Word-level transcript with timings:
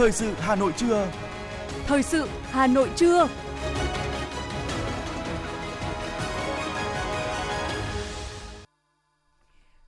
Thời 0.00 0.12
sự 0.12 0.34
Hà 0.38 0.56
Nội 0.56 0.72
trưa. 0.76 1.12
Thời 1.86 2.02
sự 2.02 2.28
Hà 2.42 2.66
Nội 2.66 2.90
trưa. 2.96 3.28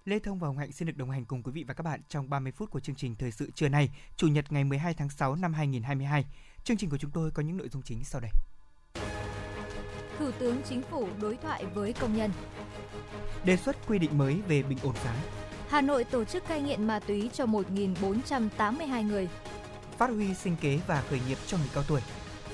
Lê 0.04 0.18
Thông 0.18 0.38
và 0.38 0.48
Hồng 0.48 0.58
Hạnh 0.58 0.72
xin 0.72 0.86
được 0.86 0.96
đồng 0.96 1.10
hành 1.10 1.24
cùng 1.24 1.42
quý 1.42 1.52
vị 1.52 1.64
và 1.68 1.74
các 1.74 1.82
bạn 1.82 2.00
trong 2.08 2.30
30 2.30 2.52
phút 2.52 2.70
của 2.70 2.80
chương 2.80 2.96
trình 2.96 3.14
Thời 3.18 3.30
sự 3.30 3.50
trưa 3.54 3.68
nay, 3.68 3.90
Chủ 4.16 4.28
nhật 4.28 4.52
ngày 4.52 4.64
12 4.64 4.94
tháng 4.94 5.10
6 5.10 5.36
năm 5.36 5.54
2022. 5.54 6.24
Chương 6.64 6.76
trình 6.76 6.90
của 6.90 6.98
chúng 6.98 7.10
tôi 7.10 7.30
có 7.30 7.42
những 7.42 7.56
nội 7.56 7.68
dung 7.68 7.82
chính 7.82 8.04
sau 8.04 8.20
đây. 8.20 8.30
Thủ 10.18 10.30
tướng 10.38 10.62
Chính 10.68 10.82
phủ 10.82 11.08
đối 11.20 11.36
thoại 11.36 11.64
với 11.74 11.92
công 11.92 12.16
nhân. 12.16 12.30
Đề 13.44 13.56
xuất 13.56 13.76
quy 13.88 13.98
định 13.98 14.18
mới 14.18 14.40
về 14.48 14.62
bình 14.62 14.78
ổn 14.82 14.94
giá. 15.04 15.14
Hà 15.68 15.80
Nội 15.80 16.04
tổ 16.04 16.24
chức 16.24 16.48
cai 16.48 16.60
nghiện 16.60 16.86
ma 16.86 16.98
túy 16.98 17.30
cho 17.32 17.46
1.482 17.46 19.06
người. 19.06 19.28
Phát 19.98 20.10
huy 20.10 20.34
sinh 20.34 20.56
kế 20.60 20.78
và 20.86 21.02
khởi 21.10 21.20
nghiệp 21.28 21.38
cho 21.46 21.56
người 21.56 21.70
cao 21.74 21.84
tuổi. 21.88 22.00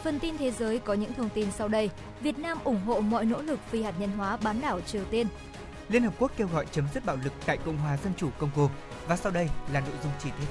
Phần 0.02 0.20
tin 0.20 0.38
thế 0.38 0.51
giới 0.51 0.79
có 0.79 0.95
những 0.95 1.12
thông 1.12 1.29
tin 1.29 1.51
sau 1.51 1.69
đây. 1.69 1.91
Việt 2.20 2.38
Nam 2.38 2.59
ủng 2.65 2.80
hộ 2.87 3.01
mọi 3.01 3.24
nỗ 3.24 3.42
lực 3.42 3.60
phi 3.70 3.83
hạt 3.83 3.95
nhân 4.01 4.10
hóa 4.10 4.37
bán 4.37 4.60
đảo 4.60 4.80
Triều 4.80 5.05
Tiên. 5.05 5.27
Liên 5.88 6.02
Hợp 6.02 6.15
Quốc 6.19 6.32
kêu 6.37 6.48
gọi 6.52 6.66
chấm 6.73 6.84
dứt 6.95 7.05
bạo 7.06 7.16
lực 7.24 7.32
tại 7.46 7.59
Cộng 7.65 7.77
hòa 7.77 7.96
Dân 7.96 8.12
chủ 8.16 8.30
Congo. 8.38 8.69
Và 9.09 9.16
sau 9.16 9.32
đây 9.32 9.48
là 9.73 9.80
nội 9.80 9.95
dung 10.02 10.12
chi 10.23 10.30
tiết. 10.41 10.46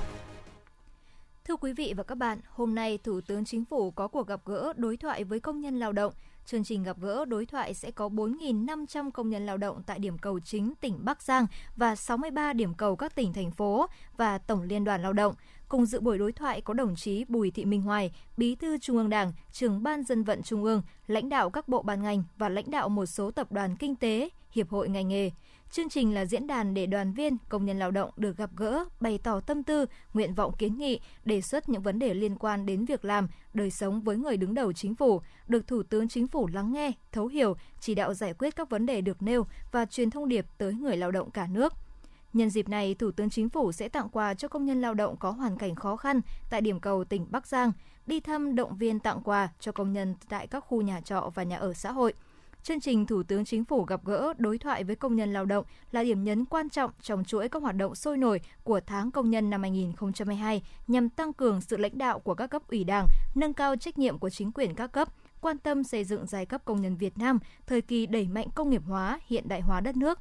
Thưa 1.48 1.56
quý 1.56 1.74
vị 1.74 1.94
và 1.98 2.04
các 2.04 2.16
bạn, 2.16 2.40
hôm 2.50 2.76
nay 2.76 3.00
Thủ 3.04 3.22
tướng 3.22 3.46
Chính 3.46 3.66
phủ 3.66 3.92
có 3.92 4.08
cuộc 4.08 4.28
gặp 4.28 4.42
gỡ 4.46 4.74
đối 4.76 4.98
thoại 4.98 5.24
với 5.24 5.40
công 5.40 5.62
nhân 5.62 5.80
lao 5.80 5.92
động. 5.92 6.14
Chương 6.46 6.64
trình 6.64 6.84
gặp 6.84 6.98
gỡ 7.02 7.26
đối 7.26 7.46
thoại 7.46 7.74
sẽ 7.74 7.92
có 7.92 8.10
4.500 8.10 9.12
công 9.12 9.30
nhân 9.30 9.46
lao 9.46 9.58
động 9.58 9.84
tại 9.86 10.00
điểm 10.00 10.18
cầu 10.18 10.40
chính 10.40 10.74
tỉnh 10.82 11.00
Bắc 11.06 11.22
Giang 11.22 11.48
và 11.76 11.96
63 11.96 12.54
điểm 12.54 12.74
cầu 12.74 12.96
các 12.96 13.16
tỉnh, 13.16 13.34
thành 13.34 13.52
phố 13.52 13.88
và 14.18 14.38
Tổng 14.38 14.62
Liên 14.62 14.84
đoàn 14.84 15.02
Lao 15.02 15.14
động. 15.14 15.36
Cùng 15.70 15.86
dự 15.86 16.00
buổi 16.00 16.18
đối 16.18 16.32
thoại 16.32 16.62
có 16.62 16.74
đồng 16.74 16.96
chí 16.96 17.26
Bùi 17.28 17.52
Thị 17.52 17.66
Minh 17.66 17.82
Hoài, 17.82 18.12
Bí 18.38 18.56
thư 18.56 18.78
Trung 18.78 18.98
ương 18.98 19.10
Đảng, 19.10 19.34
trưởng 19.52 19.84
Ban 19.84 20.04
Dân 20.04 20.24
vận 20.24 20.44
Trung 20.44 20.64
ương, 20.64 20.82
lãnh 21.08 21.30
đạo 21.30 21.50
các 21.50 21.68
bộ 21.68 21.82
ban 21.82 22.04
ngành 22.04 22.24
và 22.38 22.50
lãnh 22.50 22.72
đạo 22.72 22.90
một 22.90 23.06
số 23.06 23.32
tập 23.32 23.52
đoàn 23.52 23.76
kinh 23.76 23.96
tế, 23.96 24.30
hiệp 24.52 24.70
hội 24.70 24.90
ngành 24.90 25.08
nghề. 25.08 25.32
Chương 25.72 25.90
trình 25.90 26.14
là 26.14 26.26
diễn 26.26 26.48
đàn 26.48 26.74
để 26.74 26.86
đoàn 26.86 27.14
viên, 27.14 27.38
công 27.50 27.66
nhân 27.66 27.80
lao 27.80 27.92
động 27.92 28.10
được 28.18 28.38
gặp 28.38 28.50
gỡ, 28.56 28.86
bày 29.00 29.18
tỏ 29.24 29.40
tâm 29.40 29.64
tư, 29.64 29.86
nguyện 30.14 30.34
vọng 30.34 30.54
kiến 30.58 30.78
nghị, 30.78 31.00
đề 31.26 31.42
xuất 31.42 31.70
những 31.70 31.82
vấn 31.82 32.00
đề 32.00 32.14
liên 32.14 32.36
quan 32.36 32.66
đến 32.66 32.86
việc 32.86 33.06
làm, 33.06 33.28
đời 33.54 33.72
sống 33.72 34.02
với 34.02 34.18
người 34.18 34.38
đứng 34.38 34.54
đầu 34.54 34.74
chính 34.74 34.96
phủ, 34.96 35.22
được 35.48 35.68
Thủ 35.68 35.84
tướng 35.84 36.08
Chính 36.08 36.28
phủ 36.28 36.48
lắng 36.54 36.74
nghe, 36.74 36.92
thấu 37.12 37.28
hiểu, 37.28 37.56
chỉ 37.80 37.96
đạo 37.96 38.14
giải 38.14 38.34
quyết 38.34 38.56
các 38.56 38.70
vấn 38.70 38.86
đề 38.86 39.02
được 39.02 39.22
nêu 39.22 39.48
và 39.72 39.86
truyền 39.86 40.10
thông 40.10 40.30
điệp 40.30 40.46
tới 40.58 40.74
người 40.74 40.98
lao 40.98 41.12
động 41.12 41.32
cả 41.32 41.48
nước. 41.48 41.74
Nhân 42.34 42.50
dịp 42.50 42.70
này, 42.70 42.96
Thủ 42.96 43.12
tướng 43.12 43.30
Chính 43.30 43.50
phủ 43.50 43.72
sẽ 43.72 43.90
tặng 43.90 44.10
quà 44.10 44.34
cho 44.34 44.48
công 44.48 44.66
nhân 44.66 44.82
lao 44.82 44.94
động 44.94 45.16
có 45.20 45.32
hoàn 45.32 45.58
cảnh 45.58 45.76
khó 45.76 45.96
khăn 45.96 46.22
tại 46.50 46.62
điểm 46.62 46.80
cầu 46.80 47.04
tỉnh 47.04 47.26
Bắc 47.30 47.48
Giang, 47.48 47.72
đi 48.08 48.20
thăm 48.20 48.56
động 48.56 48.78
viên 48.78 49.00
tặng 49.00 49.22
quà 49.24 49.50
cho 49.60 49.72
công 49.72 49.94
nhân 49.94 50.16
tại 50.30 50.48
các 50.48 50.60
khu 50.60 50.82
nhà 50.82 51.02
trọ 51.02 51.32
và 51.36 51.44
nhà 51.44 51.58
ở 51.58 51.74
xã 51.74 51.92
hội– 51.92 52.14
Chương 52.68 52.80
trình 52.80 53.06
Thủ 53.06 53.24
tướng 53.24 53.46
Chính 53.46 53.66
phủ 53.66 53.84
gặp 53.84 54.06
gỡ 54.06 54.34
đối 54.38 54.58
thoại 54.58 54.84
với 54.84 54.96
công 54.96 55.16
nhân 55.16 55.34
lao 55.34 55.46
động 55.46 55.66
là 55.92 56.04
điểm 56.04 56.24
nhấn 56.24 56.46
quan 56.46 56.70
trọng 56.70 56.92
trong 57.02 57.24
chuỗi 57.24 57.50
các 57.50 57.62
hoạt 57.62 57.76
động 57.76 57.96
sôi 57.96 58.18
nổi 58.18 58.42
của 58.64 58.80
tháng 58.80 59.12
công 59.12 59.30
nhân 59.30 59.50
năm 59.50 59.62
2022 59.62 60.62
nhằm 60.88 61.10
tăng 61.10 61.34
cường 61.34 61.62
sự 61.62 61.78
lãnh 61.78 61.98
đạo 61.98 62.20
của 62.20 62.36
các 62.36 62.48
cấp 62.48 62.62
ủy 62.68 62.84
Đảng, 62.84 63.08
nâng 63.36 63.54
cao 63.54 63.76
trách 63.76 63.98
nhiệm 63.98 64.20
của 64.20 64.30
chính 64.30 64.52
quyền 64.52 64.76
các 64.76 64.92
cấp, 64.92 65.10
quan 65.42 65.58
tâm 65.58 65.84
xây 65.84 66.04
dựng 66.04 66.26
giai 66.28 66.46
cấp 66.46 66.62
công 66.66 66.82
nhân 66.82 66.96
Việt 66.96 67.18
Nam 67.18 67.40
thời 67.68 67.82
kỳ 67.82 68.06
đẩy 68.06 68.28
mạnh 68.28 68.48
công 68.56 68.70
nghiệp 68.70 68.82
hóa, 68.88 69.20
hiện 69.28 69.48
đại 69.48 69.62
hóa 69.62 69.80
đất 69.80 69.98
nước. 69.98 70.20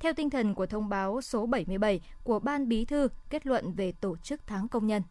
Theo 0.00 0.12
tinh 0.12 0.30
thần 0.30 0.54
của 0.54 0.66
thông 0.66 0.88
báo 0.88 1.20
số 1.20 1.46
77 1.46 2.00
của 2.24 2.38
Ban 2.38 2.68
Bí 2.68 2.84
thư 2.84 3.08
kết 3.30 3.46
luận 3.46 3.72
về 3.72 3.92
tổ 3.92 4.16
chức 4.16 4.40
tháng 4.46 4.68
công 4.68 4.86
nhân. 4.86 5.02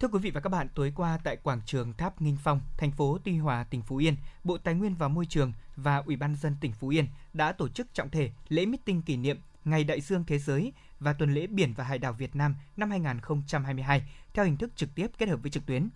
Thưa 0.00 0.08
quý 0.08 0.18
vị 0.18 0.30
và 0.30 0.40
các 0.40 0.48
bạn, 0.48 0.68
tối 0.74 0.92
qua 0.96 1.18
tại 1.24 1.36
quảng 1.36 1.60
trường 1.66 1.92
Tháp 1.92 2.22
Nghinh 2.22 2.36
Phong, 2.42 2.60
thành 2.78 2.92
phố 2.92 3.18
Tuy 3.24 3.38
Hòa, 3.38 3.64
tỉnh 3.64 3.82
Phú 3.82 3.96
Yên, 3.96 4.16
Bộ 4.44 4.58
Tài 4.58 4.74
nguyên 4.74 4.94
và 4.94 5.08
Môi 5.08 5.26
trường 5.26 5.52
và 5.76 5.96
Ủy 5.96 6.16
ban 6.16 6.36
dân 6.36 6.56
tỉnh 6.60 6.72
Phú 6.72 6.88
Yên 6.88 7.06
đã 7.32 7.52
tổ 7.52 7.68
chức 7.68 7.94
trọng 7.94 8.10
thể 8.10 8.30
lễ 8.48 8.66
meeting 8.66 9.02
kỷ 9.02 9.16
niệm 9.16 9.40
Ngày 9.64 9.84
Đại 9.84 10.00
dương 10.00 10.24
Thế 10.26 10.38
giới 10.38 10.72
và 11.00 11.12
tuần 11.12 11.34
lễ 11.34 11.46
biển 11.46 11.74
và 11.76 11.84
hải 11.84 11.98
đảo 11.98 12.12
Việt 12.12 12.36
Nam 12.36 12.56
năm 12.76 12.90
2022 12.90 14.02
theo 14.34 14.44
hình 14.44 14.56
thức 14.56 14.76
trực 14.76 14.94
tiếp 14.94 15.10
kết 15.18 15.28
hợp 15.28 15.42
với 15.42 15.50
trực 15.50 15.66
tuyến. 15.66 15.88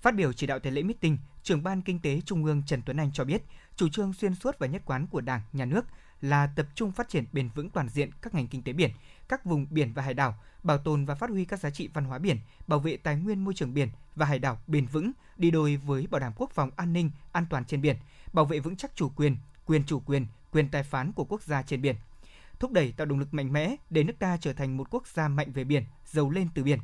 Phát 0.00 0.14
biểu 0.14 0.32
chỉ 0.32 0.46
đạo 0.46 0.58
tại 0.58 0.72
lễ 0.72 0.82
meeting, 0.82 1.18
trưởng 1.42 1.62
ban 1.62 1.82
kinh 1.82 2.00
tế 2.00 2.20
Trung 2.20 2.44
ương 2.44 2.62
Trần 2.66 2.82
Tuấn 2.82 2.96
Anh 2.96 3.12
cho 3.12 3.24
biết, 3.24 3.42
chủ 3.76 3.88
trương 3.88 4.12
xuyên 4.12 4.34
suốt 4.34 4.58
và 4.58 4.66
nhất 4.66 4.82
quán 4.84 5.06
của 5.06 5.20
Đảng, 5.20 5.40
Nhà 5.52 5.64
nước 5.64 5.84
là 6.20 6.46
tập 6.46 6.66
trung 6.74 6.92
phát 6.92 7.08
triển 7.08 7.24
bền 7.32 7.48
vững 7.48 7.70
toàn 7.70 7.88
diện 7.88 8.10
các 8.22 8.34
ngành 8.34 8.48
kinh 8.48 8.62
tế 8.62 8.72
biển, 8.72 8.90
các 9.28 9.44
vùng 9.44 9.66
biển 9.70 9.92
và 9.92 10.02
hải 10.02 10.14
đảo, 10.14 10.34
bảo 10.62 10.78
tồn 10.78 11.04
và 11.04 11.14
phát 11.14 11.30
huy 11.30 11.44
các 11.44 11.60
giá 11.60 11.70
trị 11.70 11.88
văn 11.94 12.04
hóa 12.04 12.18
biển, 12.18 12.38
bảo 12.66 12.78
vệ 12.78 12.96
tài 12.96 13.16
nguyên 13.16 13.44
môi 13.44 13.54
trường 13.54 13.74
biển 13.74 13.88
và 14.14 14.26
hải 14.26 14.38
đảo 14.38 14.58
bền 14.66 14.86
vững, 14.86 15.12
đi 15.36 15.50
đôi 15.50 15.76
với 15.76 16.06
bảo 16.06 16.20
đảm 16.20 16.32
quốc 16.36 16.50
phòng 16.50 16.70
an 16.76 16.92
ninh, 16.92 17.10
an 17.32 17.46
toàn 17.50 17.64
trên 17.64 17.80
biển, 17.80 17.96
bảo 18.32 18.44
vệ 18.44 18.58
vững 18.58 18.76
chắc 18.76 18.96
chủ 18.96 19.08
quyền, 19.08 19.36
quyền 19.66 19.84
chủ 19.84 20.00
quyền, 20.00 20.26
quyền 20.52 20.68
tài 20.68 20.82
phán 20.82 21.12
của 21.12 21.24
quốc 21.24 21.42
gia 21.42 21.62
trên 21.62 21.82
biển. 21.82 21.96
Thúc 22.58 22.72
đẩy 22.72 22.92
tạo 22.92 23.06
động 23.06 23.18
lực 23.18 23.34
mạnh 23.34 23.52
mẽ 23.52 23.76
để 23.90 24.04
nước 24.04 24.18
ta 24.18 24.36
trở 24.40 24.52
thành 24.52 24.76
một 24.76 24.90
quốc 24.90 25.06
gia 25.06 25.28
mạnh 25.28 25.52
về 25.52 25.64
biển, 25.64 25.84
giàu 26.06 26.30
lên 26.30 26.48
từ 26.54 26.64
biển. 26.64 26.78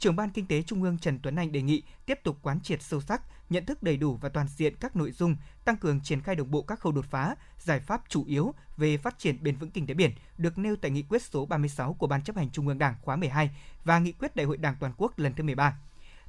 Trưởng 0.00 0.16
ban 0.16 0.30
Kinh 0.30 0.46
tế 0.46 0.62
Trung 0.62 0.82
ương 0.82 0.98
Trần 0.98 1.18
Tuấn 1.22 1.36
Anh 1.36 1.52
đề 1.52 1.62
nghị 1.62 1.82
tiếp 2.06 2.20
tục 2.22 2.38
quán 2.42 2.60
triệt 2.60 2.82
sâu 2.82 3.00
sắc, 3.00 3.22
nhận 3.50 3.66
thức 3.66 3.82
đầy 3.82 3.96
đủ 3.96 4.16
và 4.16 4.28
toàn 4.28 4.46
diện 4.48 4.76
các 4.76 4.96
nội 4.96 5.12
dung, 5.12 5.36
tăng 5.64 5.76
cường 5.76 6.00
triển 6.00 6.20
khai 6.20 6.34
đồng 6.34 6.50
bộ 6.50 6.62
các 6.62 6.80
khâu 6.80 6.92
đột 6.92 7.04
phá, 7.10 7.34
giải 7.58 7.80
pháp 7.80 8.02
chủ 8.08 8.24
yếu 8.24 8.54
về 8.76 8.96
phát 8.96 9.18
triển 9.18 9.42
bền 9.42 9.56
vững 9.56 9.70
kinh 9.70 9.86
tế 9.86 9.94
biển 9.94 10.10
được 10.38 10.58
nêu 10.58 10.76
tại 10.76 10.90
nghị 10.90 11.02
quyết 11.02 11.22
số 11.22 11.46
36 11.46 11.94
của 11.94 12.06
Ban 12.06 12.22
chấp 12.22 12.36
hành 12.36 12.50
Trung 12.50 12.68
ương 12.68 12.78
Đảng 12.78 12.94
khóa 13.02 13.16
12 13.16 13.50
và 13.84 13.98
nghị 13.98 14.12
quyết 14.12 14.36
Đại 14.36 14.46
hội 14.46 14.56
Đảng 14.56 14.76
toàn 14.80 14.92
quốc 14.96 15.18
lần 15.18 15.34
thứ 15.34 15.42
13. 15.42 15.78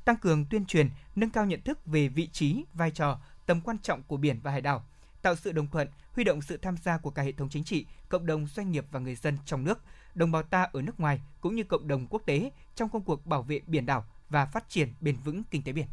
Tăng 0.05 0.17
cường 0.17 0.45
tuyên 0.45 0.65
truyền, 0.65 0.89
nâng 1.15 1.29
cao 1.29 1.45
nhận 1.45 1.61
thức 1.61 1.85
về 1.85 2.07
vị 2.07 2.27
trí, 2.27 2.63
vai 2.73 2.91
trò, 2.91 3.19
tầm 3.45 3.61
quan 3.61 3.77
trọng 3.77 4.03
của 4.03 4.17
biển 4.17 4.39
và 4.43 4.51
hải 4.51 4.61
đảo, 4.61 4.85
tạo 5.21 5.35
sự 5.35 5.51
đồng 5.51 5.67
thuận, 5.67 5.87
huy 6.13 6.23
động 6.23 6.41
sự 6.41 6.57
tham 6.57 6.75
gia 6.77 6.97
của 6.97 7.09
cả 7.09 7.23
hệ 7.23 7.31
thống 7.31 7.49
chính 7.49 7.63
trị, 7.63 7.85
cộng 8.09 8.25
đồng 8.25 8.47
doanh 8.47 8.71
nghiệp 8.71 8.85
và 8.91 8.99
người 8.99 9.15
dân 9.15 9.37
trong 9.45 9.63
nước, 9.63 9.83
đồng 10.15 10.31
bào 10.31 10.43
ta 10.43 10.67
ở 10.73 10.81
nước 10.81 10.99
ngoài 10.99 11.21
cũng 11.41 11.55
như 11.55 11.63
cộng 11.63 11.87
đồng 11.87 12.07
quốc 12.09 12.21
tế 12.25 12.51
trong 12.75 12.89
công 12.89 13.03
cuộc 13.03 13.25
bảo 13.25 13.43
vệ 13.43 13.59
biển 13.67 13.85
đảo 13.85 14.05
và 14.29 14.45
phát 14.45 14.69
triển 14.69 14.93
bền 15.01 15.17
vững 15.25 15.43
kinh 15.51 15.63
tế 15.63 15.71
biển. 15.71 15.87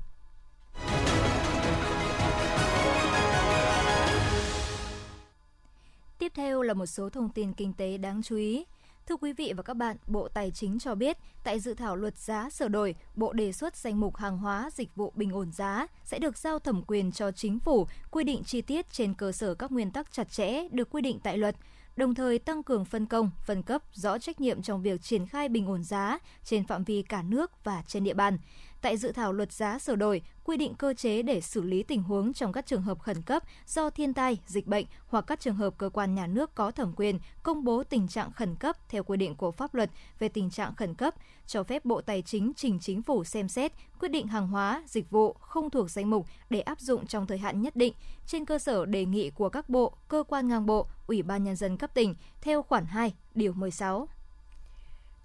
Tiếp 6.19 6.33
theo 6.35 6.63
là 6.63 6.75
một 6.75 6.87
số 6.87 7.11
thông 7.11 7.29
tin 7.29 7.53
kinh 7.53 7.73
tế 7.73 7.99
đáng 7.99 8.23
chú 8.23 8.37
ý. 8.37 8.65
Thưa 9.09 9.17
quý 9.17 9.33
vị 9.33 9.53
và 9.57 9.63
các 9.63 9.75
bạn, 9.75 9.97
Bộ 10.07 10.29
Tài 10.29 10.51
chính 10.51 10.79
cho 10.79 10.95
biết, 10.95 11.17
tại 11.45 11.61
dự 11.61 11.75
thảo 11.75 11.97
luật 11.97 12.19
giá 12.19 12.51
sửa 12.51 12.69
đổi, 12.69 12.95
Bộ 13.17 13.33
đề 13.33 13.53
xuất 13.53 13.77
danh 13.77 14.01
mục 14.01 14.17
hàng 14.17 14.39
hóa 14.39 14.71
dịch 14.75 14.97
vụ 14.97 15.13
bình 15.17 15.31
ổn 15.33 15.53
giá 15.53 15.87
sẽ 16.05 16.19
được 16.19 16.39
giao 16.39 16.59
thẩm 16.59 16.83
quyền 16.87 17.13
cho 17.13 17.33
chính 17.33 17.59
phủ 17.59 17.87
quy 18.11 18.25
định 18.25 18.45
chi 18.45 18.63
tiết 18.63 18.93
trên 18.93 19.15
cơ 19.15 19.33
sở 19.33 19.55
các 19.55 19.73
nguyên 19.73 19.91
tắc 19.91 20.13
chặt 20.13 20.31
chẽ 20.33 20.69
được 20.69 20.91
quy 20.91 21.03
định 21.03 21.19
tại 21.23 21.39
luật 21.39 21.57
đồng 21.99 22.15
thời 22.15 22.39
tăng 22.39 22.63
cường 22.63 22.85
phân 22.85 23.07
công, 23.07 23.31
phân 23.47 23.63
cấp, 23.63 23.83
rõ 23.93 24.19
trách 24.19 24.41
nhiệm 24.41 24.63
trong 24.63 24.83
việc 24.83 25.03
triển 25.03 25.27
khai 25.27 25.49
bình 25.49 25.67
ổn 25.67 25.85
giá 25.85 26.19
trên 26.45 26.65
phạm 26.65 26.85
vi 26.85 27.03
cả 27.03 27.23
nước 27.23 27.65
và 27.65 27.83
trên 27.87 28.05
địa 28.05 28.15
bàn 28.15 28.39
tại 28.81 28.97
dự 28.97 29.13
thảo 29.13 29.33
luật 29.33 29.53
giá 29.53 29.79
sửa 29.79 29.97
đổi 29.97 30.23
quy 30.45 30.57
định 30.57 30.75
cơ 30.75 30.95
chế 30.95 31.23
để 31.23 31.41
xử 31.41 31.63
lý 31.63 31.83
tình 31.83 32.03
huống 32.03 32.33
trong 32.33 32.53
các 32.53 32.67
trường 32.67 32.83
hợp 32.83 33.01
khẩn 33.01 33.23
cấp 33.23 33.43
do 33.67 33.91
thiên 33.91 34.15
tai, 34.15 34.39
dịch 34.47 34.67
bệnh 34.67 34.87
hoặc 35.07 35.25
các 35.27 35.41
trường 35.41 35.55
hợp 35.55 35.75
cơ 35.79 35.91
quan 35.93 36.15
nhà 36.15 36.27
nước 36.27 36.55
có 36.55 36.71
thẩm 36.71 36.93
quyền 36.97 37.19
công 37.43 37.65
bố 37.65 37.85
tình 37.85 38.09
trạng 38.09 38.33
khẩn 38.33 38.55
cấp 38.55 38.77
theo 38.89 39.03
quy 39.03 39.17
định 39.17 39.35
của 39.35 39.51
pháp 39.51 39.75
luật 39.75 39.91
về 40.19 40.29
tình 40.29 40.51
trạng 40.51 40.75
khẩn 40.75 40.95
cấp, 40.95 41.15
cho 41.47 41.63
phép 41.63 41.85
Bộ 41.85 42.01
Tài 42.01 42.23
chính 42.23 42.53
trình 42.57 42.79
chính 42.81 43.03
phủ 43.03 43.25
xem 43.25 43.49
xét 43.49 43.73
quyết 44.01 44.09
định 44.09 44.27
hàng 44.27 44.49
hóa, 44.49 44.83
dịch 44.87 45.11
vụ 45.11 45.33
không 45.33 45.71
thuộc 45.71 45.91
danh 45.91 46.11
mục 46.11 46.27
để 46.51 46.61
áp 46.61 46.81
dụng 46.81 47.07
trong 47.07 47.27
thời 47.27 47.39
hạn 47.39 47.63
nhất 47.63 47.77
định 47.77 47.95
trên 48.27 48.45
cơ 48.45 48.59
sở 48.59 48.87
đề 48.87 49.05
nghị 49.05 49.31
của 49.31 49.49
các 49.49 49.69
bộ, 49.69 49.93
cơ 50.09 50.23
quan 50.29 50.49
ngang 50.49 50.67
bộ, 50.67 50.87
Ủy 51.07 51.23
ban 51.23 51.45
nhân 51.45 51.57
dân 51.57 51.77
cấp 51.77 51.95
tỉnh 51.95 52.15
theo 52.41 52.63
khoản 52.63 52.85
2, 52.87 53.15
điều 53.35 53.53
16. 53.53 54.09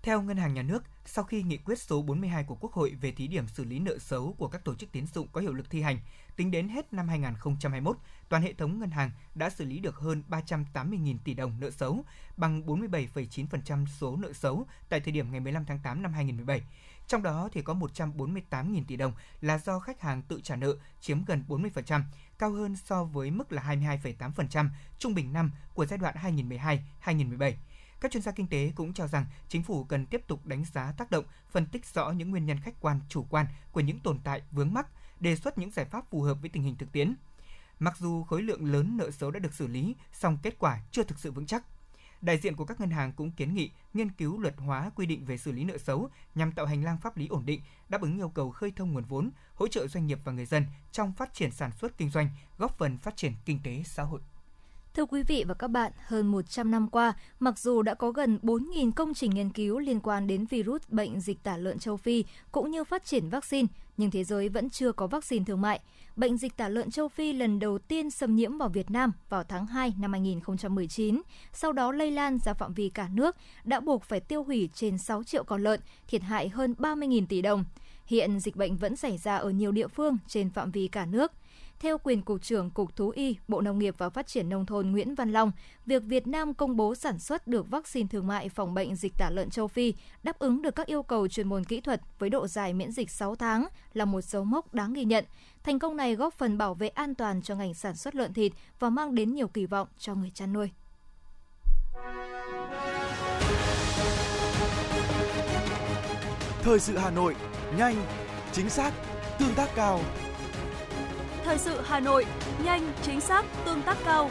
Theo 0.01 0.21
Ngân 0.21 0.37
hàng 0.37 0.53
Nhà 0.53 0.61
nước, 0.61 0.83
sau 1.05 1.23
khi 1.23 1.43
nghị 1.43 1.57
quyết 1.57 1.79
số 1.79 2.01
42 2.01 2.43
của 2.43 2.55
Quốc 2.55 2.73
hội 2.73 2.95
về 3.01 3.11
thí 3.11 3.27
điểm 3.27 3.47
xử 3.47 3.63
lý 3.63 3.79
nợ 3.79 3.97
xấu 3.97 4.35
của 4.37 4.47
các 4.47 4.63
tổ 4.63 4.75
chức 4.75 4.91
tín 4.91 5.05
dụng 5.07 5.27
có 5.31 5.41
hiệu 5.41 5.53
lực 5.53 5.69
thi 5.69 5.81
hành, 5.81 5.99
tính 6.35 6.51
đến 6.51 6.69
hết 6.69 6.93
năm 6.93 7.07
2021, 7.07 7.97
toàn 8.29 8.43
hệ 8.43 8.53
thống 8.53 8.79
ngân 8.79 8.91
hàng 8.91 9.11
đã 9.35 9.49
xử 9.49 9.65
lý 9.65 9.79
được 9.79 9.95
hơn 9.95 10.23
380.000 10.29 11.17
tỷ 11.23 11.33
đồng 11.33 11.59
nợ 11.59 11.71
xấu, 11.71 12.05
bằng 12.37 12.61
47,9% 12.65 13.85
số 13.85 14.15
nợ 14.15 14.33
xấu 14.33 14.67
tại 14.89 14.99
thời 14.99 15.11
điểm 15.11 15.31
ngày 15.31 15.39
15 15.39 15.65
tháng 15.65 15.79
8 15.83 16.01
năm 16.01 16.13
2017. 16.13 16.61
Trong 17.07 17.23
đó 17.23 17.49
thì 17.53 17.61
có 17.61 17.73
148.000 17.73 18.83
tỷ 18.87 18.95
đồng 18.95 19.13
là 19.41 19.57
do 19.57 19.79
khách 19.79 20.01
hàng 20.01 20.21
tự 20.21 20.41
trả 20.43 20.55
nợ, 20.55 20.75
chiếm 21.01 21.25
gần 21.25 21.43
40%, 21.47 22.01
cao 22.37 22.51
hơn 22.51 22.75
so 22.75 23.03
với 23.03 23.31
mức 23.31 23.51
là 23.51 23.61
22,8% 23.63 24.69
trung 24.99 25.13
bình 25.13 25.33
năm 25.33 25.51
của 25.73 25.85
giai 25.85 25.97
đoạn 25.97 26.15
2012-2017. 27.03 27.53
Các 28.03 28.11
chuyên 28.11 28.23
gia 28.23 28.31
kinh 28.31 28.47
tế 28.47 28.71
cũng 28.75 28.93
cho 28.93 29.07
rằng 29.07 29.25
chính 29.49 29.63
phủ 29.63 29.83
cần 29.83 30.05
tiếp 30.05 30.27
tục 30.27 30.45
đánh 30.45 30.65
giá 30.73 30.91
tác 30.97 31.11
động, 31.11 31.25
phân 31.51 31.65
tích 31.65 31.85
rõ 31.85 32.11
những 32.11 32.31
nguyên 32.31 32.45
nhân 32.45 32.59
khách 32.59 32.81
quan, 32.81 32.99
chủ 33.09 33.23
quan 33.29 33.45
của 33.71 33.79
những 33.79 33.99
tồn 33.99 34.19
tại 34.23 34.41
vướng 34.51 34.73
mắc, 34.73 34.87
đề 35.19 35.35
xuất 35.35 35.57
những 35.57 35.71
giải 35.71 35.85
pháp 35.85 36.09
phù 36.09 36.21
hợp 36.21 36.37
với 36.41 36.49
tình 36.49 36.63
hình 36.63 36.75
thực 36.75 36.91
tiễn. 36.91 37.15
Mặc 37.79 37.97
dù 37.97 38.23
khối 38.23 38.41
lượng 38.41 38.71
lớn 38.71 38.97
nợ 38.97 39.11
xấu 39.11 39.31
đã 39.31 39.39
được 39.39 39.53
xử 39.53 39.67
lý, 39.67 39.95
song 40.13 40.37
kết 40.43 40.59
quả 40.59 40.79
chưa 40.91 41.03
thực 41.03 41.19
sự 41.19 41.31
vững 41.31 41.45
chắc. 41.45 41.63
Đại 42.21 42.37
diện 42.37 42.55
của 42.55 42.65
các 42.65 42.79
ngân 42.79 42.91
hàng 42.91 43.13
cũng 43.13 43.31
kiến 43.31 43.53
nghị 43.53 43.71
nghiên 43.93 44.11
cứu 44.11 44.39
luật 44.39 44.55
hóa 44.57 44.91
quy 44.95 45.05
định 45.05 45.25
về 45.25 45.37
xử 45.37 45.51
lý 45.51 45.63
nợ 45.63 45.77
xấu 45.77 46.09
nhằm 46.35 46.51
tạo 46.51 46.65
hành 46.65 46.83
lang 46.83 46.97
pháp 46.97 47.17
lý 47.17 47.27
ổn 47.27 47.45
định, 47.45 47.61
đáp 47.89 48.01
ứng 48.01 48.17
yêu 48.17 48.29
cầu 48.29 48.51
khơi 48.51 48.71
thông 48.75 48.93
nguồn 48.93 49.05
vốn, 49.05 49.31
hỗ 49.55 49.67
trợ 49.67 49.87
doanh 49.87 50.07
nghiệp 50.07 50.19
và 50.23 50.31
người 50.31 50.45
dân 50.45 50.65
trong 50.91 51.13
phát 51.13 51.33
triển 51.33 51.51
sản 51.51 51.71
xuất 51.71 51.97
kinh 51.97 52.09
doanh, 52.09 52.29
góp 52.57 52.77
phần 52.77 52.97
phát 52.97 53.17
triển 53.17 53.33
kinh 53.45 53.59
tế 53.63 53.83
xã 53.85 54.03
hội. 54.03 54.21
Thưa 54.95 55.05
quý 55.05 55.23
vị 55.23 55.43
và 55.47 55.53
các 55.53 55.67
bạn, 55.67 55.91
hơn 56.05 56.27
100 56.27 56.71
năm 56.71 56.87
qua, 56.87 57.13
mặc 57.39 57.59
dù 57.59 57.81
đã 57.81 57.93
có 57.93 58.11
gần 58.11 58.39
4.000 58.43 58.91
công 58.91 59.13
trình 59.13 59.31
nghiên 59.31 59.49
cứu 59.49 59.79
liên 59.79 59.99
quan 59.99 60.27
đến 60.27 60.45
virus 60.45 60.81
bệnh 60.87 61.19
dịch 61.19 61.43
tả 61.43 61.57
lợn 61.57 61.79
châu 61.79 61.97
Phi 61.97 62.25
cũng 62.51 62.71
như 62.71 62.83
phát 62.83 63.05
triển 63.05 63.29
vaccine, 63.29 63.67
nhưng 63.97 64.11
thế 64.11 64.23
giới 64.23 64.49
vẫn 64.49 64.69
chưa 64.69 64.91
có 64.91 65.07
vaccine 65.07 65.45
thương 65.45 65.61
mại. 65.61 65.79
Bệnh 66.15 66.37
dịch 66.37 66.57
tả 66.57 66.69
lợn 66.69 66.91
châu 66.91 67.07
Phi 67.07 67.33
lần 67.33 67.59
đầu 67.59 67.79
tiên 67.79 68.09
xâm 68.09 68.35
nhiễm 68.35 68.57
vào 68.57 68.69
Việt 68.69 68.91
Nam 68.91 69.11
vào 69.29 69.43
tháng 69.43 69.65
2 69.65 69.93
năm 69.99 70.11
2019, 70.11 71.21
sau 71.53 71.73
đó 71.73 71.91
lây 71.91 72.11
lan 72.11 72.39
ra 72.39 72.53
phạm 72.53 72.73
vi 72.73 72.89
cả 72.89 73.07
nước, 73.13 73.35
đã 73.63 73.79
buộc 73.79 74.03
phải 74.03 74.19
tiêu 74.19 74.43
hủy 74.43 74.69
trên 74.73 74.97
6 74.97 75.23
triệu 75.23 75.43
con 75.43 75.63
lợn, 75.63 75.79
thiệt 76.07 76.21
hại 76.21 76.49
hơn 76.49 76.75
30.000 76.79 77.25
tỷ 77.27 77.41
đồng. 77.41 77.65
Hiện 78.05 78.39
dịch 78.39 78.55
bệnh 78.55 78.77
vẫn 78.77 78.95
xảy 78.95 79.17
ra 79.17 79.35
ở 79.35 79.49
nhiều 79.49 79.71
địa 79.71 79.87
phương 79.87 80.17
trên 80.27 80.49
phạm 80.49 80.71
vi 80.71 80.87
cả 80.87 81.05
nước. 81.05 81.31
Theo 81.83 81.97
quyền 81.97 82.21
Cục 82.21 82.41
trưởng 82.41 82.69
Cục 82.69 82.95
Thú 82.95 83.09
y, 83.09 83.35
Bộ 83.47 83.61
Nông 83.61 83.79
nghiệp 83.79 83.95
và 83.97 84.09
Phát 84.09 84.27
triển 84.27 84.49
Nông 84.49 84.65
thôn 84.65 84.91
Nguyễn 84.91 85.15
Văn 85.15 85.31
Long, 85.31 85.51
việc 85.85 86.03
Việt 86.03 86.27
Nam 86.27 86.53
công 86.53 86.75
bố 86.75 86.95
sản 86.95 87.19
xuất 87.19 87.47
được 87.47 87.71
vaccine 87.71 88.07
thương 88.11 88.27
mại 88.27 88.49
phòng 88.49 88.73
bệnh 88.73 88.95
dịch 88.95 89.13
tả 89.17 89.29
lợn 89.29 89.49
châu 89.49 89.67
Phi 89.67 89.93
đáp 90.23 90.39
ứng 90.39 90.61
được 90.61 90.75
các 90.75 90.87
yêu 90.87 91.03
cầu 91.03 91.27
chuyên 91.27 91.47
môn 91.47 91.63
kỹ 91.63 91.81
thuật 91.81 92.01
với 92.19 92.29
độ 92.29 92.47
dài 92.47 92.73
miễn 92.73 92.91
dịch 92.91 93.09
6 93.09 93.35
tháng 93.35 93.67
là 93.93 94.05
một 94.05 94.21
dấu 94.21 94.43
mốc 94.43 94.73
đáng 94.73 94.93
ghi 94.93 95.03
nhận. 95.03 95.25
Thành 95.63 95.79
công 95.79 95.97
này 95.97 96.15
góp 96.15 96.33
phần 96.33 96.57
bảo 96.57 96.73
vệ 96.73 96.87
an 96.87 97.15
toàn 97.15 97.41
cho 97.41 97.55
ngành 97.55 97.73
sản 97.73 97.95
xuất 97.95 98.15
lợn 98.15 98.33
thịt 98.33 98.51
và 98.79 98.89
mang 98.89 99.15
đến 99.15 99.33
nhiều 99.33 99.47
kỳ 99.47 99.65
vọng 99.65 99.87
cho 99.97 100.15
người 100.15 100.31
chăn 100.33 100.53
nuôi. 100.53 100.69
Thời 106.61 106.79
sự 106.79 106.97
Hà 106.97 107.11
Nội, 107.11 107.35
nhanh, 107.77 107.95
chính 108.51 108.69
xác, 108.69 108.93
tương 109.39 109.53
tác 109.55 109.69
cao. 109.75 109.99
Thời 111.43 111.57
sự 111.57 111.81
Hà 111.81 111.99
Nội, 111.99 112.25
nhanh, 112.63 112.93
chính 113.01 113.21
xác, 113.21 113.45
tương 113.65 113.81
tác 113.81 113.97
cao. 114.05 114.29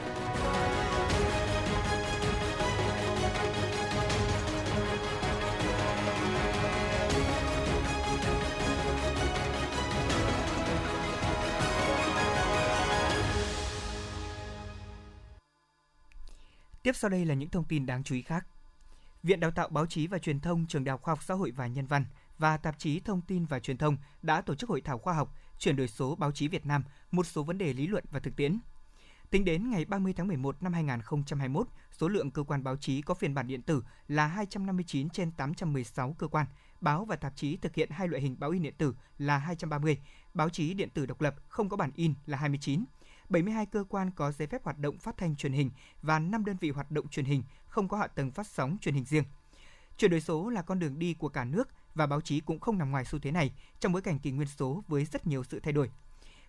Tiếp 16.82 16.96
sau 16.96 17.10
đây 17.10 17.24
là 17.24 17.34
những 17.34 17.50
thông 17.50 17.64
tin 17.64 17.86
đáng 17.86 18.04
chú 18.04 18.14
ý 18.14 18.22
khác. 18.22 18.46
Viện 19.22 19.40
Đào 19.40 19.50
tạo 19.50 19.68
Báo 19.68 19.86
chí 19.86 20.06
và 20.06 20.18
Truyền 20.18 20.40
thông 20.40 20.66
Trường 20.66 20.84
Đại 20.84 20.90
học 20.90 21.02
Khoa 21.02 21.12
học 21.12 21.22
Xã 21.22 21.34
hội 21.34 21.50
và 21.50 21.66
Nhân 21.66 21.86
văn 21.86 22.04
và 22.38 22.56
Tạp 22.56 22.78
chí 22.78 23.00
Thông 23.00 23.20
tin 23.20 23.44
và 23.44 23.58
Truyền 23.60 23.78
thông 23.78 23.96
đã 24.22 24.40
tổ 24.40 24.54
chức 24.54 24.70
hội 24.70 24.80
thảo 24.80 24.98
khoa 24.98 25.14
học 25.14 25.34
chuyển 25.62 25.76
đổi 25.76 25.88
số 25.88 26.14
báo 26.14 26.32
chí 26.32 26.48
Việt 26.48 26.66
Nam, 26.66 26.84
một 27.10 27.26
số 27.26 27.42
vấn 27.42 27.58
đề 27.58 27.72
lý 27.72 27.86
luận 27.86 28.04
và 28.10 28.20
thực 28.20 28.36
tiễn. 28.36 28.58
Tính 29.30 29.44
đến 29.44 29.70
ngày 29.70 29.84
30 29.84 30.12
tháng 30.12 30.28
11 30.28 30.62
năm 30.62 30.72
2021, 30.72 31.66
số 31.92 32.08
lượng 32.08 32.30
cơ 32.30 32.42
quan 32.42 32.64
báo 32.64 32.76
chí 32.76 33.02
có 33.02 33.14
phiên 33.14 33.34
bản 33.34 33.46
điện 33.46 33.62
tử 33.62 33.84
là 34.08 34.26
259 34.26 35.10
trên 35.10 35.30
816 35.30 36.16
cơ 36.18 36.28
quan, 36.28 36.46
báo 36.80 37.04
và 37.04 37.16
tạp 37.16 37.36
chí 37.36 37.56
thực 37.56 37.74
hiện 37.74 37.90
hai 37.90 38.08
loại 38.08 38.22
hình 38.22 38.36
báo 38.38 38.50
in 38.50 38.62
điện 38.62 38.74
tử 38.78 38.94
là 39.18 39.38
230, 39.38 39.98
báo 40.34 40.48
chí 40.48 40.74
điện 40.74 40.90
tử 40.90 41.06
độc 41.06 41.20
lập 41.20 41.34
không 41.48 41.68
có 41.68 41.76
bản 41.76 41.90
in 41.94 42.14
là 42.26 42.38
29. 42.38 42.84
72 43.28 43.66
cơ 43.66 43.84
quan 43.88 44.10
có 44.10 44.32
giấy 44.32 44.48
phép 44.48 44.64
hoạt 44.64 44.78
động 44.78 44.98
phát 44.98 45.16
thanh 45.16 45.36
truyền 45.36 45.52
hình 45.52 45.70
và 46.02 46.18
5 46.18 46.44
đơn 46.44 46.56
vị 46.60 46.70
hoạt 46.70 46.90
động 46.90 47.08
truyền 47.08 47.24
hình 47.24 47.42
không 47.66 47.88
có 47.88 47.96
hạ 47.96 48.06
tầng 48.06 48.30
phát 48.30 48.46
sóng 48.46 48.76
truyền 48.80 48.94
hình 48.94 49.04
riêng. 49.04 49.24
Chuyển 49.96 50.10
đổi 50.10 50.20
số 50.20 50.48
là 50.48 50.62
con 50.62 50.78
đường 50.78 50.98
đi 50.98 51.14
của 51.14 51.28
cả 51.28 51.44
nước 51.44 51.68
và 51.94 52.06
báo 52.06 52.20
chí 52.20 52.40
cũng 52.40 52.60
không 52.60 52.78
nằm 52.78 52.90
ngoài 52.90 53.04
xu 53.04 53.18
thế 53.18 53.30
này 53.30 53.52
trong 53.80 53.92
bối 53.92 54.02
cảnh 54.02 54.18
kỷ 54.18 54.30
nguyên 54.30 54.48
số 54.48 54.84
với 54.88 55.04
rất 55.04 55.26
nhiều 55.26 55.44
sự 55.44 55.60
thay 55.60 55.72
đổi. 55.72 55.90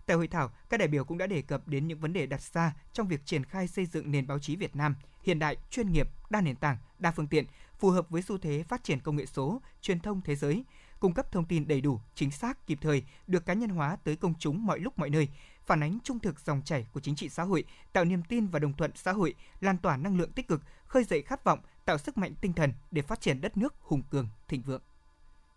Tại 0.06 0.18
hội 0.18 0.28
thảo, 0.28 0.52
các 0.70 0.78
đại 0.78 0.88
biểu 0.88 1.04
cũng 1.04 1.18
đã 1.18 1.28
đề 1.28 1.42
cập 1.42 1.68
đến 1.68 1.88
những 1.88 2.00
vấn 2.00 2.14
đề 2.14 2.26
đặt 2.26 2.42
ra 2.42 2.74
trong 2.94 3.08
việc 3.08 3.26
triển 3.26 3.44
khai 3.44 3.68
xây 3.68 3.86
dựng 3.86 4.12
nền 4.12 4.28
báo 4.28 4.40
chí 4.40 4.56
Việt 4.56 4.76
Nam 4.76 4.96
hiện 5.24 5.40
đại, 5.40 5.58
chuyên 5.70 5.92
nghiệp, 5.92 6.10
đa 6.30 6.42
nền 6.42 6.56
tảng, 6.56 6.78
đa 7.00 7.12
phương 7.12 7.28
tiện, 7.28 7.46
phù 7.80 7.90
hợp 7.90 8.10
với 8.10 8.22
xu 8.22 8.38
thế 8.38 8.64
phát 8.64 8.84
triển 8.84 9.00
công 9.00 9.16
nghệ 9.16 9.26
số, 9.26 9.62
truyền 9.82 10.00
thông 10.00 10.22
thế 10.22 10.36
giới, 10.36 10.64
cung 11.00 11.14
cấp 11.14 11.32
thông 11.32 11.46
tin 11.46 11.68
đầy 11.68 11.82
đủ, 11.82 12.00
chính 12.16 12.32
xác, 12.32 12.68
kịp 12.68 12.78
thời, 12.82 13.04
được 13.28 13.46
cá 13.46 13.54
nhân 13.54 13.70
hóa 13.70 13.98
tới 14.04 14.16
công 14.16 14.34
chúng 14.40 14.66
mọi 14.66 14.80
lúc 14.80 15.00
mọi 15.00 15.10
nơi, 15.10 15.28
phản 15.66 15.84
ánh 15.84 15.98
trung 16.04 16.20
thực 16.20 16.40
dòng 16.40 16.62
chảy 16.66 16.88
của 16.94 17.00
chính 17.00 17.16
trị 17.16 17.30
xã 17.30 17.44
hội, 17.44 17.64
tạo 17.94 18.06
niềm 18.06 18.24
tin 18.24 18.48
và 18.48 18.60
đồng 18.60 18.74
thuận 18.74 18.92
xã 18.96 19.12
hội, 19.12 19.36
lan 19.60 19.78
tỏa 19.78 19.98
năng 19.98 20.18
lượng 20.18 20.32
tích 20.32 20.48
cực, 20.48 20.62
khơi 20.86 21.04
dậy 21.04 21.22
khát 21.22 21.44
vọng, 21.44 21.60
tạo 21.86 21.98
sức 21.98 22.18
mạnh 22.18 22.34
tinh 22.42 22.54
thần 22.54 22.74
để 22.92 23.02
phát 23.02 23.22
triển 23.22 23.42
đất 23.42 23.58
nước 23.58 23.74
hùng 23.80 24.02
cường, 24.10 24.28
thịnh 24.48 24.62
vượng. 24.62 24.82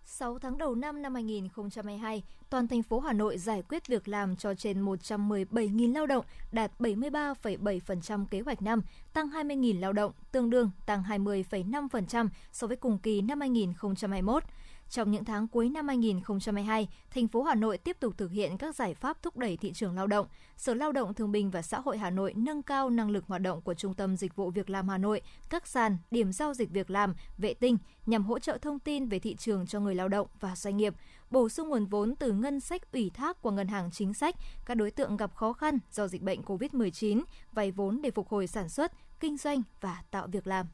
6 0.08 0.38
tháng 0.38 0.58
đầu 0.58 0.75
năm 0.75 1.03
năm 1.03 1.14
2022, 1.14 2.23
toàn 2.50 2.69
thành 2.69 2.82
phố 2.82 3.00
Hà 3.00 3.12
Nội 3.12 3.38
giải 3.38 3.62
quyết 3.69 3.87
việc 3.87 4.08
làm 4.08 4.37
cho 4.37 4.55
trên 4.55 4.85
117.000 4.85 5.94
lao 5.94 6.06
động, 6.06 6.25
đạt 6.53 6.70
73,7% 6.79 8.26
kế 8.26 8.41
hoạch 8.41 8.62
năm, 8.62 8.82
tăng 9.12 9.29
20.000 9.29 9.81
lao 9.81 9.93
động, 9.93 10.12
tương 10.32 10.50
đương 10.50 10.70
tăng 10.87 11.03
20,5% 11.03 12.29
so 12.53 12.67
với 12.67 12.76
cùng 12.76 12.99
kỳ 12.99 13.20
năm 13.20 13.41
2021. 13.41 14.43
Trong 14.91 15.11
những 15.11 15.25
tháng 15.25 15.49
cuối 15.49 15.69
năm 15.69 15.88
2022, 15.88 16.88
thành 17.11 17.29
phố 17.29 17.43
Hà 17.43 17.55
Nội 17.55 17.79
tiếp 17.79 17.97
tục 18.00 18.19
thực 18.19 18.31
hiện 18.31 18.59
các 18.59 18.75
giải 18.75 18.94
pháp 18.94 19.23
thúc 19.23 19.37
đẩy 19.37 19.56
thị 19.56 19.73
trường 19.73 19.94
lao 19.94 20.06
động. 20.06 20.27
Sở 20.56 20.75
Lao 20.75 20.93
động 20.93 21.15
Thương 21.15 21.33
binh 21.33 21.50
và 21.50 21.62
Xã 21.62 21.81
hội 21.81 21.99
Hà 21.99 22.11
Nội 22.11 22.35
nâng 22.37 22.62
cao 22.62 22.91
năng 22.91 23.11
lực 23.11 23.25
hoạt 23.27 23.43
động 23.43 23.61
của 23.61 23.75
Trung 23.75 23.94
tâm 23.94 24.17
Dịch 24.17 24.37
vụ 24.37 24.50
Việc 24.50 24.71
làm 24.71 24.88
Hà 24.88 24.99
Nội, 24.99 25.21
các 25.50 25.67
sàn, 25.67 25.97
điểm 26.11 26.33
giao 26.33 26.55
dịch 26.55 26.71
việc 26.71 26.91
làm, 26.91 27.15
vệ 27.38 27.55
tinh 27.55 27.79
nhằm 28.06 28.25
hỗ 28.25 28.38
trợ 28.38 28.59
thông 28.59 28.79
tin 28.79 29.09
về 29.09 29.19
thị 29.19 29.37
trường 29.38 29.67
cho 29.67 29.81
người 29.81 29.94
lao 29.94 30.09
động 30.09 30.29
và 30.41 30.56
doanh 30.56 30.77
nghiệp, 30.77 30.94
bổ 31.31 31.49
sung 31.49 31.69
nguồn 31.69 31.87
vốn 31.87 32.17
từ 32.17 32.32
ngân 32.32 32.61
sách 32.61 32.93
ủy 32.93 33.11
thác 33.11 33.43
của 33.43 33.50
ngân 33.50 33.69
hàng 33.69 33.91
chính 33.91 34.15
sách, 34.15 34.35
các 34.67 34.75
đối 34.75 34.91
tượng 34.91 35.17
gặp 35.17 35.35
khó 35.35 35.53
khăn 35.53 35.79
do 35.93 36.09
dịch 36.09 36.23
bệnh 36.23 36.43
COVID-19, 36.43 37.23
vay 37.53 37.71
vốn 37.71 38.03
để 38.03 38.11
phục 38.11 38.29
hồi 38.29 38.47
sản 38.47 38.69
xuất, 38.69 38.93
kinh 39.21 39.37
doanh 39.37 39.62
và 39.81 40.03
tạo 40.11 40.27
việc 40.27 40.47
làm. 40.47 40.67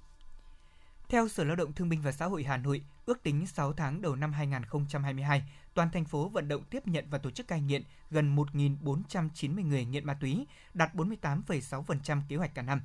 Theo 1.12 1.28
Sở 1.28 1.44
Lao 1.44 1.56
động 1.56 1.72
Thương 1.72 1.88
binh 1.88 2.02
và 2.02 2.12
Xã 2.12 2.26
hội 2.26 2.44
Hà 2.44 2.56
Nội, 2.56 2.84
ước 3.06 3.22
tính 3.22 3.46
6 3.46 3.72
tháng 3.72 4.02
đầu 4.02 4.16
năm 4.16 4.32
2022, 4.32 5.42
toàn 5.74 5.90
thành 5.90 6.04
phố 6.04 6.28
vận 6.28 6.48
động 6.48 6.64
tiếp 6.70 6.88
nhận 6.88 7.04
và 7.10 7.18
tổ 7.18 7.30
chức 7.30 7.48
cai 7.48 7.60
nghiện 7.60 7.82
gần 8.10 8.36
1.490 8.36 9.66
người 9.66 9.84
nghiện 9.84 10.06
ma 10.06 10.14
túy, 10.14 10.46
đạt 10.74 10.94
48,6% 10.94 12.20
kế 12.28 12.36
hoạch 12.36 12.54
cả 12.54 12.62
năm. 12.62 12.82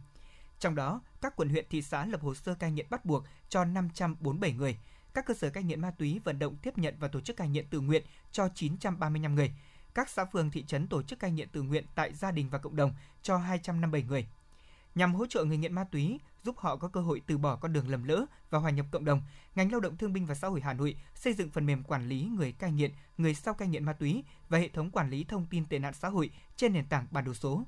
Trong 0.60 0.76
đó, 0.76 1.02
các 1.22 1.36
quận 1.36 1.50
huyện 1.50 1.66
thị 1.70 1.82
xã 1.82 2.06
lập 2.06 2.22
hồ 2.22 2.36
sơ 2.36 2.56
cai 2.56 2.72
nghiện 2.72 2.86
bắt 2.90 3.06
buộc 3.06 3.24
cho 3.50 3.66
547 3.66 4.52
người, 4.52 4.78
các 5.14 5.26
cơ 5.26 5.34
sở 5.34 5.50
cai 5.50 5.64
nghiện 5.64 5.82
ma 5.82 5.92
túy 5.92 6.20
vận 6.24 6.40
động 6.40 6.56
tiếp 6.62 6.78
nhận 6.78 6.96
và 7.00 7.08
tổ 7.08 7.22
chức 7.22 7.38
cai 7.38 7.50
nghiện 7.50 7.68
tự 7.68 7.80
nguyện 7.80 8.04
cho 8.32 8.50
935 8.56 9.36
người, 9.36 9.52
các 9.94 10.10
xã 10.10 10.26
phường 10.26 10.52
thị 10.52 10.64
trấn 10.68 10.88
tổ 10.88 11.04
chức 11.04 11.20
cai 11.20 11.32
nghiện 11.32 11.50
tự 11.50 11.62
nguyện 11.62 11.86
tại 11.96 12.14
gia 12.14 12.32
đình 12.32 12.50
và 12.50 12.58
cộng 12.58 12.76
đồng 12.76 12.94
cho 13.22 13.38
257 13.38 14.04
người. 14.04 14.28
Nhằm 14.98 15.16
hỗ 15.16 15.26
trợ 15.26 15.44
người 15.44 15.58
nghiện 15.58 15.74
ma 15.74 15.84
túy, 15.84 16.20
giúp 16.44 16.58
họ 16.58 16.76
có 16.76 16.88
cơ 16.88 17.02
hội 17.02 17.22
từ 17.28 17.38
bỏ 17.38 17.56
con 17.56 17.74
đường 17.74 17.90
lầm 17.90 18.04
lỡ 18.04 18.26
và 18.50 18.60
hòa 18.60 18.72
nhập 18.72 18.86
cộng 18.92 19.06
đồng, 19.06 19.22
ngành 19.56 19.72
lao 19.72 19.80
động 19.80 19.98
thương 19.98 20.14
binh 20.14 20.26
và 20.26 20.36
xã 20.36 20.48
hội 20.48 20.62
Hà 20.62 20.74
Nội 20.74 20.96
xây 21.16 21.34
dựng 21.34 21.50
phần 21.50 21.66
mềm 21.66 21.84
quản 21.84 22.08
lý 22.08 22.24
người 22.24 22.52
cai 22.52 22.72
nghiện, 22.72 22.92
người 23.18 23.34
sau 23.34 23.54
cai 23.54 23.68
nghiện 23.68 23.84
ma 23.84 23.94
túy 23.94 24.24
và 24.50 24.58
hệ 24.58 24.68
thống 24.68 24.92
quản 24.92 25.10
lý 25.10 25.24
thông 25.24 25.46
tin 25.50 25.66
tệ 25.66 25.80
nạn 25.80 25.94
xã 25.94 26.10
hội 26.10 26.32
trên 26.56 26.74
nền 26.74 26.86
tảng 26.86 27.08
bản 27.12 27.26
đồ 27.26 27.34
số. 27.34 27.64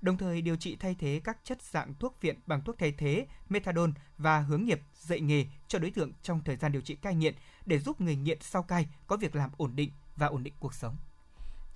Đồng 0.00 0.16
thời 0.16 0.42
điều 0.42 0.56
trị 0.56 0.76
thay 0.76 0.96
thế 0.98 1.20
các 1.24 1.38
chất 1.44 1.62
dạng 1.62 1.94
thuốc 1.94 2.20
viện 2.20 2.40
bằng 2.46 2.62
thuốc 2.64 2.78
thay 2.78 2.92
thế, 2.92 3.26
methadone 3.48 3.92
và 4.18 4.40
hướng 4.40 4.64
nghiệp 4.64 4.80
dạy 4.94 5.20
nghề 5.20 5.46
cho 5.68 5.78
đối 5.78 5.90
tượng 5.90 6.12
trong 6.22 6.40
thời 6.44 6.56
gian 6.56 6.72
điều 6.72 6.82
trị 6.82 6.94
cai 6.94 7.14
nghiện 7.14 7.34
để 7.66 7.78
giúp 7.78 8.00
người 8.00 8.16
nghiện 8.16 8.38
sau 8.40 8.62
cai 8.62 8.88
có 9.06 9.16
việc 9.16 9.36
làm 9.36 9.50
ổn 9.56 9.76
định 9.76 9.90
và 10.16 10.26
ổn 10.26 10.42
định 10.42 10.54
cuộc 10.60 10.74
sống. 10.74 10.96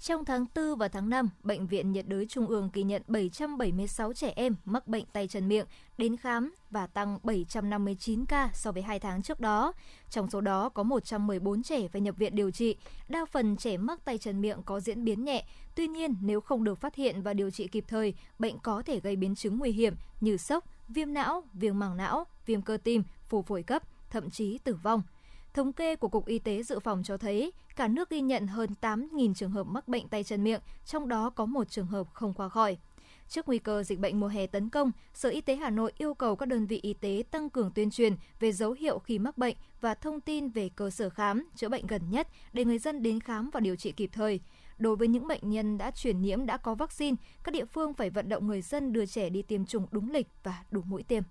Trong 0.00 0.24
tháng 0.24 0.46
4 0.54 0.76
và 0.78 0.88
tháng 0.88 1.10
5, 1.10 1.30
Bệnh 1.42 1.66
viện 1.66 1.92
nhiệt 1.92 2.08
đới 2.08 2.26
Trung 2.26 2.46
ương 2.46 2.70
ghi 2.72 2.82
nhận 2.82 3.02
776 3.06 4.12
trẻ 4.12 4.32
em 4.36 4.56
mắc 4.64 4.86
bệnh 4.86 5.04
tay 5.12 5.28
chân 5.28 5.48
miệng 5.48 5.66
đến 5.98 6.16
khám 6.16 6.54
và 6.70 6.86
tăng 6.86 7.18
759 7.22 8.26
ca 8.26 8.50
so 8.54 8.72
với 8.72 8.82
2 8.82 9.00
tháng 9.00 9.22
trước 9.22 9.40
đó. 9.40 9.72
Trong 10.10 10.30
số 10.30 10.40
đó 10.40 10.68
có 10.68 10.82
114 10.82 11.62
trẻ 11.62 11.88
phải 11.88 12.00
nhập 12.00 12.16
viện 12.16 12.34
điều 12.34 12.50
trị. 12.50 12.76
Đa 13.08 13.24
phần 13.24 13.56
trẻ 13.56 13.76
mắc 13.76 14.04
tay 14.04 14.18
chân 14.18 14.40
miệng 14.40 14.62
có 14.64 14.80
diễn 14.80 15.04
biến 15.04 15.24
nhẹ. 15.24 15.44
Tuy 15.74 15.88
nhiên, 15.88 16.16
nếu 16.20 16.40
không 16.40 16.64
được 16.64 16.78
phát 16.78 16.94
hiện 16.94 17.22
và 17.22 17.34
điều 17.34 17.50
trị 17.50 17.68
kịp 17.68 17.84
thời, 17.88 18.14
bệnh 18.38 18.58
có 18.58 18.82
thể 18.82 19.00
gây 19.00 19.16
biến 19.16 19.34
chứng 19.34 19.58
nguy 19.58 19.70
hiểm 19.70 19.94
như 20.20 20.36
sốc, 20.36 20.64
viêm 20.88 21.14
não, 21.14 21.44
viêm 21.52 21.78
màng 21.78 21.96
não, 21.96 22.24
viêm 22.46 22.62
cơ 22.62 22.78
tim, 22.84 23.02
phù 23.28 23.42
phổi 23.42 23.62
cấp, 23.62 23.82
thậm 24.10 24.30
chí 24.30 24.58
tử 24.58 24.74
vong. 24.74 25.02
Thống 25.58 25.72
kê 25.72 25.96
của 25.96 26.08
Cục 26.08 26.26
Y 26.26 26.38
tế 26.38 26.62
Dự 26.62 26.78
phòng 26.78 27.02
cho 27.04 27.16
thấy, 27.16 27.52
cả 27.76 27.88
nước 27.88 28.10
ghi 28.10 28.20
nhận 28.20 28.46
hơn 28.46 28.70
8.000 28.80 29.34
trường 29.34 29.50
hợp 29.50 29.66
mắc 29.66 29.88
bệnh 29.88 30.08
tay 30.08 30.24
chân 30.24 30.44
miệng, 30.44 30.60
trong 30.84 31.08
đó 31.08 31.30
có 31.30 31.46
một 31.46 31.70
trường 31.70 31.86
hợp 31.86 32.06
không 32.12 32.34
qua 32.34 32.48
khỏi. 32.48 32.76
Trước 33.28 33.48
nguy 33.48 33.58
cơ 33.58 33.82
dịch 33.82 33.98
bệnh 33.98 34.20
mùa 34.20 34.28
hè 34.28 34.46
tấn 34.46 34.68
công, 34.68 34.92
Sở 35.14 35.28
Y 35.28 35.40
tế 35.40 35.56
Hà 35.56 35.70
Nội 35.70 35.92
yêu 35.98 36.14
cầu 36.14 36.36
các 36.36 36.46
đơn 36.46 36.66
vị 36.66 36.80
y 36.82 36.94
tế 36.94 37.22
tăng 37.30 37.50
cường 37.50 37.70
tuyên 37.74 37.90
truyền 37.90 38.16
về 38.40 38.52
dấu 38.52 38.72
hiệu 38.72 38.98
khi 38.98 39.18
mắc 39.18 39.38
bệnh 39.38 39.56
và 39.80 39.94
thông 39.94 40.20
tin 40.20 40.48
về 40.48 40.70
cơ 40.76 40.90
sở 40.90 41.10
khám, 41.10 41.48
chữa 41.56 41.68
bệnh 41.68 41.86
gần 41.86 42.02
nhất 42.10 42.28
để 42.52 42.64
người 42.64 42.78
dân 42.78 43.02
đến 43.02 43.20
khám 43.20 43.50
và 43.50 43.60
điều 43.60 43.76
trị 43.76 43.92
kịp 43.92 44.10
thời. 44.12 44.40
Đối 44.78 44.96
với 44.96 45.08
những 45.08 45.28
bệnh 45.28 45.50
nhân 45.50 45.78
đã 45.78 45.90
truyền 45.90 46.22
nhiễm 46.22 46.46
đã 46.46 46.56
có 46.56 46.74
vaccine, 46.74 47.16
các 47.44 47.52
địa 47.52 47.64
phương 47.64 47.94
phải 47.94 48.10
vận 48.10 48.28
động 48.28 48.46
người 48.46 48.62
dân 48.62 48.92
đưa 48.92 49.06
trẻ 49.06 49.28
đi 49.28 49.42
tiêm 49.42 49.66
chủng 49.66 49.86
đúng 49.90 50.10
lịch 50.10 50.28
và 50.42 50.64
đủ 50.70 50.82
mũi 50.86 51.02
tiêm. 51.02 51.22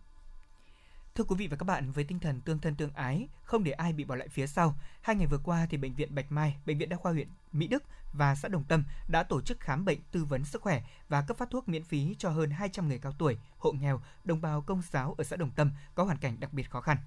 Thưa 1.17 1.23
quý 1.23 1.35
vị 1.35 1.47
và 1.47 1.57
các 1.57 1.63
bạn, 1.63 1.91
với 1.91 2.03
tinh 2.03 2.19
thần 2.19 2.41
tương 2.41 2.59
thân 2.59 2.75
tương 2.75 2.93
ái, 2.93 3.27
không 3.43 3.63
để 3.63 3.71
ai 3.71 3.93
bị 3.93 4.03
bỏ 4.03 4.15
lại 4.15 4.27
phía 4.27 4.47
sau, 4.47 4.75
hai 5.01 5.15
ngày 5.15 5.27
vừa 5.27 5.39
qua 5.43 5.67
thì 5.69 5.77
bệnh 5.77 5.93
viện 5.93 6.15
Bạch 6.15 6.31
Mai, 6.31 6.57
bệnh 6.65 6.77
viện 6.77 6.89
Đa 6.89 6.97
khoa 6.97 7.11
huyện 7.11 7.27
Mỹ 7.51 7.67
Đức 7.67 7.83
và 8.13 8.35
xã 8.35 8.47
Đồng 8.47 8.63
Tâm 8.63 8.83
đã 9.07 9.23
tổ 9.23 9.41
chức 9.41 9.59
khám 9.59 9.85
bệnh, 9.85 9.99
tư 10.11 10.25
vấn 10.25 10.45
sức 10.45 10.61
khỏe 10.61 10.83
và 11.09 11.21
cấp 11.21 11.37
phát 11.37 11.49
thuốc 11.49 11.69
miễn 11.69 11.83
phí 11.83 12.15
cho 12.17 12.29
hơn 12.29 12.51
200 12.51 12.87
người 12.87 12.99
cao 12.99 13.11
tuổi, 13.17 13.37
hộ 13.57 13.71
nghèo, 13.71 14.01
đồng 14.23 14.41
bào 14.41 14.61
công 14.61 14.81
giáo 14.91 15.15
ở 15.17 15.23
xã 15.23 15.35
Đồng 15.35 15.51
Tâm 15.51 15.71
có 15.95 16.03
hoàn 16.03 16.17
cảnh 16.17 16.39
đặc 16.39 16.53
biệt 16.53 16.69
khó 16.69 16.81
khăn. 16.81 16.97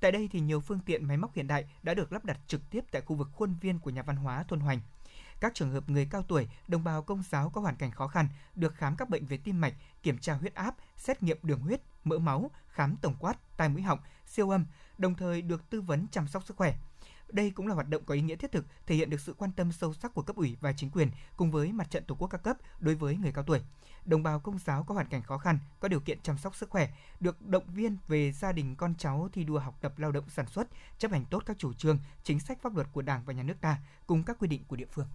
Tại 0.00 0.12
đây 0.12 0.28
thì 0.32 0.40
nhiều 0.40 0.60
phương 0.60 0.80
tiện 0.86 1.04
máy 1.04 1.16
móc 1.16 1.34
hiện 1.34 1.46
đại 1.46 1.64
đã 1.82 1.94
được 1.94 2.12
lắp 2.12 2.24
đặt 2.24 2.38
trực 2.46 2.70
tiếp 2.70 2.84
tại 2.90 3.02
khu 3.02 3.16
vực 3.16 3.28
khuôn 3.32 3.54
viên 3.60 3.78
của 3.78 3.90
nhà 3.90 4.02
văn 4.02 4.16
hóa 4.16 4.42
thôn 4.42 4.60
Hoành. 4.60 4.80
Các 5.40 5.54
trường 5.54 5.70
hợp 5.70 5.88
người 5.88 6.06
cao 6.10 6.22
tuổi, 6.22 6.48
đồng 6.68 6.84
bào 6.84 7.02
công 7.02 7.22
giáo 7.30 7.50
có 7.50 7.60
hoàn 7.60 7.76
cảnh 7.76 7.90
khó 7.90 8.08
khăn 8.08 8.28
được 8.54 8.74
khám 8.74 8.96
các 8.96 9.08
bệnh 9.08 9.26
về 9.26 9.36
tim 9.36 9.60
mạch, 9.60 9.74
kiểm 10.02 10.18
tra 10.18 10.34
huyết 10.34 10.54
áp, 10.54 10.74
xét 10.96 11.22
nghiệm 11.22 11.38
đường 11.42 11.60
huyết, 11.60 11.80
mỡ 12.08 12.18
máu, 12.18 12.50
khám 12.68 12.96
tổng 12.96 13.14
quát, 13.18 13.56
tai 13.56 13.68
mũi 13.68 13.82
họng, 13.82 13.98
siêu 14.26 14.50
âm, 14.50 14.64
đồng 14.98 15.14
thời 15.14 15.42
được 15.42 15.70
tư 15.70 15.80
vấn 15.80 16.06
chăm 16.10 16.28
sóc 16.28 16.44
sức 16.46 16.56
khỏe. 16.56 16.74
Đây 17.28 17.50
cũng 17.50 17.66
là 17.66 17.74
hoạt 17.74 17.88
động 17.88 18.02
có 18.06 18.14
ý 18.14 18.20
nghĩa 18.20 18.36
thiết 18.36 18.52
thực, 18.52 18.66
thể 18.86 18.94
hiện 18.94 19.10
được 19.10 19.20
sự 19.20 19.34
quan 19.38 19.52
tâm 19.52 19.72
sâu 19.72 19.94
sắc 19.94 20.14
của 20.14 20.22
cấp 20.22 20.36
ủy 20.36 20.56
và 20.60 20.72
chính 20.72 20.90
quyền 20.90 21.10
cùng 21.36 21.50
với 21.50 21.72
mặt 21.72 21.90
trận 21.90 22.04
Tổ 22.04 22.14
quốc 22.14 22.28
các 22.28 22.42
cấp 22.42 22.56
đối 22.80 22.94
với 22.94 23.16
người 23.16 23.32
cao 23.32 23.44
tuổi. 23.44 23.60
Đồng 24.04 24.22
bào 24.22 24.40
công 24.40 24.58
giáo 24.58 24.84
có 24.84 24.94
hoàn 24.94 25.06
cảnh 25.06 25.22
khó 25.22 25.38
khăn, 25.38 25.58
có 25.80 25.88
điều 25.88 26.00
kiện 26.00 26.20
chăm 26.22 26.38
sóc 26.38 26.56
sức 26.56 26.70
khỏe, 26.70 26.88
được 27.20 27.46
động 27.46 27.64
viên 27.66 27.96
về 28.08 28.32
gia 28.32 28.52
đình 28.52 28.76
con 28.76 28.94
cháu 28.98 29.28
thi 29.32 29.44
đua 29.44 29.58
học 29.58 29.78
tập 29.80 29.98
lao 29.98 30.12
động 30.12 30.24
sản 30.28 30.46
xuất, 30.46 30.68
chấp 30.98 31.10
hành 31.10 31.24
tốt 31.24 31.42
các 31.46 31.58
chủ 31.58 31.72
trương, 31.72 31.98
chính 32.22 32.40
sách 32.40 32.62
pháp 32.62 32.74
luật 32.74 32.88
của 32.92 33.02
Đảng 33.02 33.24
và 33.24 33.32
Nhà 33.32 33.42
nước 33.42 33.60
ta 33.60 33.78
cùng 34.06 34.22
các 34.22 34.36
quy 34.38 34.48
định 34.48 34.64
của 34.68 34.76
địa 34.76 34.86
phương. 34.92 35.06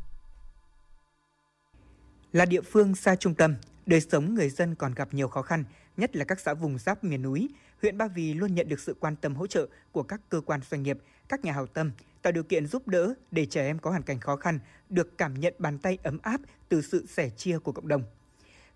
Là 2.33 2.45
địa 2.45 2.61
phương 2.61 2.95
xa 2.95 3.15
trung 3.15 3.33
tâm, 3.33 3.55
đời 3.85 4.01
sống 4.01 4.33
người 4.33 4.49
dân 4.49 4.75
còn 4.75 4.93
gặp 4.93 5.13
nhiều 5.13 5.27
khó 5.27 5.41
khăn, 5.41 5.63
nhất 5.97 6.15
là 6.15 6.25
các 6.25 6.39
xã 6.39 6.53
vùng 6.53 6.77
giáp 6.77 7.03
miền 7.03 7.21
núi. 7.21 7.49
Huyện 7.81 7.97
Ba 7.97 8.07
Vì 8.07 8.33
luôn 8.33 8.55
nhận 8.55 8.69
được 8.69 8.79
sự 8.79 8.95
quan 8.99 9.15
tâm 9.15 9.35
hỗ 9.35 9.47
trợ 9.47 9.67
của 9.91 10.03
các 10.03 10.21
cơ 10.29 10.41
quan 10.41 10.59
doanh 10.69 10.83
nghiệp, 10.83 10.97
các 11.29 11.45
nhà 11.45 11.51
hảo 11.51 11.67
tâm, 11.67 11.91
tạo 12.21 12.33
điều 12.33 12.43
kiện 12.43 12.67
giúp 12.67 12.87
đỡ 12.87 13.13
để 13.31 13.45
trẻ 13.45 13.65
em 13.65 13.79
có 13.79 13.89
hoàn 13.89 14.03
cảnh 14.03 14.19
khó 14.19 14.35
khăn 14.35 14.59
được 14.89 15.17
cảm 15.17 15.39
nhận 15.39 15.53
bàn 15.59 15.77
tay 15.77 15.97
ấm 16.03 16.19
áp 16.23 16.41
từ 16.69 16.81
sự 16.81 17.05
sẻ 17.09 17.29
chia 17.29 17.59
của 17.59 17.71
cộng 17.71 17.87
đồng. 17.87 18.03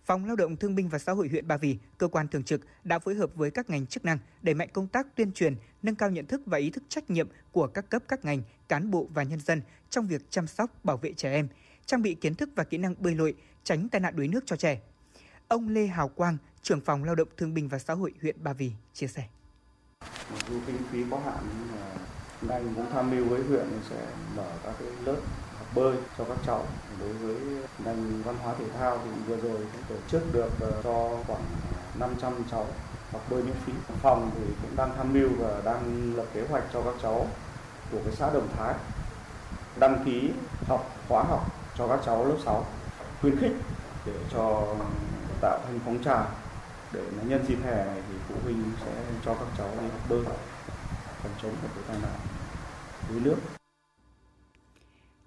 Phòng 0.06 0.26
Lao 0.26 0.36
động 0.36 0.58
Thương 0.58 0.76
binh 0.76 0.90
và 0.90 1.00
Xã 1.00 1.12
hội 1.12 1.28
huyện 1.28 1.48
Ba 1.48 1.58
Vì, 1.58 1.78
cơ 1.98 2.08
quan 2.08 2.28
thường 2.28 2.44
trực 2.44 2.62
đã 2.84 3.00
phối 3.00 3.16
hợp 3.16 3.36
với 3.36 3.52
các 3.52 3.70
ngành 3.70 3.88
chức 3.88 4.06
năng 4.06 4.18
đẩy 4.42 4.56
mạnh 4.56 4.70
công 4.74 4.88
tác 4.88 5.16
tuyên 5.16 5.32
truyền, 5.32 5.56
nâng 5.84 5.96
cao 5.96 6.10
nhận 6.10 6.26
thức 6.26 6.42
và 6.46 6.58
ý 6.58 6.70
thức 6.70 6.84
trách 6.90 7.10
nhiệm 7.10 7.28
của 7.52 7.68
các 7.68 7.90
cấp 7.90 8.04
các 8.08 8.26
ngành, 8.26 8.42
cán 8.68 8.92
bộ 8.92 9.08
và 9.14 9.24
nhân 9.24 9.40
dân 9.40 9.62
trong 9.90 10.08
việc 10.08 10.22
chăm 10.30 10.48
sóc, 10.48 10.86
bảo 10.86 10.98
vệ 10.98 11.14
trẻ 11.14 11.32
em, 11.32 11.48
trang 11.88 12.02
bị 12.02 12.16
kiến 12.16 12.36
thức 12.36 12.50
và 12.56 12.64
kỹ 12.64 12.78
năng 12.78 12.96
bơi 13.00 13.16
lội, 13.16 13.36
tránh 13.64 13.90
tai 13.90 14.02
nạn 14.02 14.16
đuối 14.16 14.28
nước 14.28 14.44
cho 14.46 14.56
trẻ. 14.56 14.80
Ông 15.48 15.70
Lê 15.70 15.88
Hào 15.88 16.10
Quang, 16.10 16.38
trưởng 16.62 16.82
phòng 16.82 17.04
Lao 17.04 17.16
động 17.16 17.28
Thương 17.38 17.54
binh 17.54 17.68
và 17.68 17.80
Xã 17.80 17.94
hội 17.94 18.14
huyện 18.22 18.44
Ba 18.44 18.54
Vì 18.54 18.72
chia 18.94 19.08
sẻ. 19.08 19.24
Mặc 20.02 20.40
dù 20.50 20.60
kinh 20.68 20.78
phí 20.92 21.04
có 21.12 21.20
hạn 21.20 21.44
nhưng 21.60 21.68
mà 21.72 21.88
ngành 22.42 22.74
cũng 22.76 22.86
tham 22.94 23.12
mưu 23.12 23.26
với 23.26 23.44
huyện 23.44 23.68
sẽ 23.90 24.08
mở 24.36 24.52
các 24.64 24.74
cái 24.80 24.88
lớp 25.06 25.22
học 25.58 25.68
bơi 25.76 25.96
cho 26.18 26.24
các 26.24 26.38
cháu. 26.46 26.66
Đối 27.00 27.14
với 27.14 27.36
ngành 27.86 28.22
văn 28.24 28.36
hóa 28.44 28.56
thể 28.60 28.66
thao 28.80 29.00
thì 29.04 29.10
vừa 29.28 29.38
rồi 29.38 29.58
cũng 29.58 29.82
tổ 29.90 29.96
chức 30.08 30.34
được 30.34 30.52
ờ, 30.60 30.82
cho 30.84 31.24
khoảng 31.28 31.44
500 32.00 32.34
cháu 32.52 32.68
học 33.12 33.22
bơi 33.30 33.44
miễn 33.44 33.56
phí. 33.66 33.74
Phòng 34.02 34.32
thì 34.36 34.54
cũng 34.62 34.76
đang 34.76 34.92
tham 34.98 35.14
mưu 35.14 35.30
và 35.40 35.62
đang 35.66 36.14
lập 36.16 36.26
kế 36.34 36.48
hoạch 36.48 36.64
cho 36.74 36.82
các 36.82 36.96
cháu 37.02 37.28
của 37.92 38.00
cái 38.06 38.16
xã 38.16 38.34
Đồng 38.34 38.48
Thái 38.58 38.76
đăng 39.80 40.04
ký 40.06 40.32
học 40.68 40.96
khóa 41.08 41.24
học 41.24 41.57
cho 41.78 41.88
các 41.88 42.00
cháu 42.06 42.26
lớp 42.26 42.38
6 42.46 42.66
khuyến 43.22 43.40
khích 43.40 43.52
để 44.06 44.14
cho 44.32 44.76
tạo 45.42 45.60
thành 45.66 45.80
phong 45.86 46.04
trào 46.04 46.32
để 46.94 47.02
nhân 47.26 47.46
dịp 47.48 47.58
hè 47.64 47.86
này 47.86 48.02
thì 48.10 48.16
phụ 48.28 48.36
huynh 48.44 48.64
sẽ 48.86 48.92
cho 49.26 49.34
các 49.34 49.48
cháu 49.58 49.70
đi 49.82 49.88
học 49.88 50.02
bơi 50.10 50.24
phòng 51.24 51.32
chống 51.42 51.52
một 51.62 51.70
cái 51.76 51.84
tai 51.88 51.98
nạn 52.02 52.20
đuối 53.10 53.20
nước. 53.20 53.36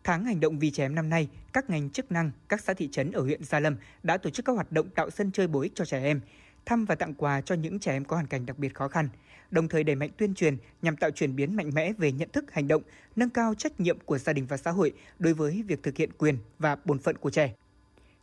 Tháng 0.05 0.25
hành 0.25 0.41
động 0.41 0.59
vì 0.59 0.71
trẻ 0.71 0.85
em 0.85 0.95
năm 0.95 1.09
nay, 1.09 1.29
các 1.53 1.71
ngành 1.71 1.91
chức 1.91 2.13
năng, 2.13 2.31
các 2.49 2.61
xã 2.61 2.75
thị 2.75 2.89
trấn 2.93 3.13
ở 3.13 3.23
huyện 3.23 3.45
Gia 3.45 3.61
Lâm 3.61 3.77
đã 4.03 4.17
tổ 4.17 4.31
chức 4.31 4.45
các 4.45 4.53
hoạt 4.53 4.73
động 4.73 4.89
tạo 4.91 5.11
sân 5.11 5.33
chơi 5.33 5.47
bổ 5.47 5.61
ích 5.61 5.73
cho 5.75 5.85
trẻ 5.85 6.03
em, 6.03 6.21
thăm 6.67 6.85
và 6.85 6.95
tặng 6.95 7.15
quà 7.15 7.41
cho 7.41 7.55
những 7.55 7.81
trẻ 7.81 7.93
em 7.93 8.05
có 8.05 8.17
hoàn 8.17 8.27
cảnh 8.27 8.47
đặc 8.47 8.59
biệt 8.59 8.75
khó 8.75 8.89
khăn, 8.89 9.09
đồng 9.51 9.69
thời 9.69 9.85
đẩy 9.85 9.97
mạnh 9.97 10.11
tuyên 10.17 10.35
truyền 10.35 10.57
nhằm 10.83 10.97
tạo 10.97 11.11
chuyển 11.11 11.37
biến 11.37 11.57
mạnh 11.57 11.71
mẽ 11.75 11.93
về 11.93 12.13
nhận 12.13 12.29
thức 12.33 12.53
hành 12.53 12.69
động, 12.69 12.83
nâng 13.17 13.31
cao 13.31 13.55
trách 13.55 13.81
nhiệm 13.81 13.99
của 14.05 14.19
gia 14.19 14.33
đình 14.33 14.47
và 14.47 14.57
xã 14.57 14.71
hội 14.71 14.93
đối 15.19 15.35
với 15.35 15.63
việc 15.67 15.83
thực 15.83 15.97
hiện 15.97 16.11
quyền 16.19 16.39
và 16.59 16.77
bổn 16.85 16.99
phận 16.99 17.17
của 17.17 17.31
trẻ 17.31 17.55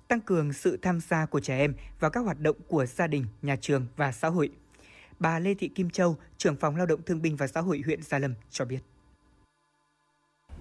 tăng 0.07 0.21
cường 0.21 0.53
sự 0.53 0.77
tham 0.81 0.99
gia 0.99 1.25
của 1.25 1.39
trẻ 1.39 1.57
em 1.57 1.73
vào 1.99 2.11
các 2.11 2.19
hoạt 2.19 2.39
động 2.39 2.55
của 2.67 2.85
gia 2.85 3.07
đình, 3.07 3.25
nhà 3.41 3.55
trường 3.61 3.85
và 3.95 4.11
xã 4.11 4.27
hội. 4.27 4.49
Bà 5.19 5.39
Lê 5.39 5.53
Thị 5.53 5.67
Kim 5.67 5.89
Châu, 5.89 6.17
trưởng 6.37 6.55
phòng 6.55 6.75
Lao 6.75 6.85
động 6.85 7.01
Thương 7.05 7.21
binh 7.21 7.35
và 7.35 7.47
Xã 7.47 7.61
hội 7.61 7.81
huyện 7.85 8.03
Gia 8.03 8.19
Lâm 8.19 8.33
cho 8.49 8.65
biết. 8.65 8.79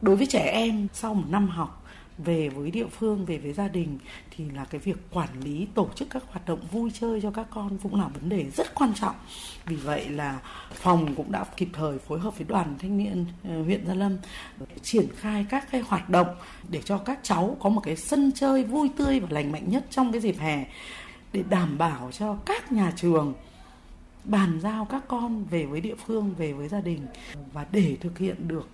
Đối 0.02 0.16
với 0.16 0.26
trẻ 0.26 0.40
em 0.40 0.88
sau 0.92 1.14
một 1.14 1.26
năm 1.28 1.48
học 1.48 1.85
về 2.18 2.48
với 2.48 2.70
địa 2.70 2.86
phương, 2.86 3.24
về 3.24 3.38
với 3.38 3.52
gia 3.52 3.68
đình, 3.68 3.98
thì 4.30 4.44
là 4.50 4.64
cái 4.64 4.80
việc 4.80 4.96
quản 5.10 5.28
lý, 5.44 5.66
tổ 5.74 5.88
chức 5.94 6.10
các 6.10 6.22
hoạt 6.26 6.46
động 6.46 6.60
vui 6.70 6.90
chơi 7.00 7.20
cho 7.20 7.30
các 7.30 7.46
con 7.50 7.78
cũng 7.82 8.00
là 8.00 8.08
vấn 8.08 8.28
đề 8.28 8.50
rất 8.50 8.74
quan 8.74 8.94
trọng. 8.94 9.14
Vì 9.66 9.76
vậy 9.76 10.08
là 10.08 10.38
phòng 10.72 11.14
cũng 11.14 11.32
đã 11.32 11.44
kịp 11.56 11.68
thời 11.72 11.98
phối 11.98 12.18
hợp 12.18 12.38
với 12.38 12.46
đoàn 12.48 12.74
thanh 12.78 12.98
niên 12.98 13.26
ờ, 13.44 13.62
huyện 13.62 13.86
gia 13.86 13.94
lâm 13.94 14.16
triển 14.82 15.06
khai 15.16 15.46
các 15.50 15.70
cái 15.70 15.80
hoạt 15.80 16.10
động 16.10 16.28
để 16.68 16.82
cho 16.84 16.98
các 16.98 17.18
cháu 17.22 17.56
có 17.60 17.68
một 17.68 17.80
cái 17.80 17.96
sân 17.96 18.32
chơi 18.34 18.64
vui 18.64 18.90
tươi 18.96 19.20
và 19.20 19.28
lành 19.30 19.52
mạnh 19.52 19.70
nhất 19.70 19.86
trong 19.90 20.12
cái 20.12 20.20
dịp 20.20 20.36
hè, 20.38 20.66
để 21.32 21.42
đảm 21.50 21.78
bảo 21.78 22.10
cho 22.12 22.36
các 22.46 22.72
nhà 22.72 22.92
trường 22.96 23.34
bàn 24.26 24.60
giao 24.60 24.84
các 24.84 25.08
con 25.08 25.44
về 25.44 25.66
với 25.66 25.80
địa 25.80 25.94
phương, 26.06 26.34
về 26.38 26.52
với 26.52 26.68
gia 26.68 26.80
đình 26.80 27.06
và 27.52 27.66
để 27.72 27.96
thực 28.00 28.18
hiện 28.18 28.48
được 28.48 28.68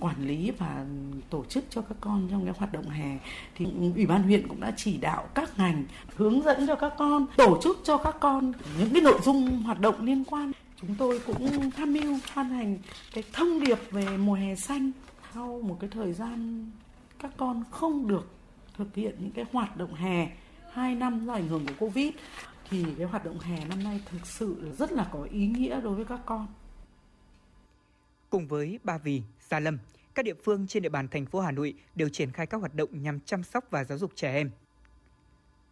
quản 0.00 0.26
lý 0.26 0.50
và 0.50 0.86
tổ 1.30 1.44
chức 1.44 1.64
cho 1.70 1.82
các 1.82 1.96
con 2.00 2.28
trong 2.30 2.44
cái 2.44 2.54
hoạt 2.58 2.72
động 2.72 2.88
hè 2.88 3.18
thì 3.54 3.66
ủy 3.94 4.06
ban 4.06 4.22
huyện 4.22 4.48
cũng 4.48 4.60
đã 4.60 4.72
chỉ 4.76 4.98
đạo 4.98 5.28
các 5.34 5.58
ngành 5.58 5.84
hướng 6.16 6.42
dẫn 6.42 6.66
cho 6.66 6.74
các 6.74 6.92
con, 6.98 7.26
tổ 7.36 7.60
chức 7.62 7.80
cho 7.84 7.96
các 7.96 8.16
con 8.20 8.52
những 8.78 8.92
cái 8.92 9.02
nội 9.02 9.20
dung 9.24 9.62
hoạt 9.62 9.80
động 9.80 10.04
liên 10.04 10.24
quan. 10.24 10.52
Chúng 10.80 10.94
tôi 10.94 11.20
cũng 11.26 11.70
tham 11.70 11.92
mưu 11.92 12.18
ban 12.36 12.48
hành 12.48 12.78
cái 13.14 13.24
thông 13.32 13.60
điệp 13.60 13.78
về 13.90 14.16
mùa 14.16 14.34
hè 14.34 14.54
xanh. 14.54 14.90
Sau 15.34 15.60
một 15.64 15.76
cái 15.80 15.90
thời 15.92 16.12
gian 16.12 16.70
các 17.18 17.30
con 17.36 17.64
không 17.70 18.08
được 18.08 18.30
thực 18.78 18.94
hiện 18.94 19.14
những 19.18 19.30
cái 19.30 19.44
hoạt 19.52 19.76
động 19.76 19.94
hè, 19.94 20.28
hai 20.72 20.94
năm 20.94 21.26
do 21.26 21.32
ảnh 21.32 21.48
hưởng 21.48 21.66
của 21.66 21.72
covid 21.78 22.10
thì 22.70 22.84
cái 22.98 23.06
hoạt 23.06 23.24
động 23.24 23.38
hè 23.38 23.64
năm 23.64 23.84
nay 23.84 24.00
thực 24.10 24.26
sự 24.26 24.56
là 24.60 24.72
rất 24.72 24.92
là 24.92 25.08
có 25.12 25.22
ý 25.22 25.46
nghĩa 25.46 25.80
đối 25.80 25.94
với 25.94 26.04
các 26.04 26.20
con 26.26 26.46
Cùng 28.30 28.48
với 28.48 28.78
Ba 28.84 28.98
Vì, 28.98 29.22
Gia 29.50 29.60
Lâm, 29.60 29.78
các 30.14 30.24
địa 30.24 30.34
phương 30.44 30.66
trên 30.66 30.82
địa 30.82 30.88
bàn 30.88 31.08
thành 31.08 31.26
phố 31.26 31.40
Hà 31.40 31.50
Nội 31.50 31.74
đều 31.94 32.08
triển 32.08 32.32
khai 32.32 32.46
các 32.46 32.58
hoạt 32.58 32.74
động 32.74 33.02
nhằm 33.02 33.20
chăm 33.20 33.42
sóc 33.42 33.64
và 33.70 33.84
giáo 33.84 33.98
dục 33.98 34.12
trẻ 34.14 34.32
em. 34.34 34.50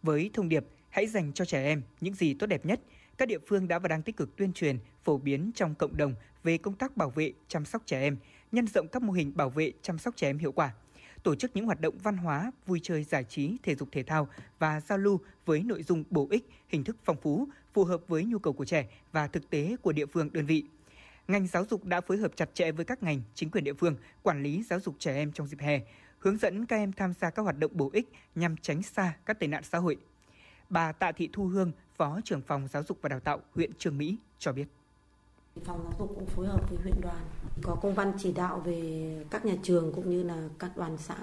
Với 0.03 0.29
thông 0.33 0.49
điệp 0.49 0.65
hãy 0.89 1.07
dành 1.07 1.33
cho 1.33 1.45
trẻ 1.45 1.63
em 1.63 1.81
những 2.01 2.13
gì 2.13 2.33
tốt 2.33 2.47
đẹp 2.47 2.65
nhất, 2.65 2.81
các 3.17 3.27
địa 3.27 3.39
phương 3.47 3.67
đã 3.67 3.79
và 3.79 3.87
đang 3.87 4.01
tích 4.01 4.17
cực 4.17 4.35
tuyên 4.35 4.53
truyền, 4.53 4.77
phổ 5.03 5.17
biến 5.17 5.51
trong 5.55 5.75
cộng 5.75 5.97
đồng 5.97 6.15
về 6.43 6.57
công 6.57 6.75
tác 6.75 6.97
bảo 6.97 7.09
vệ, 7.09 7.33
chăm 7.47 7.65
sóc 7.65 7.81
trẻ 7.85 8.01
em, 8.01 8.17
nhân 8.51 8.67
rộng 8.67 8.87
các 8.87 9.01
mô 9.01 9.13
hình 9.13 9.31
bảo 9.35 9.49
vệ, 9.49 9.71
chăm 9.81 9.97
sóc 9.97 10.15
trẻ 10.15 10.29
em 10.29 10.37
hiệu 10.37 10.51
quả 10.51 10.73
tổ 11.23 11.35
chức 11.35 11.51
những 11.55 11.65
hoạt 11.65 11.81
động 11.81 11.97
văn 12.03 12.17
hóa, 12.17 12.51
vui 12.65 12.79
chơi 12.83 13.03
giải 13.03 13.23
trí, 13.23 13.57
thể 13.63 13.75
dục 13.75 13.89
thể 13.91 14.03
thao 14.03 14.27
và 14.59 14.81
giao 14.81 14.97
lưu 14.97 15.19
với 15.45 15.63
nội 15.63 15.83
dung 15.83 16.03
bổ 16.09 16.27
ích, 16.31 16.49
hình 16.67 16.83
thức 16.83 16.95
phong 17.03 17.17
phú, 17.21 17.47
phù 17.73 17.83
hợp 17.83 18.01
với 18.07 18.23
nhu 18.23 18.39
cầu 18.39 18.53
của 18.53 18.65
trẻ 18.65 18.87
và 19.11 19.27
thực 19.27 19.49
tế 19.49 19.75
của 19.81 19.91
địa 19.91 20.05
phương 20.05 20.33
đơn 20.33 20.45
vị 20.45 20.63
ngành 21.27 21.47
giáo 21.47 21.65
dục 21.69 21.85
đã 21.85 22.01
phối 22.01 22.17
hợp 22.17 22.31
chặt 22.35 22.49
chẽ 22.53 22.71
với 22.71 22.85
các 22.85 23.03
ngành, 23.03 23.21
chính 23.35 23.49
quyền 23.49 23.63
địa 23.63 23.73
phương 23.73 23.95
quản 24.21 24.43
lý 24.43 24.63
giáo 24.63 24.79
dục 24.79 24.95
trẻ 24.99 25.15
em 25.15 25.31
trong 25.31 25.47
dịp 25.47 25.59
hè, 25.59 25.81
hướng 26.19 26.37
dẫn 26.37 26.65
các 26.65 26.75
em 26.75 26.93
tham 26.93 27.13
gia 27.13 27.29
các 27.29 27.41
hoạt 27.41 27.59
động 27.59 27.71
bổ 27.73 27.89
ích 27.93 28.11
nhằm 28.35 28.57
tránh 28.57 28.83
xa 28.83 29.13
các 29.25 29.39
tệ 29.39 29.47
nạn 29.47 29.63
xã 29.63 29.77
hội. 29.77 29.97
Bà 30.69 30.91
Tạ 30.91 31.11
Thị 31.11 31.29
Thu 31.33 31.45
Hương, 31.45 31.71
Phó 31.97 32.19
trưởng 32.25 32.41
phòng 32.41 32.67
giáo 32.67 32.83
dục 32.83 32.97
và 33.01 33.09
đào 33.09 33.19
tạo 33.19 33.41
huyện 33.55 33.71
Trường 33.77 33.97
Mỹ 33.97 34.17
cho 34.39 34.51
biết. 34.51 34.65
Phòng 35.61 35.79
giáo 35.83 35.93
dục 35.99 36.11
cũng 36.15 36.25
phối 36.25 36.47
hợp 36.47 36.69
với 36.69 36.79
huyện 36.83 37.01
đoàn, 37.01 37.21
có 37.61 37.75
công 37.75 37.93
văn 37.93 38.13
chỉ 38.17 38.31
đạo 38.31 38.61
về 38.65 39.25
các 39.29 39.45
nhà 39.45 39.55
trường 39.63 39.93
cũng 39.93 40.09
như 40.09 40.23
là 40.23 40.49
các 40.59 40.77
đoàn 40.77 40.97
xã 40.97 41.15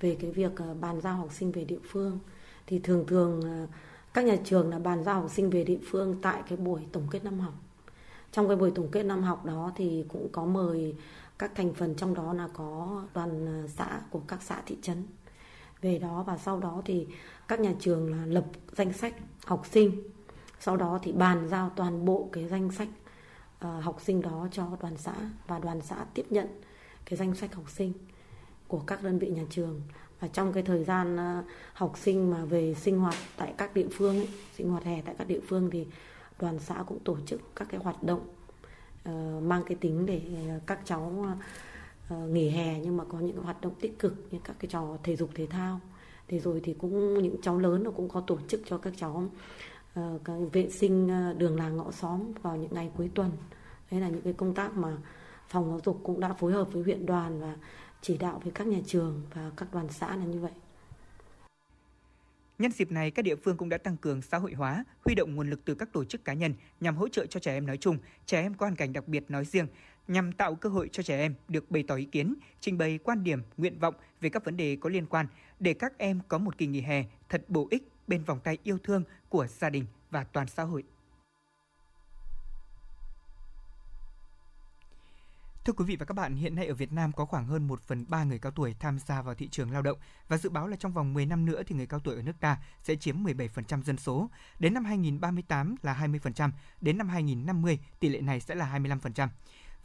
về 0.00 0.16
cái 0.20 0.30
việc 0.30 0.52
ờ, 0.56 0.74
bàn 0.74 1.00
giao 1.00 1.16
học 1.16 1.28
sinh 1.32 1.52
về 1.52 1.64
địa 1.64 1.78
phương. 1.90 2.18
Thì 2.66 2.78
thường 2.78 3.04
thường 3.06 3.42
ờ, 3.42 3.66
các 4.14 4.24
nhà 4.24 4.36
trường 4.44 4.70
là 4.70 4.78
bàn 4.78 5.04
giao 5.04 5.20
học 5.20 5.30
sinh 5.30 5.50
về 5.50 5.64
địa 5.64 5.78
phương 5.90 6.16
tại 6.22 6.42
cái 6.48 6.58
buổi 6.58 6.82
tổng 6.92 7.06
kết 7.10 7.24
năm 7.24 7.40
học. 7.40 7.54
Trong 8.32 8.48
cái 8.48 8.56
buổi 8.56 8.70
tổng 8.70 8.88
kết 8.88 9.02
năm 9.02 9.22
học 9.22 9.44
đó 9.44 9.72
thì 9.76 10.04
cũng 10.08 10.28
có 10.32 10.44
mời 10.44 10.94
các 11.38 11.54
thành 11.54 11.74
phần, 11.74 11.94
trong 11.94 12.14
đó 12.14 12.32
là 12.32 12.48
có 12.54 13.02
đoàn 13.14 13.46
ờ, 13.46 13.68
xã 13.68 14.00
của 14.10 14.20
các 14.28 14.42
xã 14.42 14.62
thị 14.66 14.76
trấn. 14.82 15.06
Về 15.80 15.98
đó 15.98 16.24
và 16.26 16.38
sau 16.38 16.60
đó 16.60 16.82
thì 16.84 17.06
các 17.48 17.60
nhà 17.60 17.72
trường 17.80 18.10
là 18.10 18.26
lập 18.26 18.44
danh 18.72 18.92
sách 18.92 19.14
học 19.44 19.62
sinh, 19.70 20.02
sau 20.60 20.76
đó 20.76 20.98
thì 21.02 21.12
bàn 21.12 21.48
giao 21.48 21.70
toàn 21.76 22.04
bộ 22.04 22.28
cái 22.32 22.48
danh 22.48 22.70
sách 22.72 22.88
Ờ, 23.58 23.80
học 23.80 24.00
sinh 24.00 24.22
đó 24.22 24.48
cho 24.52 24.66
đoàn 24.80 24.96
xã 24.96 25.14
và 25.46 25.58
đoàn 25.58 25.80
xã 25.80 26.04
tiếp 26.14 26.26
nhận 26.30 26.46
cái 27.04 27.16
danh 27.16 27.34
sách 27.34 27.54
học 27.54 27.70
sinh 27.70 27.92
của 28.68 28.78
các 28.78 29.02
đơn 29.02 29.18
vị 29.18 29.28
nhà 29.28 29.44
trường. 29.50 29.80
Và 30.20 30.28
trong 30.28 30.52
cái 30.52 30.62
thời 30.62 30.84
gian 30.84 31.16
ờ, 31.16 31.42
học 31.72 31.92
sinh 31.96 32.30
mà 32.30 32.44
về 32.44 32.74
sinh 32.74 32.98
hoạt 32.98 33.14
tại 33.36 33.54
các 33.58 33.74
địa 33.74 33.88
phương 33.92 34.16
ấy, 34.16 34.28
sinh 34.56 34.70
hoạt 34.70 34.84
hè 34.84 35.02
tại 35.02 35.14
các 35.18 35.26
địa 35.26 35.40
phương 35.48 35.70
thì 35.70 35.86
đoàn 36.40 36.58
xã 36.58 36.84
cũng 36.86 36.98
tổ 36.98 37.16
chức 37.26 37.40
các 37.56 37.68
cái 37.70 37.80
hoạt 37.80 38.02
động 38.02 38.28
uh, 39.08 39.42
mang 39.42 39.62
cái 39.66 39.76
tính 39.80 40.06
để 40.06 40.22
các 40.66 40.80
cháu 40.84 41.26
uh, 42.12 42.30
nghỉ 42.30 42.50
hè 42.50 42.80
nhưng 42.80 42.96
mà 42.96 43.04
có 43.08 43.18
những 43.18 43.42
hoạt 43.42 43.60
động 43.60 43.74
tích 43.80 43.98
cực 43.98 44.14
như 44.30 44.38
các 44.44 44.56
cái 44.58 44.68
trò 44.68 44.96
thể 45.02 45.16
dục 45.16 45.30
thể 45.34 45.46
thao. 45.46 45.80
Thế 46.28 46.38
rồi 46.38 46.60
thì 46.64 46.74
cũng 46.74 47.22
những 47.22 47.36
cháu 47.42 47.58
lớn 47.58 47.82
nó 47.82 47.90
cũng 47.90 48.08
có 48.08 48.20
tổ 48.20 48.38
chức 48.48 48.60
cho 48.66 48.78
các 48.78 48.92
cháu 48.96 49.28
Ờ, 49.96 50.18
cái 50.24 50.36
vệ 50.52 50.70
sinh 50.70 51.08
ờ, 51.08 51.34
đường 51.38 51.56
làng 51.56 51.76
ngõ 51.76 51.90
xóm 51.90 52.32
vào 52.42 52.56
những 52.56 52.74
ngày 52.74 52.90
cuối 52.96 53.10
tuần. 53.14 53.30
Đấy 53.90 54.00
là 54.00 54.08
những 54.08 54.22
cái 54.22 54.32
công 54.32 54.54
tác 54.54 54.76
mà 54.76 54.96
phòng 55.48 55.68
giáo 55.68 55.80
dục 55.84 56.00
cũng 56.02 56.20
đã 56.20 56.32
phối 56.32 56.52
hợp 56.52 56.72
với 56.72 56.82
huyện 56.82 57.06
đoàn 57.06 57.40
và 57.40 57.56
chỉ 58.02 58.18
đạo 58.18 58.40
với 58.42 58.52
các 58.52 58.66
nhà 58.66 58.78
trường 58.86 59.22
và 59.34 59.50
các 59.56 59.68
đoàn 59.72 59.88
xã 59.90 60.16
là 60.16 60.24
như 60.24 60.40
vậy. 60.40 60.50
Nhân 62.58 62.72
dịp 62.72 62.92
này, 62.92 63.10
các 63.10 63.22
địa 63.22 63.36
phương 63.36 63.56
cũng 63.56 63.68
đã 63.68 63.78
tăng 63.78 63.96
cường 63.96 64.22
xã 64.22 64.38
hội 64.38 64.52
hóa, 64.52 64.84
huy 65.04 65.14
động 65.14 65.34
nguồn 65.34 65.50
lực 65.50 65.64
từ 65.64 65.74
các 65.74 65.92
tổ 65.92 66.04
chức 66.04 66.24
cá 66.24 66.32
nhân 66.32 66.54
nhằm 66.80 66.96
hỗ 66.96 67.08
trợ 67.08 67.26
cho 67.26 67.40
trẻ 67.40 67.52
em 67.52 67.66
nói 67.66 67.76
chung, 67.76 67.98
trẻ 68.26 68.42
em 68.42 68.54
có 68.54 68.66
hoàn 68.66 68.76
cảnh 68.76 68.92
đặc 68.92 69.08
biệt 69.08 69.24
nói 69.28 69.44
riêng, 69.44 69.66
nhằm 70.08 70.32
tạo 70.32 70.54
cơ 70.54 70.68
hội 70.68 70.88
cho 70.92 71.02
trẻ 71.02 71.18
em 71.18 71.34
được 71.48 71.70
bày 71.70 71.84
tỏ 71.88 71.94
ý 71.94 72.04
kiến, 72.04 72.34
trình 72.60 72.78
bày 72.78 72.98
quan 72.98 73.24
điểm, 73.24 73.42
nguyện 73.56 73.78
vọng 73.78 73.94
về 74.20 74.28
các 74.28 74.44
vấn 74.44 74.56
đề 74.56 74.76
có 74.80 74.90
liên 74.90 75.06
quan 75.06 75.26
để 75.60 75.74
các 75.74 75.98
em 75.98 76.20
có 76.28 76.38
một 76.38 76.58
kỳ 76.58 76.66
nghỉ 76.66 76.80
hè 76.80 77.04
thật 77.28 77.44
bổ 77.48 77.68
ích 77.70 77.88
bên 78.06 78.24
vòng 78.24 78.40
tay 78.40 78.58
yêu 78.62 78.78
thương 78.84 79.04
của 79.28 79.46
gia 79.46 79.70
đình 79.70 79.86
và 80.10 80.24
toàn 80.24 80.46
xã 80.48 80.62
hội. 80.62 80.84
Thưa 85.66 85.72
quý 85.72 85.84
vị 85.84 85.96
và 85.96 86.06
các 86.06 86.14
bạn, 86.14 86.36
hiện 86.36 86.54
nay 86.54 86.66
ở 86.66 86.74
Việt 86.74 86.92
Nam 86.92 87.12
có 87.12 87.24
khoảng 87.24 87.46
hơn 87.46 87.68
1 87.68 87.82
phần 87.82 88.04
3 88.08 88.24
người 88.24 88.38
cao 88.38 88.52
tuổi 88.52 88.74
tham 88.80 88.98
gia 88.98 89.22
vào 89.22 89.34
thị 89.34 89.48
trường 89.48 89.70
lao 89.70 89.82
động 89.82 89.98
và 90.28 90.36
dự 90.36 90.50
báo 90.50 90.66
là 90.66 90.76
trong 90.76 90.92
vòng 90.92 91.14
10 91.14 91.26
năm 91.26 91.46
nữa 91.46 91.62
thì 91.66 91.76
người 91.76 91.86
cao 91.86 92.00
tuổi 92.00 92.14
ở 92.14 92.22
nước 92.22 92.40
ta 92.40 92.58
sẽ 92.82 92.96
chiếm 92.96 93.24
17% 93.24 93.82
dân 93.82 93.96
số. 93.96 94.30
Đến 94.58 94.74
năm 94.74 94.84
2038 94.84 95.74
là 95.82 95.94
20%, 95.94 96.50
đến 96.80 96.98
năm 96.98 97.08
2050 97.08 97.78
tỷ 98.00 98.08
lệ 98.08 98.20
này 98.20 98.40
sẽ 98.40 98.54
là 98.54 98.78
25%. 98.78 99.28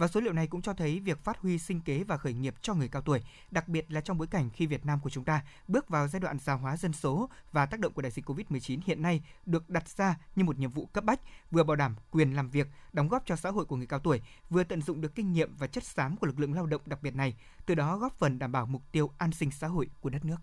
Và 0.02 0.08
số 0.08 0.20
liệu 0.20 0.34
này 0.34 0.48
cũng 0.48 0.62
cho 0.62 0.74
thấy 0.74 1.00
việc 1.00 1.24
phát 1.24 1.38
huy 1.38 1.58
sinh 1.58 1.82
kế 1.82 2.04
và 2.04 2.18
khởi 2.18 2.34
nghiệp 2.34 2.56
cho 2.62 2.74
người 2.74 2.88
cao 2.88 3.02
tuổi, 3.02 3.22
đặc 3.52 3.68
biệt 3.68 3.92
là 3.92 4.02
trong 4.02 4.18
bối 4.18 4.28
cảnh 4.28 4.50
khi 4.54 4.66
Việt 4.66 4.86
Nam 4.86 5.00
của 5.00 5.10
chúng 5.10 5.24
ta 5.24 5.42
bước 5.68 5.90
vào 5.90 6.08
giai 6.08 6.20
đoạn 6.20 6.38
già 6.40 6.54
hóa 6.54 6.78
dân 6.78 6.94
số 6.94 7.30
và 7.52 7.66
tác 7.66 7.80
động 7.80 7.94
của 7.94 8.02
đại 8.02 8.12
dịch 8.12 8.30
Covid-19 8.30 8.80
hiện 8.86 9.02
nay 9.02 9.22
được 9.46 9.70
đặt 9.70 9.90
ra 9.90 10.16
như 10.36 10.44
một 10.44 10.60
nhiệm 10.60 10.70
vụ 10.70 10.86
cấp 10.86 11.04
bách, 11.04 11.20
vừa 11.52 11.64
bảo 11.64 11.76
đảm 11.76 11.96
quyền 12.12 12.36
làm 12.36 12.50
việc, 12.50 12.68
đóng 12.94 13.08
góp 13.08 13.26
cho 13.26 13.36
xã 13.36 13.50
hội 13.50 13.66
của 13.66 13.76
người 13.76 13.88
cao 13.88 14.00
tuổi, 14.00 14.22
vừa 14.50 14.64
tận 14.64 14.82
dụng 14.82 15.02
được 15.02 15.16
kinh 15.16 15.32
nghiệm 15.32 15.56
và 15.56 15.68
chất 15.68 15.84
xám 15.84 16.18
của 16.18 16.28
lực 16.28 16.40
lượng 16.40 16.54
lao 16.54 16.66
động 16.66 16.82
đặc 16.86 17.02
biệt 17.02 17.16
này, 17.16 17.36
từ 17.66 17.76
đó 17.76 17.98
góp 17.98 18.20
phần 18.20 18.40
đảm 18.40 18.52
bảo 18.52 18.66
mục 18.66 18.82
tiêu 18.92 19.12
an 19.18 19.32
sinh 19.32 19.52
xã 19.52 19.68
hội 19.68 19.90
của 20.02 20.10
đất 20.10 20.26
nước 20.26 20.38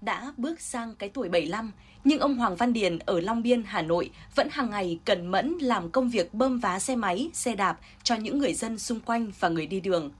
đã 0.00 0.32
bước 0.36 0.60
sang 0.60 0.94
cái 0.94 1.08
tuổi 1.08 1.28
75, 1.28 1.72
nhưng 2.04 2.18
ông 2.18 2.36
Hoàng 2.36 2.56
Văn 2.56 2.72
Điền 2.72 2.98
ở 2.98 3.20
Long 3.20 3.42
Biên, 3.42 3.62
Hà 3.66 3.82
Nội 3.82 4.10
vẫn 4.34 4.48
hàng 4.50 4.70
ngày 4.70 4.98
cẩn 5.04 5.26
mẫn 5.26 5.58
làm 5.60 5.90
công 5.90 6.08
việc 6.08 6.34
bơm 6.34 6.58
vá 6.58 6.78
xe 6.78 6.96
máy, 6.96 7.30
xe 7.32 7.54
đạp 7.54 7.78
cho 8.02 8.14
những 8.14 8.38
người 8.38 8.54
dân 8.54 8.78
xung 8.78 9.00
quanh 9.00 9.30
và 9.40 9.48
người 9.48 9.66
đi 9.66 9.80
đường. 9.80 10.10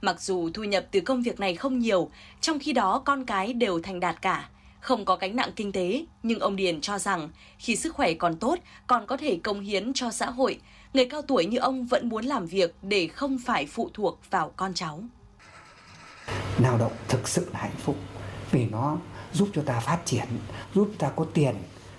Mặc 0.00 0.20
dù 0.20 0.50
thu 0.54 0.64
nhập 0.64 0.86
từ 0.90 1.00
công 1.00 1.22
việc 1.22 1.40
này 1.40 1.54
không 1.54 1.78
nhiều, 1.78 2.10
trong 2.40 2.58
khi 2.58 2.72
đó 2.72 3.02
con 3.04 3.24
cái 3.24 3.52
đều 3.52 3.80
thành 3.82 4.00
đạt 4.00 4.22
cả, 4.22 4.48
không 4.80 5.04
có 5.04 5.16
gánh 5.16 5.36
nặng 5.36 5.50
kinh 5.56 5.72
tế, 5.72 6.04
nhưng 6.22 6.40
ông 6.40 6.56
Điền 6.56 6.80
cho 6.80 6.98
rằng 6.98 7.28
khi 7.58 7.76
sức 7.76 7.94
khỏe 7.94 8.14
còn 8.14 8.36
tốt, 8.36 8.58
còn 8.86 9.06
có 9.06 9.16
thể 9.16 9.38
công 9.42 9.60
hiến 9.60 9.92
cho 9.92 10.10
xã 10.10 10.30
hội, 10.30 10.60
người 10.94 11.06
cao 11.06 11.22
tuổi 11.22 11.46
như 11.46 11.58
ông 11.58 11.86
vẫn 11.86 12.08
muốn 12.08 12.24
làm 12.24 12.46
việc 12.46 12.74
để 12.82 13.06
không 13.06 13.38
phải 13.38 13.66
phụ 13.66 13.90
thuộc 13.94 14.20
vào 14.30 14.52
con 14.56 14.74
cháu. 14.74 15.00
Lao 16.58 16.78
động 16.78 16.92
thực 17.08 17.28
sự 17.28 17.48
là 17.52 17.60
hạnh 17.60 17.76
phúc 17.78 17.96
vì 18.50 18.66
nó 18.66 18.98
giúp 19.34 19.48
cho 19.54 19.62
ta 19.62 19.80
phát 19.80 19.98
triển 20.04 20.26
giúp 20.74 20.90
ta 20.98 21.10
có 21.16 21.26
tiền 21.34 21.54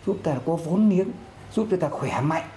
giúp 0.05 0.17
ta 0.23 0.37
có 0.45 0.55
vốn 0.55 0.89
liếng 0.89 1.07
giúp 1.55 1.67
cho 1.71 1.77
ta 1.77 1.89
khỏe 1.89 2.21
mạnh 2.21 2.49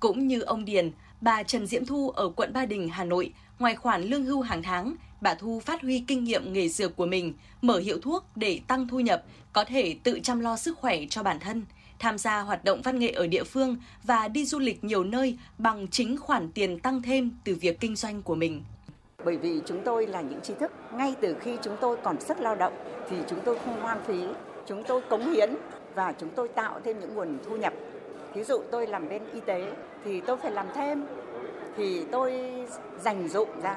cũng 0.00 0.26
như 0.26 0.40
ông 0.40 0.64
Điền, 0.64 0.90
bà 1.20 1.42
Trần 1.42 1.66
Diễm 1.66 1.86
Thu 1.86 2.10
ở 2.10 2.28
quận 2.28 2.52
Ba 2.52 2.66
Đình, 2.66 2.88
Hà 2.88 3.04
Nội, 3.04 3.32
ngoài 3.58 3.76
khoản 3.76 4.02
lương 4.02 4.24
hưu 4.24 4.40
hàng 4.40 4.62
tháng, 4.62 4.94
bà 5.20 5.34
Thu 5.34 5.60
phát 5.60 5.82
huy 5.82 6.04
kinh 6.06 6.24
nghiệm 6.24 6.52
nghề 6.52 6.68
dược 6.68 6.96
của 6.96 7.06
mình, 7.06 7.34
mở 7.62 7.78
hiệu 7.78 7.98
thuốc 8.02 8.24
để 8.36 8.60
tăng 8.66 8.88
thu 8.88 9.00
nhập, 9.00 9.24
có 9.52 9.64
thể 9.64 9.96
tự 10.02 10.20
chăm 10.22 10.40
lo 10.40 10.56
sức 10.56 10.78
khỏe 10.78 10.98
cho 11.10 11.22
bản 11.22 11.40
thân, 11.40 11.64
tham 11.98 12.18
gia 12.18 12.40
hoạt 12.40 12.64
động 12.64 12.82
văn 12.82 12.98
nghệ 12.98 13.10
ở 13.10 13.26
địa 13.26 13.44
phương 13.44 13.76
và 14.04 14.28
đi 14.28 14.44
du 14.44 14.58
lịch 14.58 14.84
nhiều 14.84 15.04
nơi 15.04 15.38
bằng 15.58 15.88
chính 15.88 16.16
khoản 16.18 16.52
tiền 16.52 16.78
tăng 16.78 17.02
thêm 17.02 17.30
từ 17.44 17.54
việc 17.54 17.80
kinh 17.80 17.96
doanh 17.96 18.22
của 18.22 18.34
mình. 18.34 18.62
Bởi 19.24 19.36
vì 19.36 19.60
chúng 19.64 19.80
tôi 19.84 20.06
là 20.06 20.20
những 20.20 20.40
trí 20.40 20.54
thức, 20.54 20.72
ngay 20.92 21.16
từ 21.20 21.36
khi 21.40 21.58
chúng 21.62 21.76
tôi 21.80 21.96
còn 22.02 22.20
sức 22.20 22.40
lao 22.40 22.54
động 22.54 22.72
thì 23.10 23.16
chúng 23.26 23.40
tôi 23.44 23.58
không 23.64 23.80
hoang 23.80 24.02
phí, 24.04 24.24
chúng 24.66 24.84
tôi 24.84 25.00
cống 25.00 25.32
hiến 25.32 25.54
và 25.94 26.14
chúng 26.18 26.28
tôi 26.30 26.48
tạo 26.48 26.80
thêm 26.84 27.00
những 27.00 27.14
nguồn 27.14 27.38
thu 27.44 27.56
nhập. 27.56 27.72
Ví 28.34 28.44
dụ 28.44 28.62
tôi 28.70 28.86
làm 28.86 29.08
bên 29.08 29.22
y 29.32 29.40
tế 29.40 29.72
thì 30.04 30.20
tôi 30.20 30.36
phải 30.36 30.50
làm 30.50 30.66
thêm, 30.74 31.06
thì 31.76 32.04
tôi 32.12 32.54
dành 33.00 33.28
dụng 33.28 33.48
ra. 33.62 33.76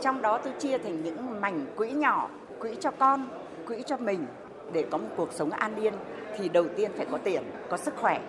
Trong 0.00 0.22
đó 0.22 0.38
tôi 0.38 0.52
chia 0.58 0.78
thành 0.78 1.02
những 1.02 1.40
mảnh 1.40 1.66
quỹ 1.76 1.90
nhỏ, 1.90 2.28
quỹ 2.58 2.76
cho 2.80 2.90
con, 2.90 3.28
quỹ 3.66 3.82
cho 3.86 3.96
mình 3.96 4.26
để 4.72 4.84
có 4.90 4.98
một 4.98 5.08
cuộc 5.16 5.32
sống 5.32 5.50
an 5.50 5.76
yên 5.76 5.94
thì 6.36 6.48
đầu 6.48 6.64
tiên 6.76 6.90
phải 6.96 7.06
có 7.10 7.18
tiền, 7.24 7.42
có 7.70 7.76
sức 7.76 7.94
khỏe. 7.96 8.20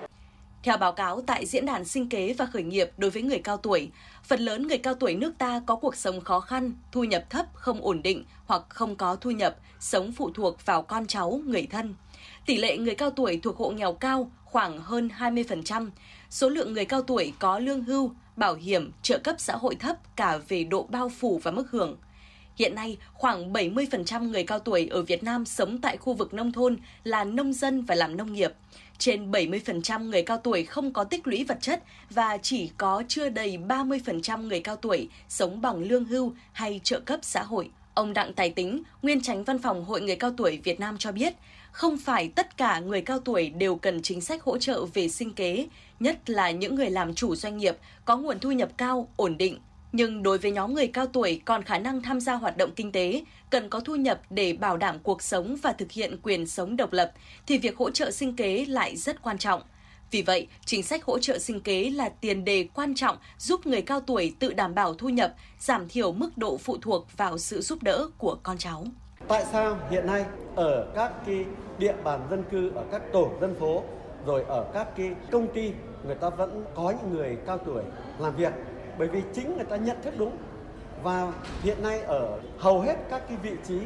Theo 0.65 0.77
báo 0.77 0.91
cáo 0.91 1.21
tại 1.21 1.45
Diễn 1.45 1.65
đàn 1.65 1.85
Sinh 1.85 2.09
kế 2.09 2.33
và 2.33 2.45
Khởi 2.45 2.63
nghiệp 2.63 2.91
đối 2.97 3.11
với 3.11 3.21
người 3.21 3.39
cao 3.39 3.57
tuổi, 3.57 3.89
phần 4.23 4.39
lớn 4.39 4.67
người 4.67 4.77
cao 4.77 4.93
tuổi 4.93 5.15
nước 5.15 5.33
ta 5.37 5.61
có 5.65 5.75
cuộc 5.75 5.95
sống 5.95 6.21
khó 6.21 6.39
khăn, 6.39 6.73
thu 6.91 7.03
nhập 7.03 7.29
thấp, 7.29 7.45
không 7.53 7.81
ổn 7.81 8.01
định 8.01 8.25
hoặc 8.45 8.61
không 8.69 8.95
có 8.95 9.15
thu 9.15 9.31
nhập, 9.31 9.55
sống 9.79 10.11
phụ 10.11 10.31
thuộc 10.33 10.65
vào 10.65 10.81
con 10.81 11.07
cháu, 11.07 11.41
người 11.45 11.67
thân. 11.71 11.95
Tỷ 12.45 12.57
lệ 12.57 12.77
người 12.77 12.95
cao 12.95 13.09
tuổi 13.09 13.39
thuộc 13.43 13.57
hộ 13.57 13.71
nghèo 13.71 13.93
cao 13.93 14.31
khoảng 14.43 14.77
hơn 14.79 15.09
20%. 15.17 15.89
Số 16.29 16.49
lượng 16.49 16.73
người 16.73 16.85
cao 16.85 17.01
tuổi 17.01 17.33
có 17.39 17.59
lương 17.59 17.83
hưu, 17.83 18.11
bảo 18.35 18.55
hiểm, 18.55 18.91
trợ 19.01 19.17
cấp 19.23 19.35
xã 19.39 19.55
hội 19.55 19.75
thấp 19.75 20.15
cả 20.15 20.37
về 20.47 20.63
độ 20.63 20.87
bao 20.89 21.09
phủ 21.09 21.39
và 21.43 21.51
mức 21.51 21.71
hưởng. 21.71 21.97
Hiện 22.55 22.75
nay, 22.75 22.97
khoảng 23.13 23.53
70% 23.53 24.29
người 24.29 24.43
cao 24.43 24.59
tuổi 24.59 24.87
ở 24.91 25.01
Việt 25.01 25.23
Nam 25.23 25.45
sống 25.45 25.81
tại 25.81 25.97
khu 25.97 26.13
vực 26.13 26.33
nông 26.33 26.51
thôn 26.51 26.77
là 27.03 27.23
nông 27.23 27.53
dân 27.53 27.81
và 27.81 27.95
làm 27.95 28.17
nông 28.17 28.33
nghiệp. 28.33 28.51
Trên 28.97 29.31
70% 29.31 30.09
người 30.09 30.21
cao 30.21 30.37
tuổi 30.37 30.63
không 30.63 30.93
có 30.93 31.03
tích 31.03 31.27
lũy 31.27 31.43
vật 31.43 31.57
chất 31.61 31.83
và 32.09 32.37
chỉ 32.37 32.69
có 32.77 33.03
chưa 33.07 33.29
đầy 33.29 33.57
30% 33.57 34.47
người 34.47 34.59
cao 34.59 34.75
tuổi 34.75 35.09
sống 35.29 35.61
bằng 35.61 35.83
lương 35.83 36.05
hưu 36.05 36.33
hay 36.51 36.79
trợ 36.83 36.99
cấp 36.99 37.19
xã 37.23 37.43
hội. 37.43 37.69
Ông 37.93 38.13
Đặng 38.13 38.33
Tài 38.33 38.49
Tính, 38.49 38.83
nguyên 39.01 39.21
tránh 39.21 39.43
văn 39.43 39.59
phòng 39.59 39.85
Hội 39.85 40.01
Người 40.01 40.15
Cao 40.15 40.31
Tuổi 40.37 40.59
Việt 40.63 40.79
Nam 40.79 40.97
cho 40.97 41.11
biết, 41.11 41.33
không 41.71 41.97
phải 41.97 42.29
tất 42.35 42.57
cả 42.57 42.79
người 42.79 43.01
cao 43.01 43.19
tuổi 43.19 43.49
đều 43.49 43.75
cần 43.75 44.01
chính 44.01 44.21
sách 44.21 44.43
hỗ 44.43 44.57
trợ 44.57 44.85
về 44.85 45.09
sinh 45.09 45.33
kế, 45.33 45.67
nhất 45.99 46.29
là 46.29 46.51
những 46.51 46.75
người 46.75 46.89
làm 46.89 47.15
chủ 47.15 47.35
doanh 47.35 47.57
nghiệp 47.57 47.77
có 48.05 48.17
nguồn 48.17 48.39
thu 48.39 48.51
nhập 48.51 48.69
cao, 48.77 49.07
ổn 49.15 49.37
định, 49.37 49.59
nhưng 49.91 50.23
đối 50.23 50.37
với 50.37 50.51
nhóm 50.51 50.73
người 50.73 50.87
cao 50.87 51.07
tuổi 51.07 51.41
còn 51.45 51.63
khả 51.63 51.77
năng 51.77 52.01
tham 52.01 52.19
gia 52.19 52.33
hoạt 52.33 52.57
động 52.57 52.71
kinh 52.75 52.91
tế, 52.91 53.23
cần 53.49 53.69
có 53.69 53.79
thu 53.79 53.95
nhập 53.95 54.21
để 54.29 54.53
bảo 54.53 54.77
đảm 54.77 54.99
cuộc 55.03 55.21
sống 55.21 55.55
và 55.61 55.71
thực 55.71 55.91
hiện 55.91 56.17
quyền 56.23 56.47
sống 56.47 56.77
độc 56.77 56.93
lập, 56.93 57.11
thì 57.47 57.57
việc 57.57 57.77
hỗ 57.77 57.89
trợ 57.89 58.11
sinh 58.11 58.35
kế 58.35 58.65
lại 58.65 58.95
rất 58.95 59.21
quan 59.21 59.37
trọng. 59.37 59.61
Vì 60.11 60.21
vậy, 60.21 60.47
chính 60.65 60.83
sách 60.83 61.05
hỗ 61.05 61.19
trợ 61.19 61.39
sinh 61.39 61.59
kế 61.59 61.89
là 61.89 62.09
tiền 62.09 62.45
đề 62.45 62.67
quan 62.73 62.95
trọng 62.95 63.17
giúp 63.37 63.67
người 63.67 63.81
cao 63.81 63.99
tuổi 63.99 64.35
tự 64.39 64.53
đảm 64.53 64.75
bảo 64.75 64.93
thu 64.93 65.09
nhập, 65.09 65.33
giảm 65.59 65.89
thiểu 65.89 66.11
mức 66.11 66.37
độ 66.37 66.57
phụ 66.57 66.77
thuộc 66.81 67.17
vào 67.17 67.37
sự 67.37 67.61
giúp 67.61 67.83
đỡ 67.83 68.07
của 68.17 68.37
con 68.43 68.57
cháu. 68.57 68.85
Tại 69.27 69.45
sao 69.51 69.77
hiện 69.91 70.07
nay 70.07 70.25
ở 70.55 70.91
các 70.95 71.11
cái 71.25 71.45
địa 71.77 71.95
bàn 72.03 72.27
dân 72.29 72.43
cư, 72.51 72.71
ở 72.75 72.83
các 72.91 73.01
tổ 73.13 73.31
dân 73.41 73.55
phố, 73.59 73.83
rồi 74.25 74.43
ở 74.47 74.65
các 74.73 74.87
cái 74.97 75.11
công 75.31 75.53
ty, 75.53 75.71
người 76.05 76.15
ta 76.15 76.29
vẫn 76.29 76.65
có 76.75 76.93
những 77.01 77.13
người 77.13 77.37
cao 77.47 77.57
tuổi 77.57 77.83
làm 78.19 78.35
việc 78.35 78.53
bởi 78.97 79.07
vì 79.07 79.21
chính 79.33 79.55
người 79.55 79.65
ta 79.65 79.75
nhận 79.75 80.01
thức 80.01 80.13
đúng. 80.17 80.37
Và 81.03 81.33
hiện 81.61 81.83
nay 81.83 82.01
ở 82.01 82.39
hầu 82.57 82.81
hết 82.81 82.95
các 83.09 83.21
cái 83.27 83.37
vị 83.37 83.51
trí 83.67 83.79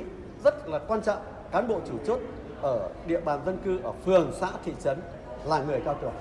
rất 0.43 0.67
là 0.67 0.80
quan 0.80 1.02
trọng 1.02 1.19
cán 1.52 1.67
bộ 1.67 1.80
chủ 1.88 1.93
chốt 2.08 2.19
ở 2.62 2.89
địa 3.08 3.22
bàn 3.22 3.39
dân 3.45 3.58
cư 3.65 3.80
ở 3.84 3.91
phường 4.06 4.32
xã 4.39 4.50
thị 4.65 4.74
trấn 4.84 5.00
là 5.45 5.63
người 5.63 5.82
cao 5.86 5.95
tuổi. 6.02 6.12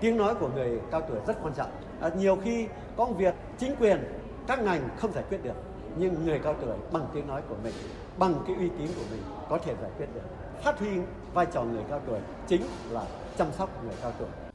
Tiếng 0.00 0.16
nói 0.16 0.34
của 0.34 0.48
người 0.54 0.80
cao 0.90 1.00
tuổi 1.00 1.18
rất 1.26 1.36
quan 1.42 1.54
trọng. 1.54 1.70
À, 2.00 2.10
nhiều 2.18 2.38
khi 2.44 2.68
có 2.96 3.04
việc 3.04 3.34
chính 3.58 3.76
quyền 3.76 4.04
các 4.46 4.62
ngành 4.62 4.88
không 4.96 5.12
giải 5.12 5.24
quyết 5.28 5.42
được 5.42 5.54
nhưng 5.96 6.24
người 6.24 6.38
cao 6.38 6.54
tuổi 6.60 6.76
bằng 6.92 7.06
tiếng 7.14 7.28
nói 7.28 7.42
của 7.48 7.54
mình 7.62 7.74
bằng 8.18 8.34
cái 8.46 8.56
uy 8.56 8.68
tín 8.68 8.88
của 8.96 9.04
mình 9.10 9.22
có 9.48 9.58
thể 9.58 9.74
giải 9.82 9.90
quyết 9.98 10.06
được. 10.14 10.20
Phát 10.62 10.78
huy 10.78 10.88
vai 11.34 11.46
trò 11.52 11.62
người 11.62 11.82
cao 11.90 12.00
tuổi 12.06 12.20
chính 12.46 12.62
là 12.90 13.02
chăm 13.38 13.46
sóc 13.52 13.84
người 13.84 13.94
cao 14.02 14.12
tuổi. 14.18 14.47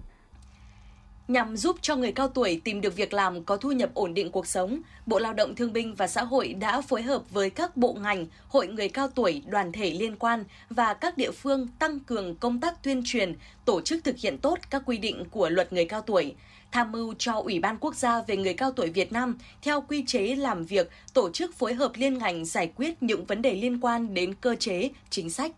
Nhằm 1.28 1.58
giúp 1.58 1.78
cho 1.82 1.96
người 1.96 2.12
cao 2.12 2.28
tuổi 2.28 2.62
tìm 2.64 2.82
được 2.82 2.96
việc 2.96 3.14
làm 3.14 3.44
có 3.44 3.58
thu 3.58 3.72
nhập 3.72 3.90
ổn 3.94 4.14
định 4.14 4.32
cuộc 4.32 4.48
sống, 4.48 4.82
Bộ 5.06 5.20
Lao 5.20 5.34
động 5.34 5.56
Thương 5.56 5.74
binh 5.74 5.96
và 5.96 6.08
Xã 6.08 6.24
hội 6.24 6.54
đã 6.54 6.82
phối 6.82 7.02
hợp 7.02 7.32
với 7.32 7.50
các 7.50 7.78
bộ 7.78 7.94
ngành, 7.94 8.26
hội 8.48 8.68
người 8.68 8.90
cao 8.90 9.08
tuổi, 9.08 9.42
đoàn 9.46 9.72
thể 9.72 9.92
liên 9.92 10.16
quan 10.16 10.44
và 10.70 10.94
các 10.94 11.18
địa 11.18 11.32
phương 11.32 11.68
tăng 11.80 12.00
cường 12.00 12.36
công 12.36 12.60
tác 12.60 12.84
tuyên 12.84 13.02
truyền, 13.06 13.34
tổ 13.66 13.82
chức 13.82 14.04
thực 14.04 14.18
hiện 14.18 14.38
tốt 14.38 14.60
các 14.70 14.82
quy 14.86 14.98
định 14.98 15.26
của 15.32 15.50
luật 15.50 15.74
người 15.74 15.86
cao 15.86 16.02
tuổi, 16.02 16.36
tham 16.72 16.92
mưu 16.92 17.14
cho 17.18 17.34
Ủy 17.34 17.60
ban 17.60 17.78
Quốc 17.78 17.96
gia 17.96 18.22
về 18.22 18.38
người 18.38 18.54
cao 18.54 18.72
tuổi 18.72 18.90
Việt 18.90 19.12
Nam 19.12 19.38
theo 19.62 19.82
quy 19.82 20.04
chế 20.08 20.36
làm 20.36 20.64
việc, 20.64 20.90
tổ 21.14 21.30
chức 21.32 21.56
phối 21.56 21.74
hợp 21.74 21.92
liên 21.96 22.18
ngành 22.18 22.46
giải 22.46 22.72
quyết 22.76 23.04
những 23.04 23.26
vấn 23.26 23.42
đề 23.42 23.54
liên 23.54 23.80
quan 23.80 24.14
đến 24.14 24.34
cơ 24.34 24.56
chế, 24.56 24.90
chính 25.10 25.30
sách 25.30 25.52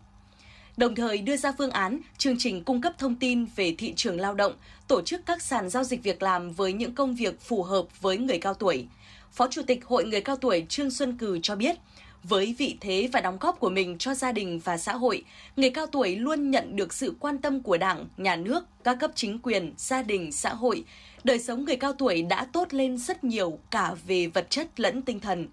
đồng 0.76 0.94
thời 0.94 1.18
đưa 1.18 1.36
ra 1.36 1.52
phương 1.58 1.70
án, 1.70 2.00
chương 2.18 2.36
trình 2.38 2.64
cung 2.64 2.80
cấp 2.80 2.92
thông 2.98 3.14
tin 3.14 3.46
về 3.56 3.74
thị 3.78 3.92
trường 3.96 4.20
lao 4.20 4.34
động, 4.34 4.52
tổ 4.88 5.02
chức 5.02 5.26
các 5.26 5.42
sàn 5.42 5.70
giao 5.70 5.84
dịch 5.84 6.02
việc 6.02 6.22
làm 6.22 6.52
với 6.52 6.72
những 6.72 6.94
công 6.94 7.14
việc 7.14 7.40
phù 7.40 7.62
hợp 7.62 8.00
với 8.00 8.18
người 8.18 8.38
cao 8.38 8.54
tuổi. 8.54 8.86
Phó 9.32 9.48
Chủ 9.50 9.62
tịch 9.62 9.84
Hội 9.84 10.04
Người 10.04 10.20
Cao 10.20 10.36
Tuổi 10.36 10.66
Trương 10.68 10.90
Xuân 10.90 11.16
Cừ 11.18 11.38
cho 11.42 11.56
biết, 11.56 11.76
với 12.22 12.54
vị 12.58 12.76
thế 12.80 13.08
và 13.12 13.20
đóng 13.20 13.38
góp 13.40 13.60
của 13.60 13.70
mình 13.70 13.98
cho 13.98 14.14
gia 14.14 14.32
đình 14.32 14.60
và 14.64 14.78
xã 14.78 14.92
hội, 14.92 15.24
người 15.56 15.70
cao 15.70 15.86
tuổi 15.86 16.16
luôn 16.16 16.50
nhận 16.50 16.76
được 16.76 16.92
sự 16.92 17.14
quan 17.20 17.38
tâm 17.38 17.62
của 17.62 17.76
Đảng, 17.76 18.06
Nhà 18.16 18.36
nước, 18.36 18.64
các 18.84 18.96
cấp 19.00 19.10
chính 19.14 19.38
quyền, 19.38 19.74
gia 19.76 20.02
đình, 20.02 20.32
xã 20.32 20.54
hội. 20.54 20.84
Đời 21.24 21.38
sống 21.38 21.64
người 21.64 21.76
cao 21.76 21.92
tuổi 21.92 22.22
đã 22.22 22.46
tốt 22.52 22.74
lên 22.74 22.98
rất 22.98 23.24
nhiều 23.24 23.58
cả 23.70 23.94
về 24.06 24.26
vật 24.26 24.46
chất 24.50 24.80
lẫn 24.80 25.02
tinh 25.02 25.20
thần. 25.20 25.48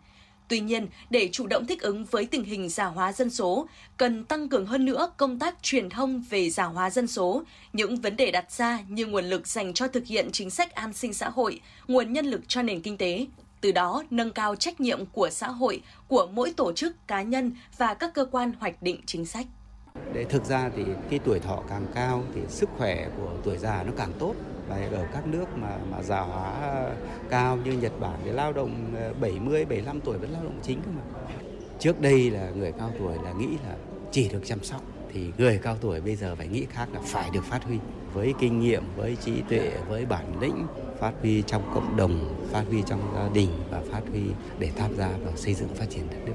Tuy 0.54 0.60
nhiên, 0.60 0.88
để 1.10 1.30
chủ 1.32 1.48
động 1.48 1.66
thích 1.68 1.82
ứng 1.82 2.06
với 2.06 2.26
tình 2.26 2.44
hình 2.44 2.70
già 2.70 2.86
hóa 2.86 3.14
dân 3.14 3.30
số, 3.30 3.68
cần 3.98 4.24
tăng 4.24 4.50
cường 4.50 4.66
hơn 4.66 4.86
nữa 4.86 5.12
công 5.18 5.40
tác 5.40 5.64
truyền 5.64 5.90
thông 5.90 6.24
về 6.30 6.50
già 6.50 6.64
hóa 6.64 6.90
dân 6.90 7.08
số, 7.08 7.44
những 7.74 7.96
vấn 7.96 8.16
đề 8.16 8.32
đặt 8.32 8.52
ra 8.52 8.80
như 8.88 9.06
nguồn 9.06 9.26
lực 9.26 9.48
dành 9.48 9.74
cho 9.74 9.88
thực 9.88 10.06
hiện 10.06 10.30
chính 10.32 10.50
sách 10.50 10.76
an 10.76 10.94
sinh 10.94 11.14
xã 11.14 11.30
hội, 11.30 11.62
nguồn 11.88 12.14
nhân 12.14 12.26
lực 12.26 12.42
cho 12.48 12.62
nền 12.62 12.82
kinh 12.82 12.98
tế, 12.98 13.28
từ 13.62 13.72
đó 13.72 14.04
nâng 14.10 14.32
cao 14.32 14.56
trách 14.56 14.82
nhiệm 14.82 15.06
của 15.06 15.30
xã 15.30 15.48
hội, 15.48 15.82
của 16.08 16.28
mỗi 16.34 16.54
tổ 16.58 16.74
chức, 16.74 17.08
cá 17.08 17.22
nhân 17.22 17.52
và 17.78 17.94
các 17.94 18.14
cơ 18.14 18.26
quan 18.26 18.52
hoạch 18.60 18.82
định 18.82 19.02
chính 19.06 19.26
sách. 19.26 19.46
Để 20.14 20.24
thực 20.24 20.46
ra 20.46 20.70
thì 20.76 20.84
cái 21.10 21.20
tuổi 21.26 21.40
thọ 21.40 21.64
càng 21.70 21.86
cao 21.96 22.24
thì 22.36 22.42
sức 22.50 22.70
khỏe 22.78 23.08
của 23.18 23.32
tuổi 23.44 23.58
già 23.58 23.84
nó 23.84 23.92
càng 23.98 24.12
tốt. 24.20 24.36
Đấy, 24.76 24.90
ở 24.92 25.08
các 25.14 25.28
nước 25.28 25.46
mà 25.58 25.78
mà 25.92 26.04
già 26.04 26.20
hóa 26.20 26.84
cao 27.30 27.58
như 27.66 27.72
Nhật 27.72 28.00
Bản 28.00 28.20
thì 28.26 28.32
lao 28.32 28.54
động 28.54 28.94
ờ, 28.96 29.14
70 29.22 29.66
75 29.66 30.02
tuổi 30.02 30.18
vẫn 30.18 30.32
lao 30.32 30.44
động 30.44 30.60
chính 30.64 30.82
cơ 30.82 30.92
mà. 30.92 31.02
Trước 31.80 32.02
đây 32.02 32.30
là 32.30 32.50
người 32.56 32.72
cao 32.72 32.92
tuổi 33.00 33.18
là 33.24 33.32
nghĩ 33.34 33.48
là 33.48 33.76
chỉ 34.12 34.30
được 34.30 34.42
chăm 34.46 34.64
sóc 34.64 34.82
thì 35.14 35.32
người 35.38 35.60
cao 35.64 35.78
tuổi 35.82 36.02
bây 36.02 36.16
giờ 36.16 36.36
phải 36.36 36.48
nghĩ 36.48 36.66
khác 36.70 36.88
là 36.94 37.00
phải 37.06 37.30
được 37.34 37.44
phát 37.44 37.64
huy 37.64 37.78
với 38.14 38.34
kinh 38.40 38.60
nghiệm, 38.60 38.84
với 38.96 39.18
trí 39.26 39.42
tuệ, 39.50 39.72
với 39.88 40.06
bản 40.06 40.40
lĩnh 40.42 40.68
phát 41.00 41.14
huy 41.22 41.42
trong 41.42 41.72
cộng 41.74 41.98
đồng, 41.98 42.48
phát 42.52 42.64
huy 42.70 42.84
trong 42.88 43.12
gia 43.16 43.30
đình 43.30 43.50
và 43.72 43.82
phát 43.92 44.02
huy 44.12 44.22
để 44.60 44.72
tham 44.76 44.96
gia 44.98 45.08
vào 45.08 45.36
xây 45.36 45.54
dựng 45.54 45.70
phát 45.76 45.86
triển 45.90 46.08
đất 46.10 46.18
nước. 46.26 46.34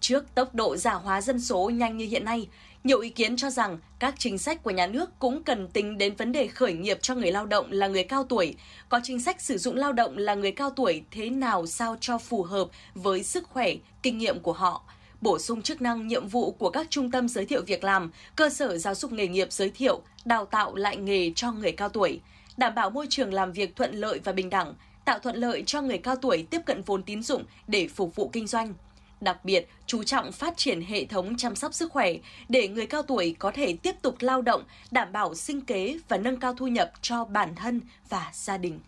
Trước 0.00 0.34
tốc 0.34 0.54
độ 0.54 0.76
già 0.76 0.94
hóa 0.94 1.20
dân 1.20 1.40
số 1.40 1.70
nhanh 1.70 1.96
như 1.96 2.06
hiện 2.06 2.24
nay, 2.24 2.48
nhiều 2.84 3.00
ý 3.00 3.08
kiến 3.08 3.36
cho 3.36 3.50
rằng 3.50 3.78
các 3.98 4.14
chính 4.18 4.38
sách 4.38 4.62
của 4.62 4.70
nhà 4.70 4.86
nước 4.86 5.10
cũng 5.18 5.42
cần 5.42 5.68
tính 5.68 5.98
đến 5.98 6.14
vấn 6.14 6.32
đề 6.32 6.46
khởi 6.46 6.72
nghiệp 6.72 6.98
cho 7.02 7.14
người 7.14 7.32
lao 7.32 7.46
động 7.46 7.72
là 7.72 7.86
người 7.86 8.04
cao 8.04 8.24
tuổi, 8.24 8.54
có 8.88 9.00
chính 9.02 9.20
sách 9.20 9.40
sử 9.40 9.58
dụng 9.58 9.76
lao 9.76 9.92
động 9.92 10.18
là 10.18 10.34
người 10.34 10.52
cao 10.52 10.70
tuổi 10.70 11.02
thế 11.10 11.30
nào 11.30 11.66
sao 11.66 11.96
cho 12.00 12.18
phù 12.18 12.42
hợp 12.42 12.68
với 12.94 13.22
sức 13.22 13.44
khỏe, 13.48 13.72
kinh 14.02 14.18
nghiệm 14.18 14.40
của 14.40 14.52
họ? 14.52 14.82
Bổ 15.20 15.38
sung 15.38 15.62
chức 15.62 15.82
năng 15.82 16.06
nhiệm 16.06 16.28
vụ 16.28 16.50
của 16.50 16.70
các 16.70 16.86
trung 16.90 17.10
tâm 17.10 17.28
giới 17.28 17.46
thiệu 17.46 17.62
việc 17.66 17.84
làm, 17.84 18.10
cơ 18.36 18.48
sở 18.48 18.78
giáo 18.78 18.94
dục 18.94 19.12
nghề 19.12 19.28
nghiệp 19.28 19.52
giới 19.52 19.70
thiệu, 19.70 20.02
đào 20.24 20.46
tạo 20.46 20.74
lại 20.74 20.96
nghề 20.96 21.32
cho 21.36 21.52
người 21.52 21.72
cao 21.72 21.88
tuổi, 21.88 22.20
đảm 22.56 22.74
bảo 22.74 22.90
môi 22.90 23.06
trường 23.10 23.34
làm 23.34 23.52
việc 23.52 23.76
thuận 23.76 23.94
lợi 23.94 24.20
và 24.24 24.32
bình 24.32 24.50
đẳng, 24.50 24.74
tạo 25.04 25.18
thuận 25.18 25.36
lợi 25.36 25.62
cho 25.66 25.82
người 25.82 25.98
cao 25.98 26.16
tuổi 26.16 26.46
tiếp 26.50 26.60
cận 26.66 26.82
vốn 26.82 27.02
tín 27.02 27.22
dụng 27.22 27.44
để 27.66 27.88
phục 27.88 28.16
vụ 28.16 28.30
kinh 28.32 28.46
doanh. 28.46 28.74
Đặc 29.22 29.44
biệt, 29.44 29.68
chú 29.86 30.02
trọng 30.02 30.32
phát 30.32 30.56
triển 30.56 30.80
hệ 30.80 31.04
thống 31.04 31.36
chăm 31.36 31.54
sóc 31.54 31.74
sức 31.74 31.92
khỏe 31.92 32.12
để 32.48 32.68
người 32.68 32.86
cao 32.86 33.02
tuổi 33.02 33.36
có 33.38 33.50
thể 33.54 33.76
tiếp 33.82 33.94
tục 34.02 34.16
lao 34.20 34.42
động, 34.42 34.64
đảm 34.90 35.12
bảo 35.12 35.34
sinh 35.34 35.60
kế 35.60 35.98
và 36.08 36.16
nâng 36.16 36.40
cao 36.40 36.54
thu 36.54 36.66
nhập 36.66 36.92
cho 37.02 37.24
bản 37.24 37.54
thân 37.54 37.80
và 38.08 38.30
gia 38.32 38.58
đình. 38.58 38.80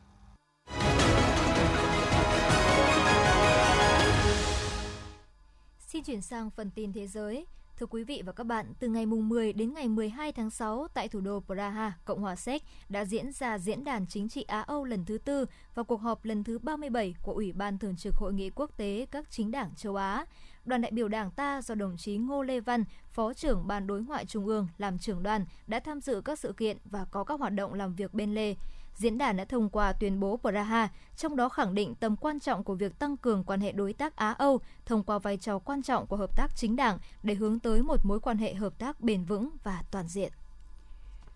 Xin 5.79 6.05
chuyển 6.05 6.21
sang 6.21 6.51
phần 6.51 6.71
tin 6.75 6.93
thế 6.93 7.07
giới. 7.07 7.47
Thưa 7.79 7.87
quý 7.87 8.05
vị 8.05 8.23
và 8.27 8.33
các 8.33 8.45
bạn, 8.45 8.67
từ 8.79 8.89
ngày 8.89 9.07
mùng 9.07 9.29
10 9.29 9.53
đến 9.53 9.75
ngày 9.75 9.89
12 9.89 10.33
tháng 10.33 10.51
6 10.51 10.87
tại 10.95 11.09
thủ 11.09 11.21
đô 11.21 11.41
Praha, 11.47 11.93
Cộng 12.05 12.21
hòa 12.21 12.37
Séc 12.37 12.63
đã 12.89 13.05
diễn 13.05 13.33
ra 13.33 13.59
diễn 13.59 13.85
đàn 13.85 14.07
chính 14.07 14.29
trị 14.29 14.43
Á-Âu 14.43 14.85
lần 14.85 15.05
thứ 15.05 15.19
tư 15.19 15.47
và 15.75 15.83
cuộc 15.83 16.01
họp 16.01 16.25
lần 16.25 16.45
thứ 16.45 16.59
37 16.59 17.15
của 17.23 17.33
Ủy 17.33 17.53
ban 17.53 17.79
Thường 17.79 17.97
trực 17.97 18.15
Hội 18.15 18.33
nghị 18.33 18.51
Quốc 18.51 18.71
tế 18.77 19.07
các 19.11 19.31
chính 19.31 19.51
đảng 19.51 19.75
châu 19.77 19.97
Á. 19.97 20.27
Đoàn 20.65 20.81
đại 20.81 20.91
biểu 20.91 21.09
Đảng 21.09 21.31
ta 21.31 21.63
do 21.63 21.75
đồng 21.75 21.97
chí 21.97 22.17
Ngô 22.17 22.43
Lê 22.43 22.61
Văn, 22.61 22.85
Phó 23.13 23.35
trưởng 23.35 23.67
Ban 23.67 23.87
Đối 23.87 24.03
ngoại 24.03 24.27
Trung 24.27 24.47
ương 24.47 24.69
làm 24.79 24.99
trưởng 24.99 25.23
đoàn 25.23 25.45
đã 25.67 25.81
tham 25.81 26.01
dự 26.01 26.21
các 26.25 26.39
sự 26.39 26.53
kiện 26.53 26.77
và 26.85 27.05
có 27.05 27.25
các 27.25 27.41
hoạt 27.41 27.53
động 27.53 27.75
làm 27.75 27.95
việc 27.95 28.15
bên 28.15 28.35
lề 28.35 28.55
diễn 28.97 29.19
đàn 29.19 29.37
đã 29.37 29.45
thông 29.45 29.69
qua 29.69 29.93
tuyên 29.93 30.21
bố 30.21 30.37
Praha, 30.43 30.89
trong 31.17 31.37
đó 31.37 31.49
khẳng 31.49 31.75
định 31.75 31.95
tầm 31.95 32.17
quan 32.17 32.41
trọng 32.41 32.65
của 32.65 32.75
việc 32.75 32.99
tăng 32.99 33.17
cường 33.17 33.45
quan 33.45 33.61
hệ 33.61 33.73
đối 33.73 33.93
tác 33.93 34.17
Á-Âu 34.17 34.61
thông 34.87 35.03
qua 35.03 35.19
vai 35.19 35.37
trò 35.37 35.59
quan 35.59 35.83
trọng 35.83 36.07
của 36.07 36.17
hợp 36.17 36.37
tác 36.37 36.57
chính 36.57 36.77
đảng 36.77 36.99
để 37.23 37.35
hướng 37.35 37.59
tới 37.59 37.83
một 37.83 38.07
mối 38.07 38.21
quan 38.21 38.39
hệ 38.39 38.55
hợp 38.55 38.79
tác 38.79 39.01
bền 39.01 39.25
vững 39.25 39.51
và 39.65 39.83
toàn 39.91 40.09
diện. 40.09 40.33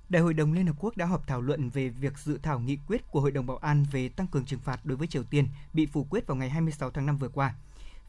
Đại 0.09 0.23
hội 0.23 0.35
đồng 0.35 0.53
Liên 0.53 0.67
Hợp 0.67 0.77
Quốc 0.79 0.97
đã 0.97 1.07
họp 1.07 1.27
thảo 1.27 1.41
luận 1.41 1.71
về 1.71 1.89
việc 1.89 2.19
dự 2.19 2.39
thảo 2.43 2.61
nghị 2.61 2.79
quyết 2.89 3.11
của 3.11 3.21
Hội 3.21 3.31
đồng 3.31 3.47
Bảo 3.47 3.57
an 3.57 3.85
về 3.93 4.09
tăng 4.09 4.27
cường 4.27 4.45
trừng 4.45 4.61
phạt 4.61 4.81
đối 4.85 4.97
với 4.97 5.07
Triều 5.07 5.23
Tiên 5.23 5.49
bị 5.73 5.87
phủ 5.87 6.07
quyết 6.11 6.27
vào 6.27 6.37
ngày 6.37 6.51
26 6.51 6.91
tháng 6.91 7.07
5 7.07 7.17
vừa 7.17 7.29
qua. 7.29 7.55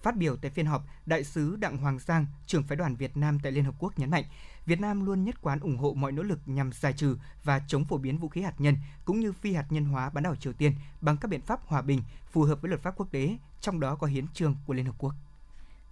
Phát 0.01 0.17
biểu 0.17 0.35
tại 0.35 0.51
phiên 0.51 0.65
họp, 0.65 0.83
Đại 1.05 1.23
sứ 1.23 1.55
Đặng 1.55 1.77
Hoàng 1.77 1.99
Giang, 1.99 2.25
trưởng 2.45 2.63
phái 2.63 2.75
đoàn 2.75 2.95
Việt 2.95 3.17
Nam 3.17 3.39
tại 3.43 3.51
Liên 3.51 3.63
Hợp 3.63 3.75
Quốc 3.79 3.99
nhấn 3.99 4.09
mạnh, 4.09 4.23
Việt 4.65 4.81
Nam 4.81 5.05
luôn 5.05 5.23
nhất 5.23 5.41
quán 5.41 5.59
ủng 5.59 5.77
hộ 5.77 5.93
mọi 5.93 6.11
nỗ 6.11 6.23
lực 6.23 6.39
nhằm 6.45 6.71
giải 6.71 6.93
trừ 6.93 7.17
và 7.43 7.61
chống 7.67 7.85
phổ 7.85 7.97
biến 7.97 8.17
vũ 8.17 8.29
khí 8.29 8.41
hạt 8.41 8.53
nhân 8.57 8.75
cũng 9.05 9.19
như 9.19 9.31
phi 9.31 9.53
hạt 9.53 9.65
nhân 9.69 9.85
hóa 9.85 10.09
bán 10.09 10.23
đảo 10.23 10.35
Triều 10.35 10.53
Tiên 10.53 10.73
bằng 11.01 11.17
các 11.17 11.27
biện 11.27 11.41
pháp 11.41 11.67
hòa 11.67 11.81
bình 11.81 12.01
phù 12.31 12.43
hợp 12.43 12.61
với 12.61 12.69
luật 12.69 12.81
pháp 12.81 12.93
quốc 12.97 13.11
tế, 13.11 13.37
trong 13.61 13.79
đó 13.79 13.95
có 13.95 14.07
hiến 14.07 14.25
trương 14.33 14.55
của 14.67 14.73
Liên 14.73 14.85
Hợp 14.85 14.95
Quốc. 14.97 15.13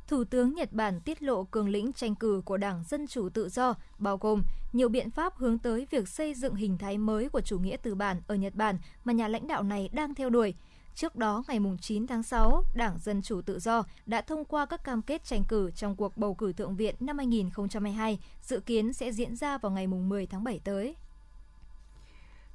Thủ 0.08 0.24
tướng 0.24 0.54
Nhật 0.54 0.74
Bản 0.74 1.02
tiết 1.02 1.22
lộ 1.24 1.44
cường 1.44 1.70
lĩnh 1.70 1.94
tranh 1.94 2.16
cử 2.16 2.42
của 2.46 2.58
Đảng 2.58 2.84
Dân 2.84 3.08
Chủ 3.08 3.30
Tự 3.30 3.50
Do, 3.50 3.74
bao 4.00 4.18
gồm 4.18 4.44
nhiều 4.74 4.90
biện 4.90 5.12
pháp 5.12 5.36
hướng 5.36 5.60
tới 5.60 5.88
việc 5.92 6.10
xây 6.10 6.34
dựng 6.34 6.56
hình 6.56 6.78
thái 6.78 6.98
mới 6.98 7.30
của 7.30 7.42
chủ 7.42 7.60
nghĩa 7.60 7.78
tư 7.78 7.96
bản 7.96 8.22
ở 8.28 8.36
Nhật 8.36 8.56
Bản 8.56 8.78
mà 9.06 9.14
nhà 9.14 9.28
lãnh 9.28 9.48
đạo 9.48 9.64
này 9.64 9.90
đang 9.94 10.16
theo 10.16 10.30
đuổi– 10.30 10.54
Trước 10.98 11.16
đó, 11.16 11.44
ngày 11.48 11.60
9 11.82 12.08
tháng 12.08 12.24
6, 12.24 12.64
Đảng 12.74 13.00
Dân 13.00 13.22
Chủ 13.22 13.42
Tự 13.42 13.60
Do 13.60 13.84
đã 14.06 14.22
thông 14.22 14.46
qua 14.46 14.66
các 14.66 14.84
cam 14.84 15.02
kết 15.02 15.24
tranh 15.24 15.44
cử 15.48 15.72
trong 15.72 15.96
cuộc 15.96 16.18
bầu 16.18 16.34
cử 16.34 16.54
Thượng 16.54 16.76
viện 16.76 16.96
năm 17.00 17.18
2022, 17.18 18.20
dự 18.42 18.60
kiến 18.60 18.94
sẽ 18.94 19.12
diễn 19.12 19.36
ra 19.36 19.58
vào 19.58 19.72
ngày 19.72 19.88
10 19.88 20.26
tháng 20.26 20.44
7 20.44 20.60
tới. 20.64 20.96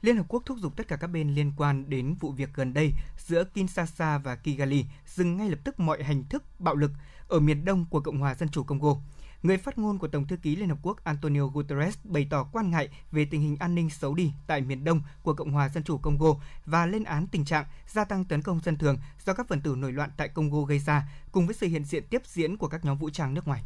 Liên 0.00 0.16
Hợp 0.16 0.24
Quốc 0.28 0.42
thúc 0.46 0.58
giục 0.58 0.76
tất 0.76 0.88
cả 0.88 0.96
các 0.96 1.06
bên 1.06 1.34
liên 1.34 1.52
quan 1.56 1.90
đến 1.90 2.14
vụ 2.20 2.30
việc 2.30 2.48
gần 2.54 2.74
đây 2.74 2.92
giữa 3.18 3.44
Kinshasa 3.44 4.18
và 4.18 4.36
Kigali 4.36 4.84
dừng 5.06 5.36
ngay 5.36 5.50
lập 5.50 5.58
tức 5.64 5.80
mọi 5.80 6.02
hành 6.02 6.24
thức 6.24 6.42
bạo 6.58 6.74
lực 6.74 6.90
ở 7.28 7.40
miền 7.40 7.64
đông 7.64 7.84
của 7.90 8.00
Cộng 8.00 8.18
hòa 8.18 8.34
Dân 8.34 8.48
chủ 8.48 8.62
Congo. 8.62 8.96
Người 9.42 9.56
phát 9.56 9.78
ngôn 9.78 9.98
của 9.98 10.08
Tổng 10.08 10.26
thư 10.26 10.36
ký 10.36 10.56
Liên 10.56 10.68
Hợp 10.68 10.78
Quốc 10.82 11.04
Antonio 11.04 11.46
Guterres 11.46 11.98
bày 12.04 12.26
tỏ 12.30 12.44
quan 12.52 12.70
ngại 12.70 12.88
về 13.12 13.24
tình 13.30 13.40
hình 13.40 13.56
an 13.60 13.74
ninh 13.74 13.90
xấu 13.90 14.14
đi 14.14 14.32
tại 14.46 14.60
miền 14.60 14.84
đông 14.84 15.02
của 15.22 15.34
Cộng 15.34 15.52
hòa 15.52 15.68
Dân 15.68 15.84
chủ 15.84 15.98
Congo 15.98 16.34
và 16.66 16.86
lên 16.86 17.04
án 17.04 17.26
tình 17.26 17.44
trạng 17.44 17.64
gia 17.86 18.04
tăng 18.04 18.24
tấn 18.24 18.42
công 18.42 18.60
dân 18.60 18.78
thường 18.78 18.96
do 19.26 19.32
các 19.32 19.48
phần 19.48 19.60
tử 19.60 19.74
nổi 19.78 19.92
loạn 19.92 20.10
tại 20.16 20.28
Congo 20.28 20.62
gây 20.62 20.78
ra, 20.78 21.08
cùng 21.32 21.46
với 21.46 21.54
sự 21.54 21.66
hiện 21.66 21.84
diện 21.84 22.04
tiếp 22.10 22.22
diễn 22.26 22.56
của 22.56 22.68
các 22.68 22.84
nhóm 22.84 22.98
vũ 22.98 23.10
trang 23.10 23.34
nước 23.34 23.46
ngoài. 23.46 23.62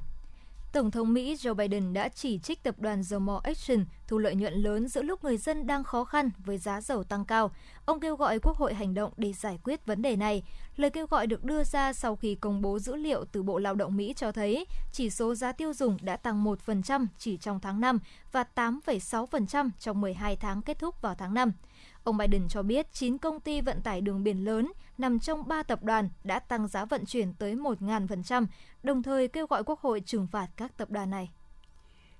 Tổng 0.72 0.90
thống 0.90 1.12
Mỹ 1.12 1.34
Joe 1.34 1.54
Biden 1.54 1.92
đã 1.92 2.08
chỉ 2.08 2.38
trích 2.38 2.62
tập 2.62 2.74
đoàn 2.78 3.02
dầu 3.02 3.20
mỏ 3.20 3.40
Exxon 3.44 3.84
thu 4.08 4.18
lợi 4.18 4.34
nhuận 4.34 4.54
lớn 4.54 4.88
giữa 4.88 5.02
lúc 5.02 5.24
người 5.24 5.36
dân 5.36 5.66
đang 5.66 5.84
khó 5.84 6.04
khăn 6.04 6.30
với 6.38 6.58
giá 6.58 6.80
dầu 6.80 7.04
tăng 7.04 7.24
cao. 7.24 7.50
Ông 7.84 8.00
kêu 8.00 8.16
gọi 8.16 8.38
Quốc 8.38 8.56
hội 8.56 8.74
hành 8.74 8.94
động 8.94 9.12
để 9.16 9.32
giải 9.32 9.58
quyết 9.64 9.86
vấn 9.86 10.02
đề 10.02 10.16
này. 10.16 10.42
Lời 10.76 10.90
kêu 10.90 11.06
gọi 11.06 11.26
được 11.26 11.44
đưa 11.44 11.64
ra 11.64 11.92
sau 11.92 12.16
khi 12.16 12.34
công 12.34 12.62
bố 12.62 12.78
dữ 12.78 12.96
liệu 12.96 13.24
từ 13.24 13.42
Bộ 13.42 13.58
Lao 13.58 13.74
động 13.74 13.96
Mỹ 13.96 14.14
cho 14.16 14.32
thấy 14.32 14.66
chỉ 14.92 15.10
số 15.10 15.34
giá 15.34 15.52
tiêu 15.52 15.72
dùng 15.72 15.96
đã 16.02 16.16
tăng 16.16 16.44
1% 16.44 17.06
chỉ 17.18 17.36
trong 17.36 17.60
tháng 17.60 17.80
5 17.80 17.98
và 18.32 18.44
8,6% 18.54 19.70
trong 19.78 20.00
12 20.00 20.36
tháng 20.36 20.62
kết 20.62 20.78
thúc 20.78 21.02
vào 21.02 21.14
tháng 21.14 21.34
5. 21.34 21.52
Ông 22.04 22.16
Biden 22.16 22.48
cho 22.48 22.62
biết 22.62 22.92
9 22.92 23.18
công 23.18 23.40
ty 23.40 23.60
vận 23.60 23.80
tải 23.80 24.00
đường 24.00 24.24
biển 24.24 24.44
lớn 24.44 24.72
nằm 24.98 25.18
trong 25.18 25.48
3 25.48 25.62
tập 25.62 25.82
đoàn 25.82 26.08
đã 26.24 26.38
tăng 26.38 26.68
giá 26.68 26.84
vận 26.84 27.06
chuyển 27.06 27.32
tới 27.32 27.54
1.000%, 27.54 28.46
đồng 28.82 29.02
thời 29.02 29.28
kêu 29.28 29.46
gọi 29.46 29.64
Quốc 29.64 29.80
hội 29.80 30.00
trừng 30.00 30.26
phạt 30.26 30.48
các 30.56 30.76
tập 30.76 30.90
đoàn 30.90 31.10
này. 31.10 31.30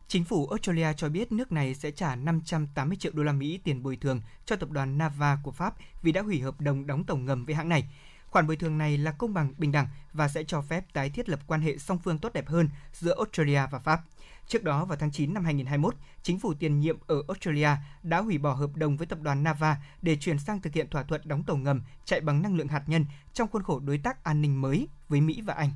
Chính 0.08 0.24
phủ 0.24 0.46
Australia 0.46 0.92
cho 0.96 1.08
biết 1.08 1.32
nước 1.32 1.52
này 1.52 1.74
sẽ 1.74 1.90
trả 1.90 2.14
580 2.14 2.96
triệu 2.96 3.12
đô 3.12 3.22
la 3.22 3.32
Mỹ 3.32 3.60
tiền 3.64 3.82
bồi 3.82 3.96
thường 3.96 4.20
cho 4.44 4.56
tập 4.56 4.70
đoàn 4.70 4.98
Nava 4.98 5.38
của 5.42 5.50
Pháp 5.50 5.74
vì 6.02 6.12
đã 6.12 6.22
hủy 6.22 6.40
hợp 6.40 6.60
đồng 6.60 6.86
đóng 6.86 7.04
tàu 7.04 7.16
ngầm 7.16 7.44
với 7.44 7.54
hãng 7.54 7.68
này. 7.68 7.88
Khoản 8.36 8.46
bồi 8.46 8.56
thường 8.56 8.78
này 8.78 8.98
là 8.98 9.12
công 9.12 9.34
bằng, 9.34 9.52
bình 9.58 9.72
đẳng 9.72 9.88
và 10.12 10.28
sẽ 10.28 10.44
cho 10.44 10.62
phép 10.62 10.84
tái 10.92 11.10
thiết 11.10 11.28
lập 11.28 11.40
quan 11.46 11.60
hệ 11.60 11.78
song 11.78 11.98
phương 11.98 12.18
tốt 12.18 12.32
đẹp 12.32 12.48
hơn 12.48 12.68
giữa 12.92 13.14
Australia 13.16 13.60
và 13.70 13.78
Pháp. 13.78 14.00
Trước 14.46 14.64
đó 14.64 14.84
vào 14.84 14.98
tháng 14.98 15.10
9 15.10 15.34
năm 15.34 15.44
2021, 15.44 15.94
chính 16.22 16.38
phủ 16.38 16.54
tiền 16.54 16.80
nhiệm 16.80 16.96
ở 17.06 17.22
Australia 17.28 17.68
đã 18.02 18.20
hủy 18.20 18.38
bỏ 18.38 18.52
hợp 18.52 18.76
đồng 18.76 18.96
với 18.96 19.06
tập 19.06 19.18
đoàn 19.22 19.42
Nava 19.42 19.76
để 20.02 20.16
chuyển 20.16 20.38
sang 20.38 20.60
thực 20.60 20.72
hiện 20.72 20.90
thỏa 20.90 21.02
thuận 21.02 21.20
đóng 21.24 21.42
tàu 21.44 21.56
ngầm 21.56 21.82
chạy 22.04 22.20
bằng 22.20 22.42
năng 22.42 22.56
lượng 22.56 22.68
hạt 22.68 22.82
nhân 22.86 23.04
trong 23.32 23.48
khuôn 23.48 23.62
khổ 23.62 23.80
đối 23.80 23.98
tác 23.98 24.24
an 24.24 24.42
ninh 24.42 24.60
mới 24.60 24.88
với 25.08 25.20
Mỹ 25.20 25.40
và 25.40 25.54
Anh. 25.54 25.70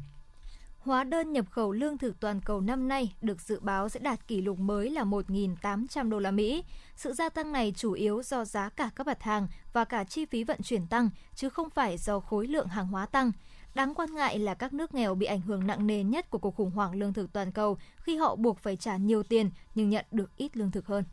Hóa 0.80 1.04
đơn 1.04 1.32
nhập 1.32 1.46
khẩu 1.50 1.72
lương 1.72 1.98
thực 1.98 2.20
toàn 2.20 2.40
cầu 2.40 2.60
năm 2.60 2.88
nay 2.88 3.14
được 3.20 3.40
dự 3.40 3.60
báo 3.60 3.88
sẽ 3.88 4.00
đạt 4.00 4.26
kỷ 4.26 4.40
lục 4.40 4.58
mới 4.58 4.90
là 4.90 5.04
1.800 5.04 6.10
đô 6.10 6.18
la 6.18 6.30
Mỹ. 6.30 6.64
Sự 6.96 7.12
gia 7.12 7.28
tăng 7.28 7.52
này 7.52 7.72
chủ 7.76 7.92
yếu 7.92 8.22
do 8.22 8.44
giá 8.44 8.68
cả 8.68 8.90
các 8.96 9.06
mặt 9.06 9.22
hàng 9.22 9.48
và 9.72 9.84
cả 9.84 10.04
chi 10.04 10.24
phí 10.24 10.44
vận 10.44 10.62
chuyển 10.62 10.86
tăng, 10.86 11.10
chứ 11.34 11.48
không 11.48 11.70
phải 11.70 11.98
do 11.98 12.20
khối 12.20 12.46
lượng 12.46 12.66
hàng 12.66 12.86
hóa 12.86 13.06
tăng. 13.06 13.32
Đáng 13.74 13.94
quan 13.94 14.14
ngại 14.14 14.38
là 14.38 14.54
các 14.54 14.72
nước 14.72 14.94
nghèo 14.94 15.14
bị 15.14 15.26
ảnh 15.26 15.40
hưởng 15.40 15.66
nặng 15.66 15.86
nề 15.86 16.04
nhất 16.04 16.30
của 16.30 16.38
cuộc 16.38 16.56
khủng 16.56 16.70
hoảng 16.70 16.94
lương 16.94 17.12
thực 17.12 17.32
toàn 17.32 17.52
cầu 17.52 17.78
khi 17.96 18.16
họ 18.16 18.36
buộc 18.36 18.58
phải 18.58 18.76
trả 18.76 18.96
nhiều 18.96 19.22
tiền 19.22 19.50
nhưng 19.74 19.90
nhận 19.90 20.04
được 20.10 20.36
ít 20.36 20.56
lương 20.56 20.70
thực 20.70 20.86
hơn. 20.86 21.04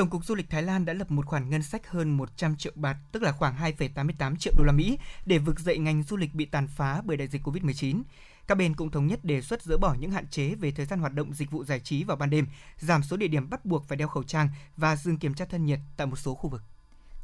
Tổng 0.00 0.10
cục 0.10 0.24
Du 0.24 0.34
lịch 0.34 0.50
Thái 0.50 0.62
Lan 0.62 0.84
đã 0.84 0.92
lập 0.92 1.10
một 1.10 1.26
khoản 1.26 1.50
ngân 1.50 1.62
sách 1.62 1.88
hơn 1.88 2.16
100 2.16 2.56
triệu 2.56 2.72
bạt, 2.76 2.96
tức 3.12 3.22
là 3.22 3.32
khoảng 3.32 3.56
2,88 3.56 4.36
triệu 4.36 4.52
đô 4.58 4.64
la 4.64 4.72
Mỹ 4.72 4.98
để 5.26 5.38
vực 5.38 5.60
dậy 5.60 5.78
ngành 5.78 6.02
du 6.02 6.16
lịch 6.16 6.34
bị 6.34 6.44
tàn 6.44 6.68
phá 6.68 7.02
bởi 7.04 7.16
đại 7.16 7.28
dịch 7.28 7.42
Covid-19. 7.42 8.02
Các 8.46 8.54
bên 8.54 8.74
cũng 8.74 8.90
thống 8.90 9.06
nhất 9.06 9.24
đề 9.24 9.40
xuất 9.40 9.62
dỡ 9.62 9.76
bỏ 9.78 9.94
những 10.00 10.10
hạn 10.10 10.26
chế 10.26 10.54
về 10.54 10.70
thời 10.70 10.86
gian 10.86 11.00
hoạt 11.00 11.14
động 11.14 11.34
dịch 11.34 11.50
vụ 11.50 11.64
giải 11.64 11.80
trí 11.80 12.04
vào 12.04 12.16
ban 12.16 12.30
đêm, 12.30 12.46
giảm 12.78 13.02
số 13.02 13.16
địa 13.16 13.28
điểm 13.28 13.50
bắt 13.50 13.64
buộc 13.64 13.88
phải 13.88 13.98
đeo 13.98 14.08
khẩu 14.08 14.22
trang 14.22 14.48
và 14.76 14.96
dừng 14.96 15.18
kiểm 15.18 15.34
tra 15.34 15.44
thân 15.44 15.64
nhiệt 15.64 15.78
tại 15.96 16.06
một 16.06 16.16
số 16.16 16.34
khu 16.34 16.50
vực. 16.50 16.62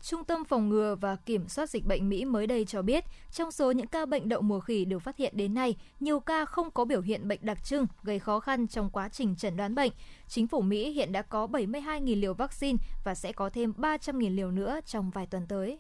Trung 0.09 0.25
tâm 0.25 0.45
Phòng 0.45 0.69
ngừa 0.69 0.97
và 1.01 1.17
Kiểm 1.17 1.49
soát 1.49 1.71
Dịch 1.71 1.87
bệnh 1.87 2.09
Mỹ 2.09 2.25
mới 2.25 2.47
đây 2.47 2.65
cho 2.65 2.83
biết, 2.83 3.05
trong 3.33 3.51
số 3.51 3.71
những 3.73 3.87
ca 3.87 4.07
bệnh 4.07 4.29
đậu 4.29 4.41
mùa 4.41 4.61
khỉ 4.61 4.85
được 4.85 4.99
phát 4.99 5.17
hiện 5.17 5.33
đến 5.37 5.55
nay, 5.55 5.77
nhiều 6.01 6.21
ca 6.21 6.45
không 6.45 6.71
có 6.71 6.85
biểu 6.85 7.01
hiện 7.01 7.29
bệnh 7.29 7.39
đặc 7.43 7.65
trưng, 7.65 7.87
gây 8.03 8.19
khó 8.19 8.41
khăn 8.41 8.67
trong 8.67 8.91
quá 8.91 9.09
trình 9.09 9.37
chẩn 9.37 9.57
đoán 9.57 9.75
bệnh. 9.75 9.93
Chính 10.29 10.47
phủ 10.47 10.61
Mỹ 10.61 10.91
hiện 10.91 11.13
đã 11.13 11.23
có 11.23 11.47
72.000 11.47 12.21
liều 12.21 12.35
vaccine 12.35 12.79
và 13.05 13.15
sẽ 13.15 13.33
có 13.33 13.51
thêm 13.51 13.73
300.000 13.77 14.37
liều 14.37 14.51
nữa 14.51 14.81
trong 14.87 15.11
vài 15.11 15.27
tuần 15.27 15.47
tới. 15.49 15.79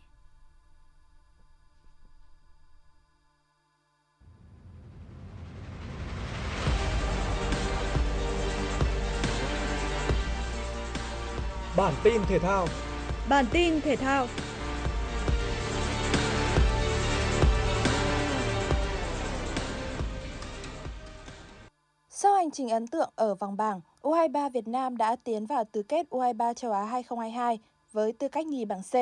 Bản 11.77 11.95
tin 12.05 12.23
thể 12.29 12.39
thao 12.39 12.69
Bản 13.29 13.45
tin 13.53 13.81
thể 13.81 13.97
thao 13.97 14.27
Sau 22.11 22.35
hành 22.35 22.51
trình 22.51 22.69
ấn 22.69 22.87
tượng 22.87 23.11
ở 23.17 23.35
vòng 23.35 23.57
bảng, 23.57 23.81
U23 24.03 24.51
Việt 24.51 24.69
Nam 24.69 24.97
đã 24.97 25.17
tiến 25.17 25.47
vào 25.47 25.65
tứ 25.65 25.83
kết 25.83 26.07
U23 26.11 26.55
châu 26.55 26.73
Á 26.73 26.85
2022 26.85 27.59
với 27.93 28.12
tư 28.12 28.29
cách 28.29 28.47
nhì 28.47 28.65
bảng 28.65 28.83
C. 28.83 28.95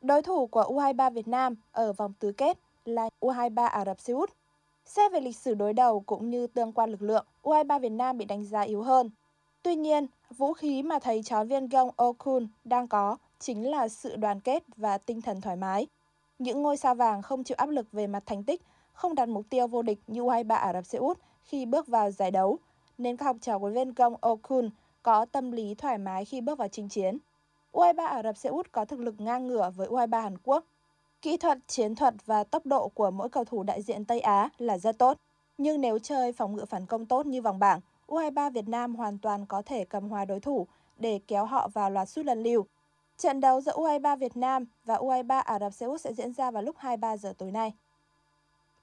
Đối 0.00 0.22
thủ 0.22 0.46
của 0.46 0.62
U23 0.62 1.10
Việt 1.10 1.28
Nam 1.28 1.54
ở 1.72 1.92
vòng 1.92 2.12
tứ 2.18 2.32
kết 2.32 2.58
là 2.84 3.08
U23 3.20 3.68
Ả 3.68 3.84
Rập 3.84 4.00
Xê 4.00 4.12
Út. 4.12 4.30
Xét 4.84 5.12
về 5.12 5.20
lịch 5.20 5.36
sử 5.36 5.54
đối 5.54 5.72
đầu 5.72 6.00
cũng 6.00 6.30
như 6.30 6.46
tương 6.46 6.72
quan 6.72 6.90
lực 6.90 7.02
lượng, 7.02 7.26
U23 7.42 7.80
Việt 7.80 7.92
Nam 7.92 8.18
bị 8.18 8.24
đánh 8.24 8.44
giá 8.44 8.60
yếu 8.60 8.82
hơn. 8.82 9.10
Tuy 9.62 9.76
nhiên, 9.76 10.06
vũ 10.36 10.52
khí 10.52 10.82
mà 10.82 10.98
thầy 10.98 11.22
trò 11.22 11.44
viên 11.44 11.68
gông 11.68 11.90
Okun 11.96 12.48
đang 12.64 12.88
có 12.88 13.16
chính 13.38 13.70
là 13.70 13.88
sự 13.88 14.16
đoàn 14.16 14.40
kết 14.40 14.64
và 14.76 14.98
tinh 14.98 15.22
thần 15.22 15.40
thoải 15.40 15.56
mái. 15.56 15.86
Những 16.38 16.62
ngôi 16.62 16.76
sao 16.76 16.94
vàng 16.94 17.22
không 17.22 17.44
chịu 17.44 17.54
áp 17.58 17.68
lực 17.68 17.92
về 17.92 18.06
mặt 18.06 18.22
thành 18.26 18.44
tích, 18.44 18.62
không 18.92 19.14
đặt 19.14 19.28
mục 19.28 19.46
tiêu 19.50 19.66
vô 19.66 19.82
địch 19.82 19.98
như 20.06 20.20
U23 20.22 20.56
Ả 20.56 20.72
Rập 20.72 20.86
Xê 20.86 20.98
Út 20.98 21.18
khi 21.42 21.66
bước 21.66 21.86
vào 21.86 22.10
giải 22.10 22.30
đấu, 22.30 22.58
nên 22.98 23.16
các 23.16 23.24
học 23.24 23.36
trò 23.40 23.58
của 23.58 23.70
viên 23.70 23.94
công 23.94 24.16
Okun 24.20 24.70
có 25.02 25.24
tâm 25.24 25.52
lý 25.52 25.74
thoải 25.74 25.98
mái 25.98 26.24
khi 26.24 26.40
bước 26.40 26.58
vào 26.58 26.68
chinh 26.68 26.88
chiến. 26.88 27.18
U23 27.72 28.06
Ả 28.06 28.22
Rập 28.22 28.36
Xê 28.36 28.48
Út 28.50 28.72
có 28.72 28.84
thực 28.84 29.00
lực 29.00 29.20
ngang 29.20 29.46
ngửa 29.46 29.70
với 29.76 29.88
U23 29.88 30.22
Hàn 30.22 30.38
Quốc. 30.38 30.64
Kỹ 31.22 31.36
thuật, 31.36 31.58
chiến 31.66 31.94
thuật 31.94 32.14
và 32.26 32.44
tốc 32.44 32.66
độ 32.66 32.88
của 32.88 33.10
mỗi 33.10 33.28
cầu 33.28 33.44
thủ 33.44 33.62
đại 33.62 33.82
diện 33.82 34.04
Tây 34.04 34.20
Á 34.20 34.48
là 34.58 34.78
rất 34.78 34.98
tốt. 34.98 35.18
Nhưng 35.58 35.80
nếu 35.80 35.98
chơi 35.98 36.32
phòng 36.32 36.56
ngự 36.56 36.64
phản 36.64 36.86
công 36.86 37.06
tốt 37.06 37.26
như 37.26 37.42
vòng 37.42 37.58
bảng, 37.58 37.80
U23 38.06 38.50
Việt 38.50 38.68
Nam 38.68 38.94
hoàn 38.94 39.18
toàn 39.18 39.46
có 39.46 39.62
thể 39.62 39.84
cầm 39.84 40.08
hòa 40.08 40.24
đối 40.24 40.40
thủ 40.40 40.66
để 40.98 41.20
kéo 41.28 41.44
họ 41.44 41.68
vào 41.68 41.90
loạt 41.90 42.08
sút 42.08 42.26
lần 42.26 42.42
lưu. 42.42 42.66
Trận 43.18 43.40
đấu 43.40 43.60
giữa 43.60 43.72
U23 43.72 44.16
Việt 44.16 44.36
Nam 44.36 44.64
và 44.84 44.96
U23 44.96 45.42
Ả 45.42 45.58
Rập 45.58 45.72
Xê 45.72 45.86
Út 45.86 46.00
sẽ 46.00 46.12
diễn 46.12 46.32
ra 46.32 46.50
vào 46.50 46.62
lúc 46.62 46.76
23 46.78 47.16
giờ 47.16 47.34
tối 47.38 47.50
nay. 47.50 47.72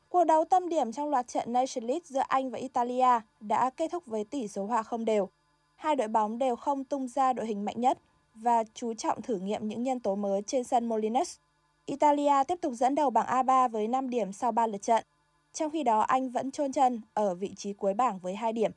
Cuộc 0.09 0.23
đấu 0.23 0.45
tâm 0.45 0.69
điểm 0.69 0.91
trong 0.91 1.09
loạt 1.09 1.27
trận 1.27 1.53
Nation 1.53 1.83
League 1.83 2.03
giữa 2.05 2.23
Anh 2.27 2.49
và 2.49 2.57
Italia 2.57 3.19
đã 3.39 3.69
kết 3.69 3.91
thúc 3.91 4.05
với 4.05 4.23
tỷ 4.23 4.47
số 4.47 4.65
hòa 4.65 4.83
không 4.83 5.05
đều. 5.05 5.29
Hai 5.75 5.95
đội 5.95 6.07
bóng 6.07 6.37
đều 6.37 6.55
không 6.55 6.83
tung 6.83 7.07
ra 7.07 7.33
đội 7.33 7.45
hình 7.47 7.65
mạnh 7.65 7.81
nhất 7.81 7.97
và 8.35 8.63
chú 8.73 8.93
trọng 8.93 9.21
thử 9.21 9.35
nghiệm 9.35 9.67
những 9.67 9.83
nhân 9.83 9.99
tố 9.99 10.15
mới 10.15 10.41
trên 10.41 10.63
sân 10.63 10.89
Molineux. 10.89 11.37
Italia 11.85 12.43
tiếp 12.47 12.57
tục 12.61 12.73
dẫn 12.73 12.95
đầu 12.95 13.09
bảng 13.09 13.27
A3 13.27 13.69
với 13.69 13.87
5 13.87 14.09
điểm 14.09 14.33
sau 14.33 14.51
3 14.51 14.67
lượt 14.67 14.81
trận. 14.81 15.03
Trong 15.53 15.71
khi 15.71 15.83
đó, 15.83 16.01
Anh 16.01 16.29
vẫn 16.29 16.51
chôn 16.51 16.71
chân 16.71 17.01
ở 17.13 17.35
vị 17.35 17.53
trí 17.57 17.73
cuối 17.73 17.93
bảng 17.93 18.19
với 18.19 18.35
2 18.35 18.53
điểm. 18.53 18.71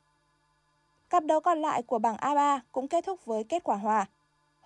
Cặp 1.09 1.23
đấu 1.23 1.39
còn 1.39 1.61
lại 1.61 1.83
của 1.83 1.99
bảng 1.99 2.15
A3 2.15 2.59
cũng 2.71 2.87
kết 2.87 3.05
thúc 3.05 3.25
với 3.25 3.43
kết 3.43 3.63
quả 3.63 3.75
hòa. 3.75 4.05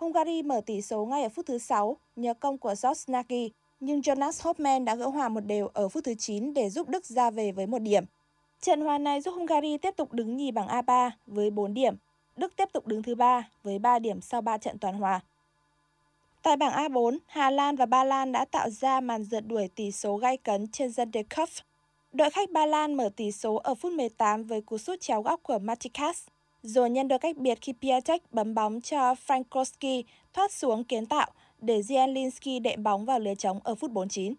Hungary 0.02 0.42
mở 0.42 0.62
tỷ 0.66 0.82
số 0.82 1.06
ngay 1.06 1.24
ở 1.24 1.30
phút 1.30 1.46
thứ 1.46 1.58
6 1.58 1.98
nhờ 2.16 2.34
công 2.34 2.58
của 2.58 2.74
Josh 2.74 3.12
Nagy, 3.12 3.52
nhưng 3.80 4.00
Jonas 4.00 4.44
Hopman 4.44 4.86
đã 4.86 4.96
gỡ 4.96 5.08
hòa 5.08 5.30
một 5.30 5.40
đều 5.40 5.68
ở 5.74 5.90
phút 5.90 6.04
thứ 6.04 6.14
9 6.20 6.54
để 6.54 6.70
giúp 6.70 6.90
Đức 6.90 7.06
ra 7.06 7.30
về 7.30 7.52
với 7.52 7.68
một 7.68 7.80
điểm. 7.80 8.06
Trận 8.62 8.82
hòa 8.82 8.98
này 8.98 9.22
giúp 9.22 9.32
Hungary 9.32 9.78
tiếp 9.78 9.96
tục 9.98 10.14
đứng 10.14 10.38
nhì 10.38 10.52
bảng 10.52 10.68
A3 10.68 11.12
với 11.28 11.50
4 11.50 11.74
điểm. 11.74 11.96
Đức 12.38 12.56
tiếp 12.56 12.70
tục 12.74 12.88
đứng 12.88 13.04
thứ 13.04 13.16
3 13.16 13.50
với 13.64 13.80
3 13.80 14.00
điểm 14.00 14.22
sau 14.22 14.42
3 14.42 14.58
trận 14.58 14.78
toàn 14.78 14.98
hòa. 14.98 15.20
Tại 16.42 16.58
bảng 16.58 16.74
A4, 16.74 17.18
Hà 17.28 17.50
Lan 17.50 17.76
và 17.76 17.86
Ba 17.86 18.04
Lan 18.04 18.32
đã 18.32 18.46
tạo 18.46 18.70
ra 18.70 19.02
màn 19.02 19.24
rượt 19.24 19.44
đuổi 19.48 19.68
tỷ 19.76 19.92
số 19.92 20.18
gay 20.18 20.38
cấn 20.38 20.68
trên 20.68 20.92
dân 20.92 21.12
De 21.14 21.24
Cup. 21.24 21.50
Đội 22.14 22.30
khách 22.30 22.52
Ba 22.52 22.66
Lan 22.66 22.94
mở 22.94 23.10
tỷ 23.16 23.32
số 23.32 23.56
ở 23.56 23.76
phút 23.76 23.92
18 23.92 24.44
với 24.44 24.62
cú 24.62 24.78
sút 24.78 25.02
chéo 25.02 25.22
góc 25.22 25.44
của 25.44 25.60
Matikas, 25.60 26.28
rồi 26.64 26.90
nhân 26.90 27.08
đôi 27.08 27.20
cách 27.20 27.38
biệt 27.38 27.58
khi 27.62 27.74
Piatek 27.82 28.34
bấm 28.34 28.56
bóng 28.56 28.82
cho 28.82 29.14
Frankowski 29.28 30.04
thoát 30.34 30.52
xuống 30.52 30.84
kiến 30.84 31.06
tạo 31.06 31.32
để 31.62 31.80
Zielinski 31.80 32.62
đệm 32.62 32.84
bóng 32.84 33.06
vào 33.06 33.20
lưới 33.20 33.36
trống 33.36 33.60
ở 33.64 33.76
phút 33.76 33.92
49. 33.92 34.34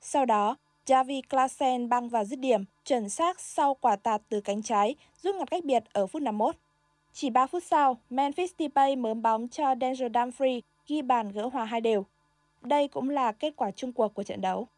Sau 0.00 0.26
đó, 0.26 0.56
Javi 0.86 1.22
Klaassen 1.28 1.88
băng 1.88 2.08
vào 2.08 2.24
dứt 2.24 2.38
điểm, 2.38 2.64
chuẩn 2.84 3.08
xác 3.08 3.40
sau 3.40 3.74
quả 3.74 3.96
tạt 3.96 4.22
từ 4.28 4.40
cánh 4.40 4.62
trái, 4.62 4.94
giúp 5.22 5.36
ngặt 5.36 5.50
cách 5.50 5.64
biệt 5.64 5.84
ở 5.92 6.06
phút 6.06 6.22
51. 6.22 6.56
Chỉ 7.12 7.30
3 7.30 7.46
phút 7.46 7.62
sau, 7.62 7.98
Memphis 8.10 8.52
Depay 8.58 8.96
mớm 8.96 9.22
bóng 9.22 9.48
cho 9.48 9.74
Denzel 9.74 10.10
Dumfries 10.10 10.60
ghi 10.86 11.02
bàn 11.02 11.32
gỡ 11.32 11.48
hòa 11.52 11.64
hai 11.64 11.80
đều. 11.80 12.04
Đây 12.62 12.88
cũng 12.88 13.10
là 13.10 13.32
kết 13.32 13.56
quả 13.56 13.70
chung 13.70 13.92
cuộc 13.92 14.14
của 14.14 14.22
trận 14.22 14.40
đấu. 14.40 14.68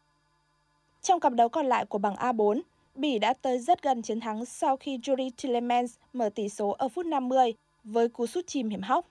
Trong 1.01 1.19
cặp 1.19 1.33
đấu 1.33 1.49
còn 1.49 1.65
lại 1.65 1.85
của 1.85 1.97
bảng 1.97 2.15
A4, 2.15 2.61
Bỉ 2.97 3.19
đã 3.19 3.33
tới 3.33 3.59
rất 3.59 3.83
gần 3.83 4.01
chiến 4.01 4.19
thắng 4.19 4.45
sau 4.45 4.77
khi 4.77 4.99
Yuri 5.07 5.29
Tillemans 5.29 5.95
mở 6.13 6.29
tỷ 6.29 6.49
số 6.49 6.69
ở 6.69 6.87
phút 6.87 7.05
50 7.05 7.53
với 7.83 8.09
cú 8.09 8.25
sút 8.25 8.47
chìm 8.47 8.69
hiểm 8.69 8.81
hóc. 8.81 9.05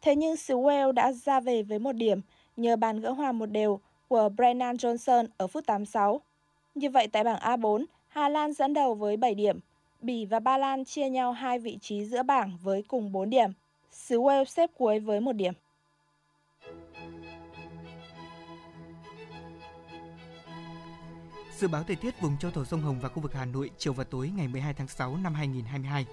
Thế 0.00 0.16
nhưng 0.16 0.36
xứ 0.36 0.54
Wales 0.54 0.92
đã 0.92 1.12
ra 1.12 1.40
về 1.40 1.62
với 1.62 1.78
một 1.78 1.92
điểm 1.92 2.20
nhờ 2.56 2.76
bàn 2.76 3.00
gỡ 3.00 3.10
hòa 3.10 3.32
một 3.32 3.46
đều 3.46 3.80
của 4.08 4.28
Brennan 4.36 4.76
Johnson 4.76 5.26
ở 5.36 5.46
phút 5.46 5.66
86. 5.66 6.20
Như 6.74 6.90
vậy 6.90 7.08
tại 7.12 7.24
bảng 7.24 7.40
A4, 7.40 7.84
Hà 8.08 8.28
Lan 8.28 8.52
dẫn 8.52 8.74
đầu 8.74 8.94
với 8.94 9.16
7 9.16 9.34
điểm, 9.34 9.60
Bỉ 10.00 10.24
và 10.24 10.40
Ba 10.40 10.58
Lan 10.58 10.84
chia 10.84 11.08
nhau 11.08 11.32
hai 11.32 11.58
vị 11.58 11.78
trí 11.80 12.04
giữa 12.04 12.22
bảng 12.22 12.58
với 12.62 12.82
cùng 12.88 13.12
4 13.12 13.30
điểm. 13.30 13.50
Xứ 13.90 14.20
Wales 14.20 14.44
xếp 14.44 14.70
cuối 14.78 14.98
với 14.98 15.20
một 15.20 15.32
điểm. 15.32 15.54
Dự 21.62 21.68
báo 21.68 21.82
thời 21.82 21.96
tiết 21.96 22.20
vùng 22.20 22.38
châu 22.38 22.50
thổ 22.50 22.64
sông 22.64 22.80
Hồng 22.80 23.00
và 23.00 23.08
khu 23.08 23.22
vực 23.22 23.34
Hà 23.34 23.44
Nội 23.44 23.70
chiều 23.78 23.92
và 23.92 24.04
tối 24.04 24.32
ngày 24.36 24.48
12 24.48 24.74
tháng 24.74 24.88
6 24.88 25.16
năm 25.16 25.34
2022. 25.34 26.06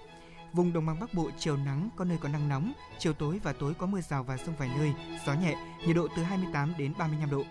Vùng 0.52 0.72
đồng 0.72 0.86
bằng 0.86 1.00
Bắc 1.00 1.14
Bộ 1.14 1.30
chiều 1.38 1.56
nắng, 1.56 1.88
có 1.96 2.04
nơi 2.04 2.18
có 2.20 2.28
nắng 2.28 2.48
nóng, 2.48 2.72
chiều 2.98 3.12
tối 3.12 3.40
và 3.42 3.52
tối 3.52 3.74
có 3.74 3.86
mưa 3.86 4.00
rào 4.00 4.22
và 4.22 4.36
rông 4.36 4.56
vài 4.56 4.70
nơi, 4.78 4.92
gió 5.26 5.34
nhẹ, 5.34 5.54
nhiệt 5.86 5.96
độ 5.96 6.08
từ 6.16 6.22
28 6.22 6.74
đến 6.78 6.92
35 6.98 7.30
độ. 7.30 7.42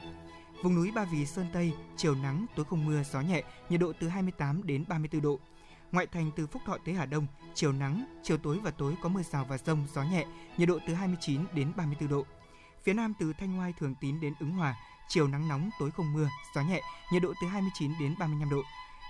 Vùng 0.63 0.75
núi 0.75 0.91
Ba 0.95 1.05
Vì 1.05 1.25
Sơn 1.25 1.45
Tây, 1.53 1.73
chiều 1.97 2.15
nắng, 2.15 2.45
tối 2.55 2.65
không 2.69 2.85
mưa, 2.85 3.03
gió 3.03 3.21
nhẹ, 3.21 3.43
nhiệt 3.69 3.79
độ 3.79 3.93
từ 3.99 4.07
28 4.07 4.67
đến 4.67 4.85
34 4.87 5.21
độ. 5.21 5.39
Ngoại 5.91 6.07
thành 6.07 6.31
từ 6.35 6.47
Phúc 6.47 6.61
Thọ 6.65 6.77
tới 6.85 6.95
Hà 6.95 7.05
Đông, 7.05 7.27
chiều 7.53 7.71
nắng, 7.71 8.19
chiều 8.23 8.37
tối 8.37 8.59
và 8.63 8.71
tối 8.71 8.95
có 9.01 9.09
mưa 9.09 9.23
rào 9.23 9.45
và 9.45 9.57
rông, 9.57 9.87
gió 9.93 10.03
nhẹ, 10.03 10.25
nhiệt 10.57 10.67
độ 10.67 10.79
từ 10.87 10.93
29 10.93 11.41
đến 11.53 11.71
34 11.75 12.09
độ. 12.09 12.25
Phía 12.83 12.93
Nam 12.93 13.13
từ 13.19 13.33
Thanh 13.33 13.53
Hoai, 13.53 13.73
Thường 13.79 13.95
Tín 14.01 14.19
đến 14.19 14.33
Ứng 14.39 14.51
Hòa, 14.51 14.75
chiều 15.09 15.27
nắng 15.27 15.47
nóng, 15.47 15.69
tối 15.79 15.91
không 15.91 16.13
mưa, 16.13 16.29
gió 16.55 16.61
nhẹ, 16.61 16.81
nhiệt 17.11 17.21
độ 17.21 17.33
từ 17.41 17.47
29 17.47 17.91
đến 17.99 18.15
35 18.19 18.49
độ. 18.49 18.61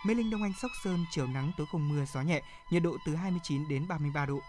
Mê 0.05 0.13
Linh 0.13 0.29
Đông 0.29 0.43
Anh 0.43 0.53
Sóc 0.61 0.71
Sơn 0.83 1.05
chiều 1.11 1.27
nắng 1.27 1.51
tối 1.57 1.67
không 1.71 1.89
mưa 1.89 2.05
gió 2.13 2.21
nhẹ, 2.21 2.41
nhiệt 2.71 2.83
độ 2.83 2.97
từ 3.05 3.15
29 3.15 3.67
đến 3.67 3.87
33 3.87 4.25
độ. 4.25 4.39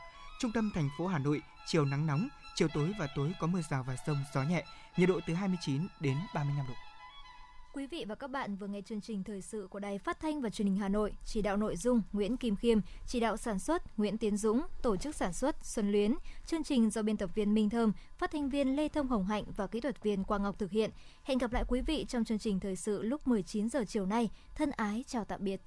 Trung 0.41 0.53
tâm 0.53 0.71
thành 0.75 0.91
phố 0.99 1.07
Hà 1.07 1.19
Nội 1.19 1.43
chiều 1.67 1.85
nắng 1.85 2.07
nóng, 2.07 2.29
chiều 2.55 2.69
tối 2.75 2.93
và 2.99 3.09
tối 3.17 3.33
có 3.41 3.47
mưa 3.47 3.61
rào 3.71 3.83
và 3.83 3.97
rông 4.07 4.25
gió 4.35 4.43
nhẹ, 4.43 4.65
nhiệt 4.97 5.09
độ 5.09 5.21
từ 5.27 5.35
29 5.35 5.87
đến 6.01 6.17
35 6.35 6.67
độ. 6.69 6.75
Quý 7.73 7.87
vị 7.87 8.05
và 8.09 8.15
các 8.15 8.31
bạn 8.31 8.57
vừa 8.57 8.67
nghe 8.67 8.81
chương 8.83 9.01
trình 9.01 9.25
thời 9.25 9.43
sự 9.43 9.67
của 9.71 9.79
Đài 9.79 9.99
Phát 9.99 10.21
thanh 10.21 10.41
và 10.41 10.51
Truyền 10.51 10.69
hình 10.69 10.77
Hà 10.77 10.89
Nội, 10.89 11.13
chỉ 11.25 11.43
đạo 11.43 11.57
nội 11.57 11.77
dung 11.77 12.03
Nguyễn 12.13 12.37
Kim 12.37 12.57
Khiêm, 12.57 12.79
chỉ 13.07 13.21
đạo 13.21 13.37
sản 13.37 13.59
xuất 13.59 13.99
Nguyễn 13.99 14.19
Tiến 14.19 14.37
Dũng, 14.37 14.63
tổ 14.83 14.97
chức 14.97 15.17
sản 15.17 15.33
xuất 15.33 15.57
Xuân 15.63 15.93
Luyến, 15.93 16.15
chương 16.47 16.63
trình 16.63 16.91
do 16.91 17.03
biên 17.03 17.17
tập 17.17 17.31
viên 17.35 17.55
Minh 17.55 17.71
Thơm, 17.71 17.93
phát 18.19 18.31
thanh 18.31 18.49
viên 18.49 18.77
Lê 18.77 18.89
Thông 18.89 19.09
Hồng 19.09 19.25
Hạnh 19.25 19.45
và 19.57 19.67
kỹ 19.67 19.81
thuật 19.81 20.03
viên 20.03 20.25
Quang 20.25 20.43
Ngọc 20.43 20.59
thực 20.59 20.71
hiện. 20.71 20.91
Hẹn 21.23 21.39
gặp 21.39 21.53
lại 21.53 21.65
quý 21.69 21.81
vị 21.81 22.05
trong 22.09 22.25
chương 22.25 22.39
trình 22.39 22.61
thời 22.61 22.77
sự 22.77 23.03
lúc 23.03 23.29
19 23.29 23.69
giờ 23.69 23.85
chiều 23.89 24.07
nay. 24.07 24.31
Thân 24.55 24.71
ái 24.71 25.05
chào 25.07 25.25
tạm 25.25 25.45
biệt. 25.45 25.61